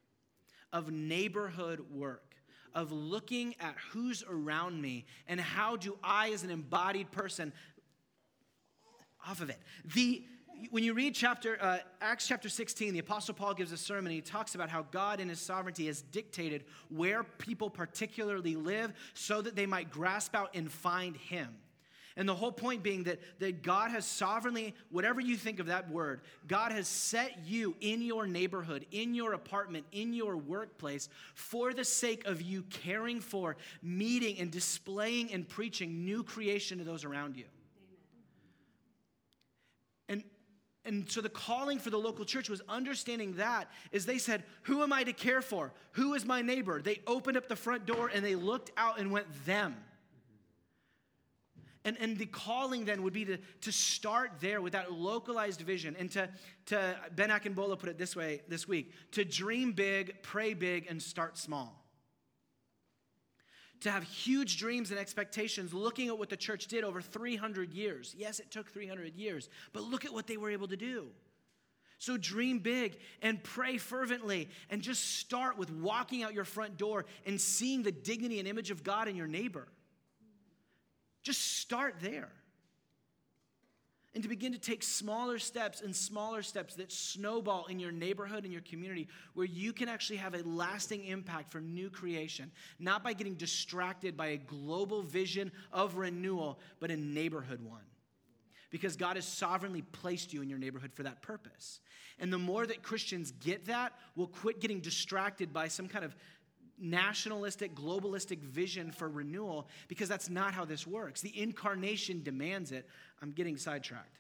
of 0.72 0.90
neighborhood 0.90 1.80
work, 1.90 2.34
of 2.74 2.92
looking 2.92 3.54
at 3.60 3.74
who's 3.90 4.22
around 4.28 4.80
me 4.80 5.06
and 5.26 5.40
how 5.40 5.76
do 5.76 5.96
I, 6.02 6.30
as 6.30 6.44
an 6.44 6.50
embodied 6.50 7.10
person, 7.10 7.52
off 9.26 9.40
of 9.40 9.50
it. 9.50 9.58
The, 9.94 10.22
when 10.70 10.84
you 10.84 10.94
read 10.94 11.14
chapter 11.14 11.58
uh, 11.60 11.78
acts 12.00 12.26
chapter 12.26 12.48
16 12.48 12.94
the 12.94 12.98
apostle 12.98 13.34
paul 13.34 13.52
gives 13.52 13.72
a 13.72 13.76
sermon 13.76 14.10
he 14.10 14.22
talks 14.22 14.54
about 14.54 14.70
how 14.70 14.86
god 14.90 15.20
in 15.20 15.28
his 15.28 15.38
sovereignty 15.38 15.86
has 15.86 16.00
dictated 16.00 16.64
where 16.88 17.22
people 17.22 17.68
particularly 17.68 18.56
live 18.56 18.94
so 19.12 19.42
that 19.42 19.54
they 19.54 19.66
might 19.66 19.90
grasp 19.90 20.34
out 20.34 20.48
and 20.54 20.72
find 20.72 21.14
him 21.16 21.48
and 22.16 22.28
the 22.28 22.34
whole 22.34 22.52
point 22.52 22.82
being 22.82 23.04
that, 23.04 23.20
that 23.38 23.62
god 23.62 23.90
has 23.90 24.06
sovereignly 24.06 24.74
whatever 24.90 25.20
you 25.20 25.36
think 25.36 25.60
of 25.60 25.66
that 25.66 25.90
word 25.90 26.20
god 26.46 26.72
has 26.72 26.88
set 26.88 27.46
you 27.46 27.74
in 27.80 28.02
your 28.02 28.26
neighborhood 28.26 28.86
in 28.90 29.14
your 29.14 29.32
apartment 29.32 29.84
in 29.92 30.12
your 30.12 30.36
workplace 30.36 31.08
for 31.34 31.72
the 31.72 31.84
sake 31.84 32.26
of 32.26 32.42
you 32.42 32.62
caring 32.70 33.20
for 33.20 33.56
meeting 33.82 34.38
and 34.38 34.50
displaying 34.50 35.32
and 35.32 35.48
preaching 35.48 36.04
new 36.04 36.22
creation 36.22 36.78
to 36.78 36.84
those 36.84 37.04
around 37.04 37.36
you 37.36 37.44
and 40.08 40.22
and 40.86 41.10
so 41.10 41.20
the 41.20 41.28
calling 41.28 41.80
for 41.80 41.90
the 41.90 41.98
local 41.98 42.24
church 42.24 42.48
was 42.48 42.62
understanding 42.68 43.34
that 43.34 43.68
is 43.90 44.06
they 44.06 44.18
said, 44.18 44.44
Who 44.62 44.84
am 44.84 44.92
I 44.92 45.02
to 45.02 45.12
care 45.12 45.42
for? 45.42 45.72
Who 45.92 46.14
is 46.14 46.24
my 46.24 46.42
neighbor? 46.42 46.80
They 46.80 47.00
opened 47.08 47.36
up 47.36 47.48
the 47.48 47.56
front 47.56 47.86
door 47.86 48.08
and 48.14 48.24
they 48.24 48.36
looked 48.36 48.70
out 48.76 49.00
and 49.00 49.10
went, 49.10 49.26
Them. 49.44 49.74
And, 51.86 51.96
and 52.00 52.18
the 52.18 52.26
calling 52.26 52.84
then 52.84 53.02
would 53.04 53.12
be 53.12 53.24
to, 53.24 53.38
to 53.62 53.72
start 53.72 54.32
there 54.40 54.60
with 54.60 54.72
that 54.72 54.92
localized 54.92 55.60
vision 55.60 55.96
and 55.98 56.10
to, 56.10 56.28
to 56.66 56.96
Ben 57.14 57.30
Akinbola 57.30 57.78
put 57.78 57.88
it 57.88 57.96
this 57.96 58.14
way 58.14 58.42
this 58.48 58.66
week 58.66 58.92
to 59.12 59.24
dream 59.24 59.72
big, 59.72 60.22
pray 60.22 60.52
big, 60.52 60.86
and 60.90 61.00
start 61.00 61.38
small 61.38 61.86
to 63.80 63.90
have 63.90 64.02
huge 64.02 64.58
dreams 64.58 64.90
and 64.90 64.98
expectations, 64.98 65.72
looking 65.72 66.08
at 66.08 66.18
what 66.18 66.30
the 66.30 66.36
church 66.36 66.66
did 66.66 66.82
over 66.82 67.00
300 67.00 67.72
years. 67.72 68.14
Yes, 68.16 68.40
it 68.40 68.50
took 68.50 68.70
300 68.70 69.14
years, 69.14 69.48
but 69.72 69.82
look 69.82 70.04
at 70.04 70.12
what 70.12 70.26
they 70.26 70.36
were 70.36 70.50
able 70.50 70.68
to 70.68 70.76
do. 70.76 71.08
So 71.98 72.16
dream 72.16 72.58
big 72.58 72.98
and 73.22 73.42
pray 73.42 73.78
fervently 73.78 74.48
and 74.70 74.82
just 74.82 75.18
start 75.18 75.56
with 75.56 75.70
walking 75.70 76.22
out 76.22 76.34
your 76.34 76.44
front 76.44 76.76
door 76.76 77.06
and 77.26 77.40
seeing 77.40 77.82
the 77.82 77.92
dignity 77.92 78.38
and 78.38 78.48
image 78.48 78.70
of 78.70 78.82
God 78.82 79.08
in 79.08 79.16
your 79.16 79.26
neighbor. 79.26 79.68
Just 81.26 81.56
start 81.56 81.96
there 82.00 82.28
and 84.14 84.22
to 84.22 84.28
begin 84.28 84.52
to 84.52 84.60
take 84.60 84.84
smaller 84.84 85.40
steps 85.40 85.80
and 85.80 85.94
smaller 85.94 86.40
steps 86.40 86.76
that 86.76 86.92
snowball 86.92 87.66
in 87.66 87.80
your 87.80 87.90
neighborhood 87.90 88.44
and 88.44 88.52
your 88.52 88.62
community 88.62 89.08
where 89.34 89.44
you 89.44 89.72
can 89.72 89.88
actually 89.88 90.18
have 90.18 90.34
a 90.34 90.42
lasting 90.44 91.04
impact 91.04 91.50
for 91.50 91.60
new 91.60 91.90
creation, 91.90 92.52
not 92.78 93.02
by 93.02 93.12
getting 93.12 93.34
distracted 93.34 94.16
by 94.16 94.28
a 94.28 94.36
global 94.36 95.02
vision 95.02 95.50
of 95.72 95.96
renewal, 95.96 96.60
but 96.78 96.92
a 96.92 96.96
neighborhood 96.96 97.60
one. 97.60 97.82
Because 98.70 98.94
God 98.94 99.16
has 99.16 99.24
sovereignly 99.24 99.82
placed 99.82 100.32
you 100.32 100.42
in 100.42 100.48
your 100.48 100.60
neighborhood 100.60 100.92
for 100.94 101.02
that 101.02 101.22
purpose. 101.22 101.80
And 102.20 102.32
the 102.32 102.38
more 102.38 102.68
that 102.68 102.84
Christians 102.84 103.32
get 103.32 103.66
that, 103.66 103.94
we'll 104.14 104.28
quit 104.28 104.60
getting 104.60 104.78
distracted 104.78 105.52
by 105.52 105.66
some 105.66 105.88
kind 105.88 106.04
of 106.04 106.14
nationalistic, 106.78 107.74
globalistic 107.74 108.40
vision 108.40 108.90
for 108.90 109.08
renewal 109.08 109.68
because 109.88 110.08
that's 110.08 110.28
not 110.28 110.52
how 110.52 110.64
this 110.64 110.86
works. 110.86 111.20
The 111.20 111.40
incarnation 111.40 112.22
demands 112.22 112.72
it. 112.72 112.88
I'm 113.22 113.32
getting 113.32 113.56
sidetracked. 113.56 114.18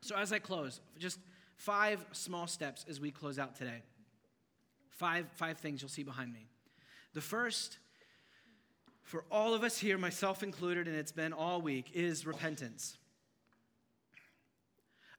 So, 0.00 0.16
as 0.16 0.32
I 0.32 0.38
close, 0.38 0.80
just 0.98 1.18
five 1.56 2.04
small 2.12 2.46
steps 2.46 2.84
as 2.88 3.00
we 3.00 3.10
close 3.10 3.38
out 3.38 3.56
today. 3.56 3.82
Five, 4.90 5.26
five 5.34 5.58
things 5.58 5.82
you'll 5.82 5.88
see 5.88 6.02
behind 6.02 6.32
me. 6.32 6.46
The 7.14 7.20
first, 7.20 7.78
for 9.02 9.24
all 9.30 9.54
of 9.54 9.64
us 9.64 9.78
here, 9.78 9.98
myself 9.98 10.42
included, 10.42 10.86
and 10.86 10.96
it's 10.96 11.12
been 11.12 11.32
all 11.32 11.60
week, 11.60 11.90
is 11.94 12.26
repentance. 12.26 12.96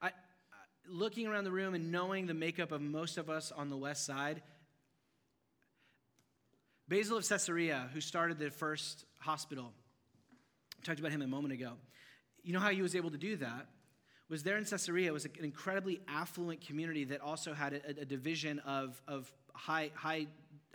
I, 0.01 0.11
looking 0.87 1.27
around 1.27 1.43
the 1.43 1.51
room 1.51 1.73
and 1.73 1.91
knowing 1.91 2.25
the 2.25 2.33
makeup 2.33 2.71
of 2.71 2.81
most 2.81 3.17
of 3.17 3.29
us 3.29 3.51
on 3.51 3.69
the 3.69 3.77
west 3.77 4.05
side, 4.05 4.41
Basil 6.89 7.17
of 7.17 7.29
Caesarea, 7.29 7.87
who 7.93 8.01
started 8.01 8.39
the 8.39 8.49
first 8.49 9.05
hospital, 9.19 9.71
I 10.81 10.83
talked 10.83 10.99
about 10.99 11.11
him 11.11 11.21
a 11.21 11.27
moment 11.27 11.53
ago. 11.53 11.73
You 12.41 12.51
know 12.51 12.59
how 12.59 12.71
he 12.71 12.81
was 12.81 12.95
able 12.95 13.11
to 13.11 13.17
do 13.17 13.35
that? 13.37 13.67
Was 14.27 14.41
there 14.41 14.57
in 14.57 14.65
Caesarea 14.65 15.13
was 15.13 15.25
an 15.25 15.31
incredibly 15.43 16.01
affluent 16.07 16.61
community 16.61 17.03
that 17.05 17.21
also 17.21 17.53
had 17.53 17.73
a, 17.73 18.01
a 18.01 18.05
division 18.05 18.57
of, 18.59 18.99
of 19.07 19.31
high, 19.53 19.91
high 19.93 20.25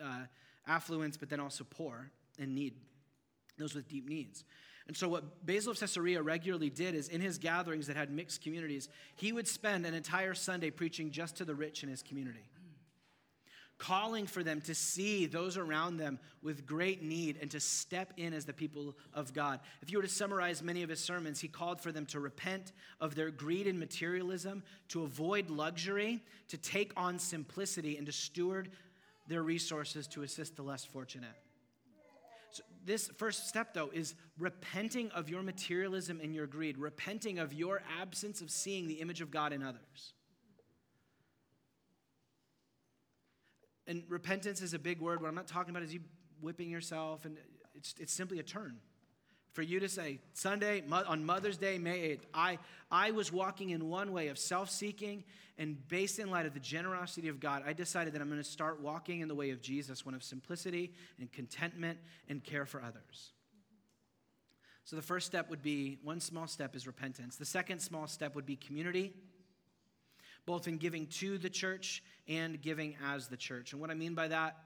uh, 0.01 0.21
affluence, 0.69 1.17
but 1.17 1.31
then 1.31 1.41
also 1.41 1.65
poor 1.69 2.13
and 2.39 2.55
need, 2.55 2.75
those 3.59 3.75
with 3.75 3.89
deep 3.89 4.09
needs. 4.09 4.45
And 4.87 4.97
so, 4.97 5.09
what 5.09 5.45
Basil 5.45 5.73
of 5.73 5.81
Caesarea 5.81 6.23
regularly 6.23 6.71
did 6.71 6.95
is 6.95 7.09
in 7.09 7.21
his 7.21 7.39
gatherings 7.39 7.89
that 7.89 7.97
had 7.97 8.11
mixed 8.13 8.43
communities, 8.43 8.89
he 9.17 9.33
would 9.33 9.49
spend 9.49 9.85
an 9.85 9.95
entire 9.95 10.35
Sunday 10.35 10.71
preaching 10.71 11.11
just 11.11 11.37
to 11.39 11.45
the 11.45 11.55
rich 11.55 11.83
in 11.83 11.89
his 11.89 12.03
community 12.03 12.45
calling 13.79 14.27
for 14.27 14.43
them 14.43 14.61
to 14.63 14.75
see 14.75 15.27
those 15.27 15.57
around 15.57 15.97
them 15.97 16.19
with 16.43 16.67
great 16.67 17.03
need 17.03 17.39
and 17.41 17.51
to 17.51 17.61
step 17.61 18.13
in 18.17 18.33
as 18.33 18.45
the 18.45 18.53
people 18.53 18.97
of 19.13 19.33
God. 19.35 19.61
If 19.83 19.91
you 19.91 19.99
were 19.99 20.03
to 20.03 20.09
summarize 20.09 20.63
many 20.63 20.83
of 20.83 20.89
his 20.89 21.01
sermons, 21.01 21.41
he 21.41 21.49
called 21.49 21.81
for 21.81 21.93
them 21.93 22.07
to 22.07 22.21
repent 22.21 22.73
of 23.01 23.15
their 23.15 23.31
greed 23.31 23.67
and 23.67 23.79
materialism, 23.79 24.63
to 24.89 25.03
avoid 25.03 25.51
luxury, 25.51 26.23
to 26.49 26.57
take 26.57 26.93
on 26.97 27.19
simplicity, 27.19 27.97
and 27.97 28.07
to 28.07 28.13
steward 28.13 28.71
their 29.27 29.43
resources 29.43 30.07
to 30.09 30.23
assist 30.23 30.57
the 30.57 30.63
less 30.63 30.85
fortunate. 30.85 31.35
So 32.53 32.63
this 32.85 33.09
first 33.17 33.49
step, 33.49 33.75
though, 33.75 33.91
is 33.93 34.15
repenting 34.39 35.11
of 35.11 35.29
your 35.29 35.43
materialism 35.43 36.21
and 36.23 36.35
your 36.35 36.47
greed, 36.47 36.79
repenting 36.79 37.39
of 37.39 37.53
your 37.53 37.83
absence 38.01 38.41
of 38.41 38.51
seeing 38.51 38.87
the 38.87 38.95
image 38.95 39.21
of 39.21 39.31
God 39.31 39.53
in 39.53 39.63
others. 39.63 40.13
And 43.87 44.03
repentance 44.09 44.63
is 44.63 44.75
a 44.75 44.79
big 44.79 45.01
word. 45.01 45.21
What 45.21 45.29
I'm 45.29 45.35
not 45.35 45.47
talking 45.47 45.71
about 45.71 45.83
is 45.83 45.93
you 45.93 46.01
whipping 46.41 46.71
yourself, 46.71 47.25
and 47.25 47.37
it's, 47.75 47.95
it's 47.99 48.13
simply 48.13 48.39
a 48.39 48.43
turn. 48.43 48.77
For 49.53 49.63
you 49.63 49.79
to 49.81 49.89
say, 49.89 50.19
Sunday, 50.33 50.83
on 50.91 51.25
Mother's 51.25 51.57
Day, 51.57 51.79
May 51.79 52.17
8th, 52.17 52.23
I, 52.35 52.59
I 52.91 53.13
was 53.13 53.33
walking 53.33 53.71
in 53.71 53.89
one 53.89 54.13
way 54.13 54.27
of 54.29 54.39
self 54.39 54.69
seeking, 54.69 55.23
and 55.59 55.77
based 55.89 56.19
in 56.19 56.29
light 56.29 56.45
of 56.47 56.55
the 56.55 56.61
generosity 56.61 57.29
of 57.29 57.39
God, 57.39 57.63
I 57.65 57.73
decided 57.73 58.15
that 58.15 58.21
I'm 58.21 58.29
going 58.29 58.43
to 58.43 58.49
start 58.49 58.81
walking 58.81 59.21
in 59.21 59.29
the 59.29 59.35
way 59.35 59.51
of 59.51 59.63
Jesus, 59.63 60.05
one 60.05 60.15
of 60.15 60.25
simplicity 60.25 60.93
and 61.21 61.31
contentment 61.31 62.01
and 62.29 62.43
care 62.43 62.67
for 62.67 62.83
others. 62.83 63.33
So 64.85 64.97
the 64.97 65.03
first 65.03 65.27
step 65.27 65.49
would 65.51 65.63
be 65.63 65.99
one 66.03 66.21
small 66.21 66.49
step 66.49 66.75
is 66.75 66.87
repentance. 66.87 67.37
The 67.37 67.45
second 67.45 67.79
small 67.79 68.09
step 68.09 68.35
would 68.35 68.47
be 68.47 68.57
community 68.57 69.15
both 70.47 70.69
in 70.69 70.79
giving 70.79 71.07
to 71.07 71.39
the 71.39 71.51
church 71.51 72.03
and 72.29 72.61
giving 72.61 72.97
as 73.05 73.29
the 73.29 73.37
church. 73.37 73.73
And 73.73 73.81
what 73.81 73.91
I 73.91 73.95
mean 73.95 74.15
by 74.15 74.29
that 74.29 74.57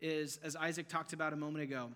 is, 0.00 0.38
as 0.42 0.56
Isaac 0.56 0.88
talked 0.88 1.12
about 1.12 1.32
a 1.32 1.36
moment 1.36 1.64
ago, 1.64 1.90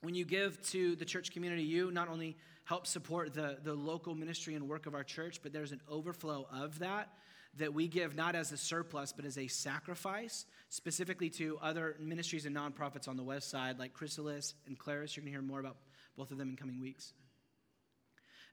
when 0.00 0.14
you 0.14 0.24
give 0.24 0.60
to 0.70 0.96
the 0.96 1.04
church 1.04 1.32
community, 1.32 1.62
you 1.62 1.90
not 1.90 2.08
only 2.08 2.36
help 2.64 2.86
support 2.86 3.34
the, 3.34 3.58
the 3.62 3.74
local 3.74 4.14
ministry 4.14 4.54
and 4.54 4.68
work 4.68 4.86
of 4.86 4.94
our 4.94 5.04
church, 5.04 5.40
but 5.42 5.52
there's 5.52 5.72
an 5.72 5.80
overflow 5.88 6.46
of 6.52 6.78
that 6.80 7.10
that 7.56 7.72
we 7.72 7.88
give 7.88 8.14
not 8.14 8.34
as 8.34 8.52
a 8.52 8.56
surplus, 8.56 9.12
but 9.12 9.24
as 9.24 9.38
a 9.38 9.46
sacrifice, 9.46 10.46
specifically 10.68 11.30
to 11.30 11.58
other 11.62 11.96
ministries 11.98 12.46
and 12.46 12.54
nonprofits 12.54 13.08
on 13.08 13.16
the 13.16 13.22
west 13.22 13.50
side, 13.50 13.78
like 13.78 13.94
Chrysalis 13.94 14.54
and 14.66 14.78
Claris. 14.78 15.16
You're 15.16 15.22
going 15.22 15.32
to 15.32 15.38
hear 15.38 15.42
more 15.42 15.60
about 15.60 15.76
both 16.16 16.30
of 16.30 16.38
them 16.38 16.50
in 16.50 16.56
coming 16.56 16.80
weeks. 16.80 17.14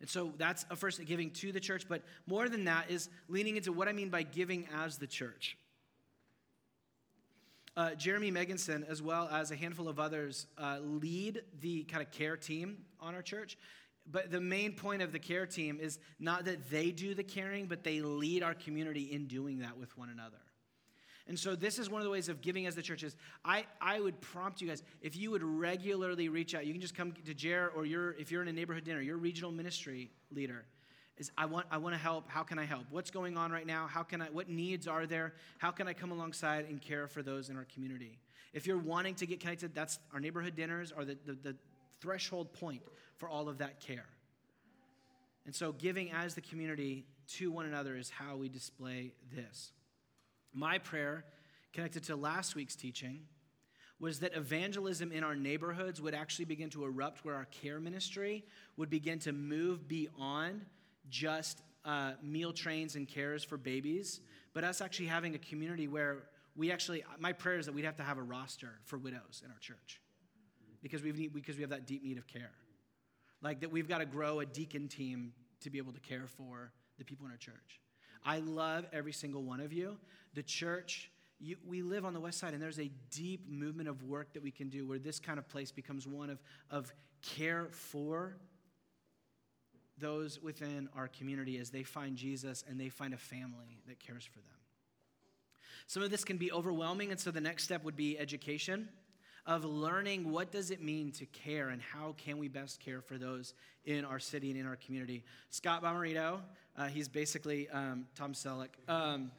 And 0.06 0.10
so 0.12 0.32
that's 0.38 0.68
a 0.70 0.76
first 0.76 1.04
giving 1.04 1.32
to 1.32 1.52
the 1.52 1.60
church, 1.60 1.88
but 1.90 2.04
more 2.28 2.48
than 2.48 2.66
that 2.66 2.92
is 2.92 3.10
leaning 3.28 3.56
into 3.56 3.72
what 3.72 3.88
I 3.88 3.92
mean 3.92 4.10
by 4.10 4.22
giving 4.22 4.68
as 4.72 5.00
the 5.00 5.08
church. 5.08 5.58
Uh, 7.76 7.96
Jeremy 7.96 8.32
Meganson, 8.32 8.88
as 8.88 9.02
well 9.02 9.28
as 9.32 9.50
a 9.50 9.56
handful 9.56 9.88
of 9.88 10.00
others, 10.00 10.46
uh, 10.60 10.78
lead 10.84 11.42
the 11.60 11.86
kind 11.86 12.04
of 12.04 12.12
care 12.12 12.38
team 12.38 12.86
on 13.00 13.16
our 13.16 13.24
church. 13.24 13.58
But 14.06 14.30
the 14.30 14.40
main 14.40 14.74
point 14.74 15.02
of 15.02 15.12
the 15.12 15.18
care 15.18 15.48
team 15.48 15.80
is 15.82 15.98
not 16.20 16.46
that 16.46 16.70
they 16.70 16.92
do 16.92 17.16
the 17.16 17.24
caring, 17.24 17.66
but 17.66 17.84
they 17.84 18.02
lead 18.02 18.44
our 18.44 18.54
community 18.54 19.12
in 19.12 19.26
doing 19.26 19.58
that 19.62 19.76
with 19.76 19.98
one 19.98 20.10
another. 20.10 20.38
And 21.28 21.40
so 21.40 21.56
this 21.56 21.80
is 21.80 21.90
one 21.90 22.02
of 22.02 22.06
the 22.06 22.12
ways 22.12 22.30
of 22.30 22.42
giving 22.42 22.68
as 22.68 22.76
the 22.76 22.84
church 22.84 23.04
is. 23.04 23.16
I, 23.44 23.66
I 23.82 24.00
would 24.00 24.22
prompt 24.22 24.62
you 24.62 24.68
guys, 24.68 24.84
if 25.02 25.16
you 25.16 25.32
would 25.32 25.42
regularly 25.42 26.30
reach 26.30 26.54
out, 26.54 26.66
you 26.66 26.72
can 26.72 26.82
just 26.82 26.96
come 26.96 27.14
to 27.14 27.34
Jer 27.34 27.72
or 27.76 27.86
you're, 27.86 28.12
if 28.14 28.32
you're 28.32 28.44
in 28.44 28.48
a 28.48 28.54
neighborhood 28.54 28.84
dinner, 28.84 29.02
your 29.02 29.18
regional 29.18 29.52
ministry 29.52 30.12
leader, 30.32 30.66
is 31.18 31.32
I 31.38 31.46
want, 31.46 31.66
I 31.72 31.78
want 31.78 31.96
to 31.96 32.00
help. 32.00 32.30
How 32.30 32.44
can 32.44 32.60
I 32.60 32.66
help? 32.66 32.86
What's 32.92 33.10
going 33.10 33.38
on 33.38 33.52
right 33.52 33.66
now? 33.66 33.88
How 33.88 34.04
can 34.04 34.22
I, 34.22 34.26
what 34.26 34.50
needs 34.50 34.88
are 34.88 35.08
there? 35.08 35.34
How 35.58 35.72
can 35.72 35.88
I 35.88 35.94
come 35.94 36.12
alongside 36.12 36.66
and 36.66 36.80
care 36.80 37.08
for 37.08 37.24
those 37.24 37.50
in 37.50 37.58
our 37.58 37.66
community? 37.74 38.20
If 38.54 38.68
you're 38.68 38.78
wanting 38.78 39.16
to 39.16 39.26
get 39.26 39.40
connected, 39.40 39.74
that's 39.74 39.98
our 40.14 40.20
neighborhood 40.20 40.56
dinners 40.56 40.92
are 40.92 41.06
the, 41.06 41.18
the, 41.26 41.34
the 41.34 41.56
threshold 42.02 42.54
point 42.54 42.82
for 43.18 43.28
all 43.28 43.50
of 43.50 43.58
that 43.58 43.80
care. 43.80 44.06
And 45.46 45.56
so 45.56 45.72
giving 45.72 46.12
as 46.12 46.36
the 46.36 46.42
community 46.42 47.06
to 47.30 47.52
one 47.52 47.66
another 47.66 47.96
is 47.96 48.10
how 48.10 48.36
we 48.36 48.50
display 48.50 49.14
this. 49.34 49.72
My 50.56 50.78
prayer, 50.78 51.26
connected 51.74 52.04
to 52.06 52.16
last 52.16 52.56
week's 52.56 52.78
teaching, 52.78 53.24
was 54.00 54.20
that 54.20 54.34
evangelism 54.36 55.12
in 55.12 55.24
our 55.24 55.36
neighborhoods 55.36 56.02
would 56.02 56.14
actually 56.14 56.46
begin 56.46 56.70
to 56.70 56.86
erupt 56.86 57.26
where 57.26 57.36
our 57.36 57.46
care 57.46 57.80
ministry 57.80 58.46
would 58.78 58.90
begin 58.90 59.20
to 59.20 59.34
move 59.34 59.88
beyond 59.88 60.66
just 61.10 61.62
uh, 61.84 62.14
meal 62.24 62.54
trains 62.54 62.96
and 62.96 63.08
cares 63.08 63.44
for 63.44 63.58
babies, 63.58 64.22
but 64.54 64.64
us 64.64 64.80
actually 64.80 65.08
having 65.08 65.36
a 65.36 65.38
community 65.38 65.88
where 65.88 66.24
we 66.56 66.72
actually, 66.72 67.04
my 67.20 67.34
prayer 67.34 67.60
is 67.60 67.66
that 67.66 67.76
we'd 67.76 67.86
have 67.86 67.98
to 67.98 68.04
have 68.04 68.18
a 68.18 68.24
roster 68.24 68.80
for 68.86 68.98
widows 68.98 69.42
in 69.44 69.52
our 69.52 69.60
church 69.60 70.00
because, 70.82 71.04
we 71.04 71.12
need, 71.12 71.34
because 71.34 71.58
we 71.58 71.62
have 71.62 71.70
that 71.70 71.86
deep 71.86 72.02
need 72.02 72.18
of 72.18 72.28
care. 72.28 72.52
Like 73.42 73.60
that 73.60 73.72
we've 73.72 73.90
got 73.90 73.98
to 73.98 74.06
grow 74.06 74.40
a 74.40 74.46
deacon 74.46 74.88
team 74.88 75.34
to 75.62 75.70
be 75.70 75.80
able 75.80 75.92
to 75.92 76.00
care 76.00 76.28
for 76.28 76.72
the 76.98 77.04
people 77.04 77.26
in 77.26 77.32
our 77.32 77.38
church. 77.38 77.82
I 78.26 78.40
love 78.40 78.86
every 78.92 79.14
single 79.14 79.44
one 79.44 79.60
of 79.60 79.72
you. 79.72 79.98
The 80.34 80.44
church, 80.44 81.12
you, 81.40 81.58
we 81.66 81.84
live 81.84 82.06
on 82.06 82.14
the 82.14 82.20
west 82.20 82.40
side, 82.40 82.54
and 82.54 82.62
there's 82.62 82.80
a 82.80 82.90
deep 83.12 83.48
movement 83.48 83.88
of 83.88 84.04
work 84.04 84.34
that 84.34 84.42
we 84.42 84.52
can 84.52 84.70
do 84.70 84.88
where 84.88 85.00
this 85.00 85.20
kind 85.20 85.38
of 85.38 85.48
place 85.48 85.72
becomes 85.72 86.08
one 86.08 86.30
of, 86.30 86.42
of 86.72 86.92
care 87.22 87.68
for 87.70 88.36
those 89.98 90.42
within 90.42 90.90
our 90.96 91.08
community 91.08 91.58
as 91.58 91.70
they 91.70 91.84
find 91.84 92.18
Jesus 92.18 92.64
and 92.68 92.80
they 92.80 92.90
find 92.90 93.14
a 93.14 93.18
family 93.18 93.80
that 93.88 94.00
cares 94.00 94.26
for 94.26 94.40
them. 94.40 94.58
Some 95.88 96.04
of 96.04 96.10
this 96.10 96.24
can 96.24 96.38
be 96.38 96.52
overwhelming, 96.52 97.12
and 97.12 97.20
so 97.20 97.32
the 97.32 97.42
next 97.42 97.64
step 97.64 97.84
would 97.84 97.96
be 97.96 98.18
education 98.18 98.90
of 99.46 99.64
learning 99.64 100.32
what 100.32 100.52
does 100.52 100.72
it 100.72 100.82
mean 100.82 101.12
to 101.12 101.26
care 101.28 101.70
and 101.70 101.80
how 101.80 102.16
can 102.18 102.40
we 102.40 102.48
best 102.48 102.80
care 102.80 103.02
for 103.02 103.18
those 103.18 103.54
in 103.86 104.04
our 104.04 104.18
city 104.18 104.50
and 104.50 104.60
in 104.60 104.66
our 104.66 104.76
community. 104.76 105.24
Scott 105.52 105.84
Bomarito, 105.84 106.40
uh, 106.78 106.88
he's 106.88 107.08
basically 107.08 107.70
um, 107.70 108.06
Tom 108.16 108.34
Selleck. 108.34 108.70
Um, 108.88 109.32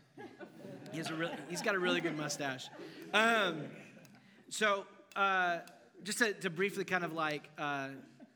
he 0.93 0.99
has 0.99 1.11
a 1.11 1.15
really, 1.15 1.35
he's 1.49 1.63
got 1.63 1.75
a 1.75 1.79
really 1.79 2.01
good 2.01 2.17
mustache. 2.17 2.69
Um, 3.13 3.65
so 4.49 4.87
uh, 5.15 5.59
just 6.03 6.19
to, 6.19 6.33
to, 6.35 6.51
briefly 6.51 6.85
kind 6.85 7.05
of 7.05 7.13
like 7.13 7.49
uh, 7.59 7.89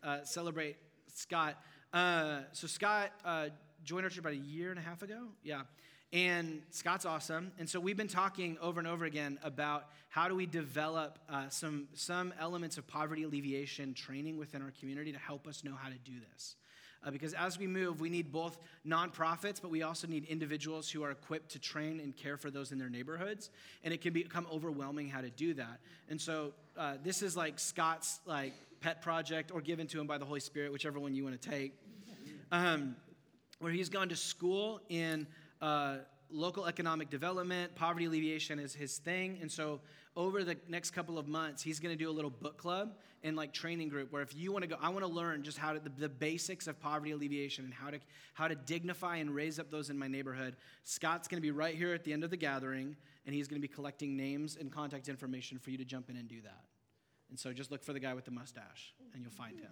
uh 0.03 0.25
celebrate 0.25 0.77
Scott. 1.15 1.57
Uh, 1.93 2.41
so 2.53 2.67
Scott 2.67 3.13
uh, 3.25 3.49
joined 3.85 4.05
our 4.05 4.11
church 4.11 4.19
about 4.19 4.33
a 4.33 4.37
year 4.37 4.71
and 4.71 4.79
a 4.79 4.83
half 4.83 5.03
ago. 5.03 5.29
Yeah. 5.43 5.63
And 6.13 6.63
Scott's 6.71 7.05
awesome. 7.05 7.53
And 7.59 7.69
so 7.69 7.79
we've 7.79 7.97
been 7.97 8.09
talking 8.09 8.59
over 8.61 8.81
and 8.81 8.89
over 8.89 9.05
again 9.05 9.39
about 9.45 9.87
how 10.09 10.27
do 10.27 10.35
we 10.35 10.45
develop 10.45 11.21
uh, 11.29 11.49
some, 11.51 11.87
some 11.95 12.35
elements 12.41 12.79
of 12.79 12.87
poverty 12.89 13.23
alleviation 13.23 13.95
training 13.95 14.37
within 14.37 14.61
our 14.61 14.73
community 14.81 15.13
to 15.13 15.19
help 15.19 15.47
us 15.47 15.63
know 15.63 15.75
how 15.81 15.89
to 15.89 15.99
do 16.05 16.15
this. 16.33 16.57
Uh, 17.03 17.11
because 17.11 17.33
as 17.33 17.59
we 17.59 17.67
move, 17.67 18.01
we 18.01 18.11
need 18.11 18.31
both 18.31 18.59
nonprofits, 18.87 19.61
but 19.61 19.71
we 19.71 19.83
also 19.83 20.07
need 20.07 20.25
individuals 20.27 20.91
who 20.91 21.03
are 21.03 21.11
equipped 21.11 21.51
to 21.51 21.59
train 21.59 21.99
and 22.01 22.15
care 22.15 22.37
for 22.37 22.51
those 22.51 22.73
in 22.73 22.79
their 22.79 22.91
neighborhoods. 22.91 23.51
And 23.85 23.95
it 23.95 24.03
can 24.03 24.13
become 24.13 24.47
overwhelming 24.53 25.09
how 25.09 25.23
to 25.23 25.31
do 25.31 25.55
that. 25.55 25.81
And 26.09 26.21
so 26.21 26.53
uh, 26.77 26.97
this 27.03 27.23
is 27.23 27.37
like 27.37 27.59
Scott's 27.59 28.21
like 28.27 28.53
pet 28.81 29.01
project 29.03 29.51
or 29.51 29.61
given 29.61 29.87
to 29.89 30.01
him 30.01 30.07
by 30.07 30.19
the 30.19 30.25
Holy 30.25 30.41
Spirit, 30.41 30.73
whichever 30.73 30.99
one 31.01 31.15
you 31.15 31.25
want 31.25 31.41
to 31.41 31.51
take, 31.51 31.75
um, 32.53 32.97
where 33.61 33.73
he's 33.73 33.89
gone 33.89 34.09
to 34.09 34.17
school 34.17 34.81
in 34.89 35.27
uh, 35.63 35.97
local 36.31 36.67
economic 36.67 37.11
development, 37.11 37.75
poverty 37.75 38.07
alleviation 38.07 38.59
is 38.59 38.75
his 38.75 38.99
thing. 38.99 39.39
And 39.41 39.51
so 39.51 39.81
over 40.17 40.43
the 40.43 40.57
next 40.69 40.91
couple 40.91 41.19
of 41.19 41.29
months, 41.29 41.63
he's 41.63 41.79
going 41.79 41.97
to 41.97 42.05
do 42.05 42.11
a 42.11 42.13
little 42.13 42.31
book 42.31 42.57
club 42.57 42.97
and 43.23 43.37
like 43.37 43.53
training 43.53 43.89
group 43.89 44.13
where 44.13 44.23
if 44.23 44.35
you 44.35 44.51
want 44.51 44.63
to 44.63 44.69
go, 44.69 44.77
I 44.81 44.89
want 44.89 45.05
to 45.05 45.11
learn 45.11 45.43
just 45.43 45.57
how 45.57 45.73
to, 45.73 45.79
the, 45.79 45.91
the 45.91 46.09
basics 46.09 46.67
of 46.67 46.81
poverty 46.81 47.13
alleviation 47.13 47.65
and 47.65 47.73
how 47.73 47.91
to, 47.91 48.01
how 48.35 48.49
to 48.49 48.55
dignify 48.55 49.17
and 49.17 49.33
raise 49.33 49.61
up 49.61 49.71
those 49.71 49.89
in 49.89 49.99
my 49.99 50.09
neighborhood. 50.09 50.57
Scott's 50.83 51.29
going 51.29 51.37
to 51.37 51.43
be 51.43 51.53
right 51.53 51.77
here 51.77 51.95
at 51.95 52.03
the 52.03 52.13
end 52.13 52.25
of 52.25 52.31
the 52.31 52.37
gathering 52.37 52.97
and 53.25 53.35
he's 53.35 53.47
going 53.47 53.61
to 53.61 53.67
be 53.67 53.73
collecting 53.73 54.17
names 54.17 54.57
and 54.59 54.73
contact 54.73 55.09
information 55.09 55.59
for 55.59 55.71
you 55.71 55.79
to 55.79 55.85
jump 55.85 56.11
in 56.11 56.17
and 56.17 56.29
do 56.29 56.41
that. 56.43 56.65
And 57.29 57.39
so 57.39 57.53
just 57.53 57.71
look 57.71 57.85
for 57.85 57.93
the 57.93 58.01
guy 58.01 58.15
with 58.15 58.25
the 58.25 58.33
mustache 58.33 58.93
and 59.15 59.23
you'll 59.23 59.31
find 59.31 59.61
him. 59.61 59.69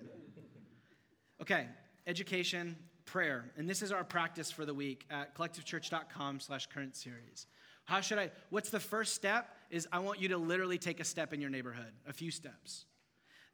Okay, 1.43 1.67
education, 2.07 2.77
prayer. 3.05 3.51
And 3.57 3.69
this 3.69 3.83
is 3.83 3.91
our 3.91 4.05
practice 4.05 4.53
for 4.53 4.65
the 4.65 4.75
week 4.75 5.05
at 5.11 5.37
collectivechurch.com 5.37 6.41
slash 6.41 6.67
current 6.67 6.97
series. 6.97 7.47
How 7.85 8.01
should 8.01 8.19
I, 8.19 8.31
what's 8.51 8.71
the 8.71 8.81
first 8.81 9.15
step? 9.15 9.49
Is 9.71 9.87
I 9.93 9.99
want 9.99 10.21
you 10.21 10.29
to 10.29 10.39
literally 10.39 10.79
take 10.79 11.01
a 11.01 11.05
step 11.05 11.33
in 11.33 11.41
your 11.41 11.51
neighborhood, 11.51 11.93
a 12.07 12.13
few 12.13 12.31
steps. 12.31 12.87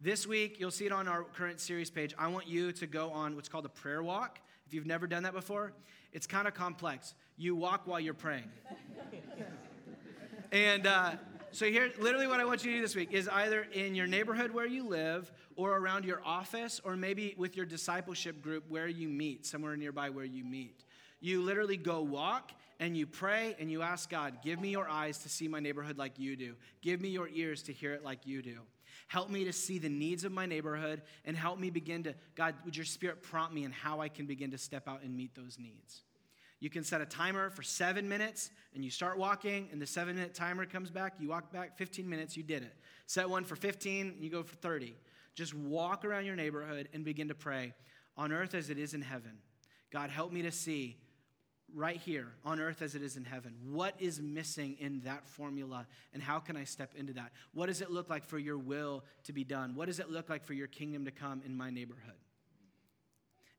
This 0.01 0.27
week, 0.27 0.61
you'll 0.61 0.71
see 0.71 0.87
it 0.87 0.93
on 0.93 1.09
our 1.09 1.25
current 1.25 1.61
series 1.61 1.91
page. 1.91 2.15
I 2.19 2.29
want 2.29 2.47
you 2.47 2.73
to 2.73 2.87
go 2.87 3.11
on 3.11 3.37
what's 3.37 3.49
called 3.49 3.65
a 3.65 3.71
prayer 3.71 4.03
walk. 4.03 4.39
If 4.67 4.75
you've 4.75 4.87
never 4.87 5.07
done 5.07 5.23
that 5.25 5.33
before, 5.33 5.73
it's 6.13 6.27
kind 6.27 6.47
of 6.47 6.55
complex. 6.55 7.15
You 7.37 7.57
walk 7.57 7.87
while 7.87 7.99
you're 7.99 8.15
praying. 8.15 8.51
and 10.53 10.87
uh, 10.87 11.13
so 11.53 11.67
here, 11.67 11.91
literally, 11.99 12.27
what 12.27 12.41
I 12.41 12.45
want 12.45 12.65
you 12.65 12.73
to 12.73 12.77
do 12.79 12.83
this 12.83 12.95
week 12.95 13.13
is 13.13 13.29
either 13.29 13.67
in 13.73 13.95
your 13.95 14.07
neighborhood 14.07 14.51
where 14.51 14.67
you 14.67 14.87
live, 14.87 15.33
or 15.57 15.77
around 15.77 16.05
your 16.05 16.21
office, 16.25 16.81
or 16.85 16.97
maybe 16.97 17.35
with 17.39 17.57
your 17.57 17.67
discipleship 17.67 18.43
group 18.43 18.65
where 18.69 18.89
you 18.89 19.09
meet, 19.09 19.47
somewhere 19.47 19.77
nearby 19.77 20.11
where 20.11 20.25
you 20.25 20.45
meet. 20.45 20.85
You 21.21 21.43
literally 21.43 21.77
go 21.77 22.03
walk 22.03 22.53
and 22.81 22.97
you 22.97 23.07
pray 23.07 23.57
and 23.59 23.71
you 23.71 23.83
ask 23.83 24.11
God, 24.11 24.39
give 24.43 24.61
me 24.61 24.71
your 24.71 24.89
eyes 24.89 25.19
to 25.19 25.29
see 25.29 25.49
my 25.49 25.61
neighborhood 25.61 25.99
like 25.99 26.19
you 26.19 26.37
do. 26.37 26.55
Give 26.83 27.01
me 27.01 27.09
your 27.09 27.29
ears 27.29 27.63
to 27.65 27.73
hear 27.73 27.93
it 27.93 28.05
like 28.05 28.27
you 28.27 28.43
do. 28.43 28.61
Help 29.09 29.31
me 29.31 29.45
to 29.45 29.53
see 29.53 29.79
the 29.79 29.89
needs 29.89 30.25
of 30.25 30.33
my 30.33 30.47
neighborhood 30.47 31.03
and 31.25 31.37
help 31.37 31.59
me 31.59 31.71
begin 31.71 32.03
to, 32.05 32.15
God, 32.35 32.55
would 32.65 32.77
your 32.77 32.87
spirit 32.87 33.23
prompt 33.23 33.55
me 33.55 33.65
in 33.65 33.73
how 33.73 34.01
I 34.01 34.09
can 34.09 34.27
begin 34.27 34.51
to 34.53 34.59
step 34.59 34.89
out 34.89 35.03
and 35.03 35.17
meet 35.17 35.35
those 35.35 35.59
needs? 35.59 36.03
You 36.61 36.71
can 36.71 36.85
set 36.85 37.01
a 37.01 37.07
timer 37.07 37.51
for 37.51 37.63
seven 37.63 38.09
minutes 38.09 38.51
and 38.75 38.85
you 38.85 38.91
start 38.91 39.19
walking, 39.19 39.69
and 39.71 39.81
the 39.81 39.87
seven 39.87 40.17
minute 40.17 40.35
timer 40.35 40.65
comes 40.65 40.91
back. 40.91 41.15
You 41.19 41.29
walk 41.29 41.53
back 41.53 41.77
15 41.77 42.09
minutes, 42.09 42.37
you 42.37 42.43
did 42.43 42.63
it. 42.63 42.75
Set 43.07 43.29
one 43.29 43.45
for 43.45 43.57
15, 43.57 44.17
you 44.19 44.31
go 44.31 44.43
for 44.43 44.57
30. 44.57 44.95
Just 45.35 45.55
walk 45.55 46.05
around 46.05 46.25
your 46.25 46.37
neighborhood 46.37 46.89
and 46.95 47.05
begin 47.05 47.29
to 47.29 47.35
pray 47.35 47.75
on 48.17 48.33
earth 48.33 48.55
as 48.55 48.71
it 48.71 48.79
is 48.79 48.95
in 48.95 49.03
heaven. 49.03 49.39
God, 49.93 50.11
help 50.11 50.33
me 50.33 50.43
to 50.43 50.51
see 50.51 50.97
right 51.75 51.97
here 51.97 52.29
on 52.45 52.61
earth 52.61 52.83
as 52.83 52.95
it 52.95 53.03
is 53.03 53.17
in 53.17 53.25
heaven. 53.25 53.55
What 53.71 53.95
is 53.99 54.21
missing 54.21 54.77
in 54.79 55.01
that 55.05 55.27
formula, 55.27 55.87
and 56.13 56.23
how 56.23 56.39
can 56.39 56.57
I 56.57 56.65
step 56.65 56.93
into 56.97 57.13
that? 57.15 57.33
What 57.53 57.67
does 57.67 57.81
it 57.81 57.91
look 57.91 58.09
like 58.09 58.25
for 58.25 58.39
your 58.39 58.59
will 58.59 59.05
to 59.25 59.33
be 59.33 59.45
done? 59.45 59.75
What 59.75 59.87
does 59.87 59.99
it 59.99 60.11
look 60.11 60.29
like 60.29 60.45
for 60.45 60.55
your 60.55 60.69
kingdom 60.69 61.05
to 61.05 61.11
come 61.11 61.43
in 61.45 61.57
my 61.57 61.71
neighborhood? 61.71 62.15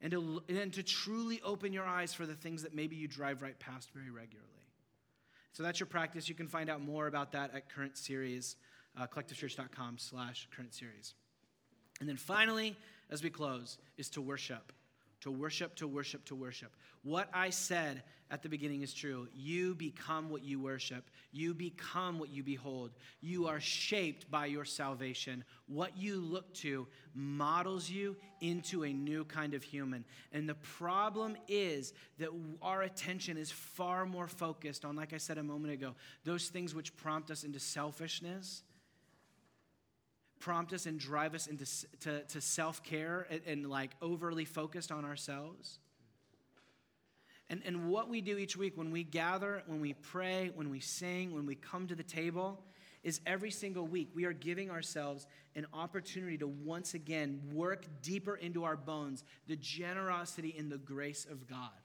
And 0.01 0.11
to, 0.11 0.43
and 0.49 0.73
to 0.73 0.83
truly 0.83 1.41
open 1.43 1.73
your 1.73 1.85
eyes 1.85 2.13
for 2.13 2.25
the 2.25 2.35
things 2.35 2.63
that 2.63 2.75
maybe 2.75 2.95
you 2.95 3.07
drive 3.07 3.41
right 3.41 3.57
past 3.59 3.89
very 3.93 4.09
regularly. 4.09 4.49
So 5.53 5.63
that's 5.63 5.79
your 5.79 5.87
practice. 5.87 6.27
You 6.27 6.35
can 6.35 6.47
find 6.47 6.69
out 6.69 6.81
more 6.81 7.07
about 7.07 7.31
that 7.31 7.55
at 7.55 7.69
current 7.69 7.97
series, 7.97 8.55
uh, 8.99 9.07
collectivechurch.com 9.07 9.97
slash 9.97 10.47
current 10.55 10.73
series. 10.73 11.13
And 11.99 12.09
then 12.09 12.17
finally, 12.17 12.75
as 13.09 13.23
we 13.23 13.29
close, 13.29 13.77
is 13.97 14.09
to 14.09 14.21
worship 14.21 14.73
to 15.21 15.31
worship, 15.31 15.75
to 15.75 15.87
worship, 15.87 16.25
to 16.25 16.35
worship. 16.35 16.71
What 17.03 17.29
I 17.33 17.49
said 17.49 18.03
at 18.31 18.41
the 18.41 18.49
beginning 18.49 18.81
is 18.81 18.93
true. 18.93 19.27
You 19.35 19.75
become 19.75 20.29
what 20.29 20.43
you 20.43 20.59
worship, 20.59 21.09
you 21.31 21.53
become 21.53 22.19
what 22.19 22.29
you 22.29 22.43
behold. 22.43 22.91
You 23.21 23.47
are 23.47 23.59
shaped 23.59 24.29
by 24.31 24.47
your 24.47 24.65
salvation. 24.65 25.43
What 25.67 25.97
you 25.97 26.17
look 26.17 26.53
to 26.55 26.87
models 27.13 27.89
you 27.89 28.15
into 28.41 28.83
a 28.83 28.93
new 28.93 29.25
kind 29.25 29.53
of 29.53 29.63
human. 29.63 30.05
And 30.31 30.47
the 30.49 30.55
problem 30.55 31.37
is 31.47 31.93
that 32.19 32.29
our 32.61 32.83
attention 32.83 33.37
is 33.37 33.51
far 33.51 34.05
more 34.05 34.27
focused 34.27 34.85
on, 34.85 34.95
like 34.95 35.13
I 35.13 35.17
said 35.17 35.37
a 35.37 35.43
moment 35.43 35.73
ago, 35.73 35.95
those 36.23 36.47
things 36.47 36.73
which 36.73 36.95
prompt 36.97 37.31
us 37.31 37.43
into 37.43 37.59
selfishness 37.59 38.63
prompt 40.45 40.73
us 40.73 40.85
and 40.85 40.99
drive 40.99 41.33
us 41.33 41.47
into 41.47 41.65
to, 41.99 42.21
to 42.25 42.39
self-care 42.39 43.25
and, 43.31 43.41
and 43.47 43.67
like 43.67 43.89
overly 43.99 44.45
focused 44.45 44.91
on 44.91 45.03
ourselves. 45.03 45.79
And, 47.49 47.63
and 47.65 47.89
what 47.89 48.09
we 48.09 48.21
do 48.21 48.37
each 48.37 48.55
week 48.55 48.77
when 48.77 48.91
we 48.91 49.03
gather 49.03 49.63
when 49.65 49.81
we 49.81 49.93
pray 49.93 50.51
when 50.53 50.69
we 50.69 50.79
sing 50.79 51.33
when 51.33 51.47
we 51.47 51.55
come 51.55 51.87
to 51.87 51.95
the 51.95 52.03
table 52.03 52.63
is 53.01 53.21
every 53.25 53.49
single 53.49 53.87
week 53.87 54.09
we 54.13 54.25
are 54.25 54.33
giving 54.33 54.69
ourselves 54.69 55.25
an 55.55 55.65
opportunity 55.73 56.37
to 56.37 56.47
once 56.47 56.93
again 56.93 57.41
work 57.51 57.87
deeper 58.03 58.35
into 58.35 58.63
our 58.63 58.77
bones 58.77 59.23
the 59.47 59.55
generosity 59.55 60.55
and 60.59 60.71
the 60.71 60.77
grace 60.77 61.25
of 61.29 61.47
god 61.47 61.84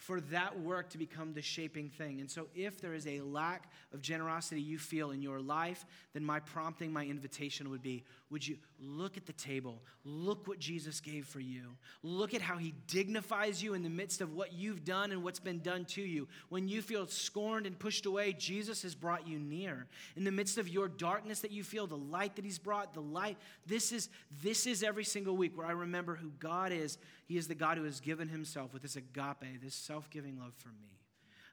for 0.00 0.22
that 0.22 0.58
work 0.58 0.88
to 0.88 0.96
become 0.96 1.34
the 1.34 1.42
shaping 1.42 1.90
thing. 1.90 2.20
And 2.20 2.30
so, 2.30 2.48
if 2.54 2.80
there 2.80 2.94
is 2.94 3.06
a 3.06 3.20
lack 3.20 3.70
of 3.92 4.00
generosity 4.00 4.62
you 4.62 4.78
feel 4.78 5.10
in 5.10 5.20
your 5.20 5.40
life, 5.40 5.84
then 6.14 6.24
my 6.24 6.40
prompting, 6.40 6.90
my 6.90 7.04
invitation 7.04 7.68
would 7.68 7.82
be 7.82 8.02
would 8.30 8.46
you 8.46 8.56
look 8.80 9.18
at 9.18 9.26
the 9.26 9.32
table? 9.34 9.82
Look 10.04 10.48
what 10.48 10.58
Jesus 10.58 11.00
gave 11.00 11.26
for 11.26 11.40
you. 11.40 11.64
Look 12.02 12.32
at 12.32 12.40
how 12.40 12.56
he 12.56 12.72
dignifies 12.86 13.62
you 13.62 13.74
in 13.74 13.82
the 13.82 13.90
midst 13.90 14.20
of 14.22 14.32
what 14.32 14.54
you've 14.54 14.84
done 14.84 15.12
and 15.12 15.22
what's 15.22 15.40
been 15.40 15.58
done 15.58 15.84
to 15.86 16.00
you. 16.00 16.28
When 16.48 16.66
you 16.66 16.80
feel 16.80 17.06
scorned 17.06 17.66
and 17.66 17.78
pushed 17.78 18.06
away, 18.06 18.32
Jesus 18.32 18.82
has 18.84 18.94
brought 18.94 19.28
you 19.28 19.38
near. 19.38 19.86
In 20.16 20.24
the 20.24 20.30
midst 20.30 20.56
of 20.56 20.68
your 20.68 20.88
darkness 20.88 21.40
that 21.40 21.50
you 21.50 21.62
feel, 21.62 21.86
the 21.86 21.96
light 21.96 22.36
that 22.36 22.44
he's 22.44 22.58
brought, 22.58 22.94
the 22.94 23.02
light, 23.02 23.36
this 23.66 23.92
is 23.92 24.08
this 24.42 24.66
is 24.66 24.82
every 24.82 25.04
single 25.04 25.36
week 25.36 25.58
where 25.58 25.66
I 25.66 25.72
remember 25.72 26.14
who 26.14 26.30
God 26.38 26.72
is. 26.72 26.96
He 27.30 27.38
is 27.38 27.46
the 27.46 27.54
God 27.54 27.78
who 27.78 27.84
has 27.84 28.00
given 28.00 28.26
himself 28.26 28.72
with 28.72 28.82
this 28.82 28.96
agape, 28.96 29.62
this 29.62 29.76
self-giving 29.76 30.40
love 30.40 30.52
for 30.56 30.70
me. 30.70 30.98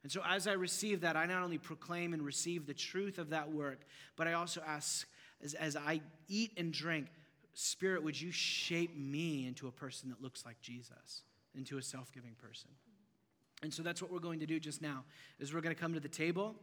And 0.01 0.11
so 0.11 0.23
as 0.27 0.47
I 0.47 0.53
receive 0.53 1.01
that, 1.01 1.15
I 1.15 1.27
not 1.27 1.43
only 1.43 1.59
proclaim 1.59 2.13
and 2.13 2.23
receive 2.23 2.65
the 2.65 2.73
truth 2.73 3.19
of 3.19 3.29
that 3.29 3.51
work, 3.51 3.81
but 4.15 4.27
I 4.27 4.33
also 4.33 4.59
ask 4.65 5.07
as, 5.43 5.53
as 5.53 5.75
I 5.75 6.01
eat 6.27 6.51
and 6.57 6.73
drink, 6.73 7.09
Spirit, 7.53 8.01
would 8.03 8.19
you 8.19 8.31
shape 8.31 8.97
me 8.97 9.45
into 9.45 9.67
a 9.67 9.71
person 9.71 10.09
that 10.09 10.19
looks 10.19 10.47
like 10.47 10.59
Jesus, 10.61 11.21
into 11.55 11.77
a 11.77 11.81
self 11.83 12.11
giving 12.11 12.33
person? 12.41 12.71
And 13.61 13.71
so 13.71 13.83
that's 13.83 14.01
what 14.01 14.11
we're 14.11 14.17
going 14.17 14.39
to 14.39 14.47
do 14.47 14.59
just 14.59 14.81
now 14.81 15.03
is 15.39 15.53
we're 15.53 15.61
going 15.61 15.75
to 15.75 15.79
come 15.79 15.93
to 15.93 15.99
the 15.99 16.09
table. 16.09 16.55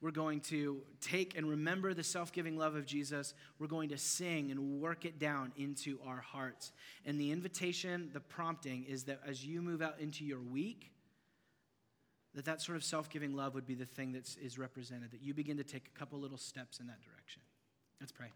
We're 0.00 0.10
going 0.10 0.40
to 0.42 0.82
take 1.00 1.36
and 1.36 1.48
remember 1.48 1.94
the 1.94 2.04
self 2.04 2.32
giving 2.32 2.56
love 2.56 2.74
of 2.74 2.84
Jesus. 2.84 3.34
We're 3.58 3.66
going 3.66 3.88
to 3.90 3.98
sing 3.98 4.50
and 4.50 4.80
work 4.80 5.04
it 5.04 5.18
down 5.18 5.52
into 5.56 5.98
our 6.06 6.18
hearts. 6.20 6.72
And 7.04 7.18
the 7.18 7.32
invitation, 7.32 8.10
the 8.12 8.20
prompting 8.20 8.84
is 8.84 9.04
that 9.04 9.20
as 9.26 9.44
you 9.44 9.62
move 9.62 9.80
out 9.80 9.98
into 9.98 10.24
your 10.24 10.40
week, 10.40 10.92
that 12.34 12.44
that 12.44 12.60
sort 12.60 12.76
of 12.76 12.84
self 12.84 13.08
giving 13.08 13.34
love 13.34 13.54
would 13.54 13.66
be 13.66 13.74
the 13.74 13.86
thing 13.86 14.12
that 14.12 14.36
is 14.40 14.58
represented, 14.58 15.10
that 15.12 15.22
you 15.22 15.32
begin 15.32 15.56
to 15.56 15.64
take 15.64 15.90
a 15.94 15.98
couple 15.98 16.20
little 16.20 16.38
steps 16.38 16.78
in 16.78 16.86
that 16.86 17.00
direction. 17.02 17.40
Let's 17.98 18.12
pray. 18.12 18.28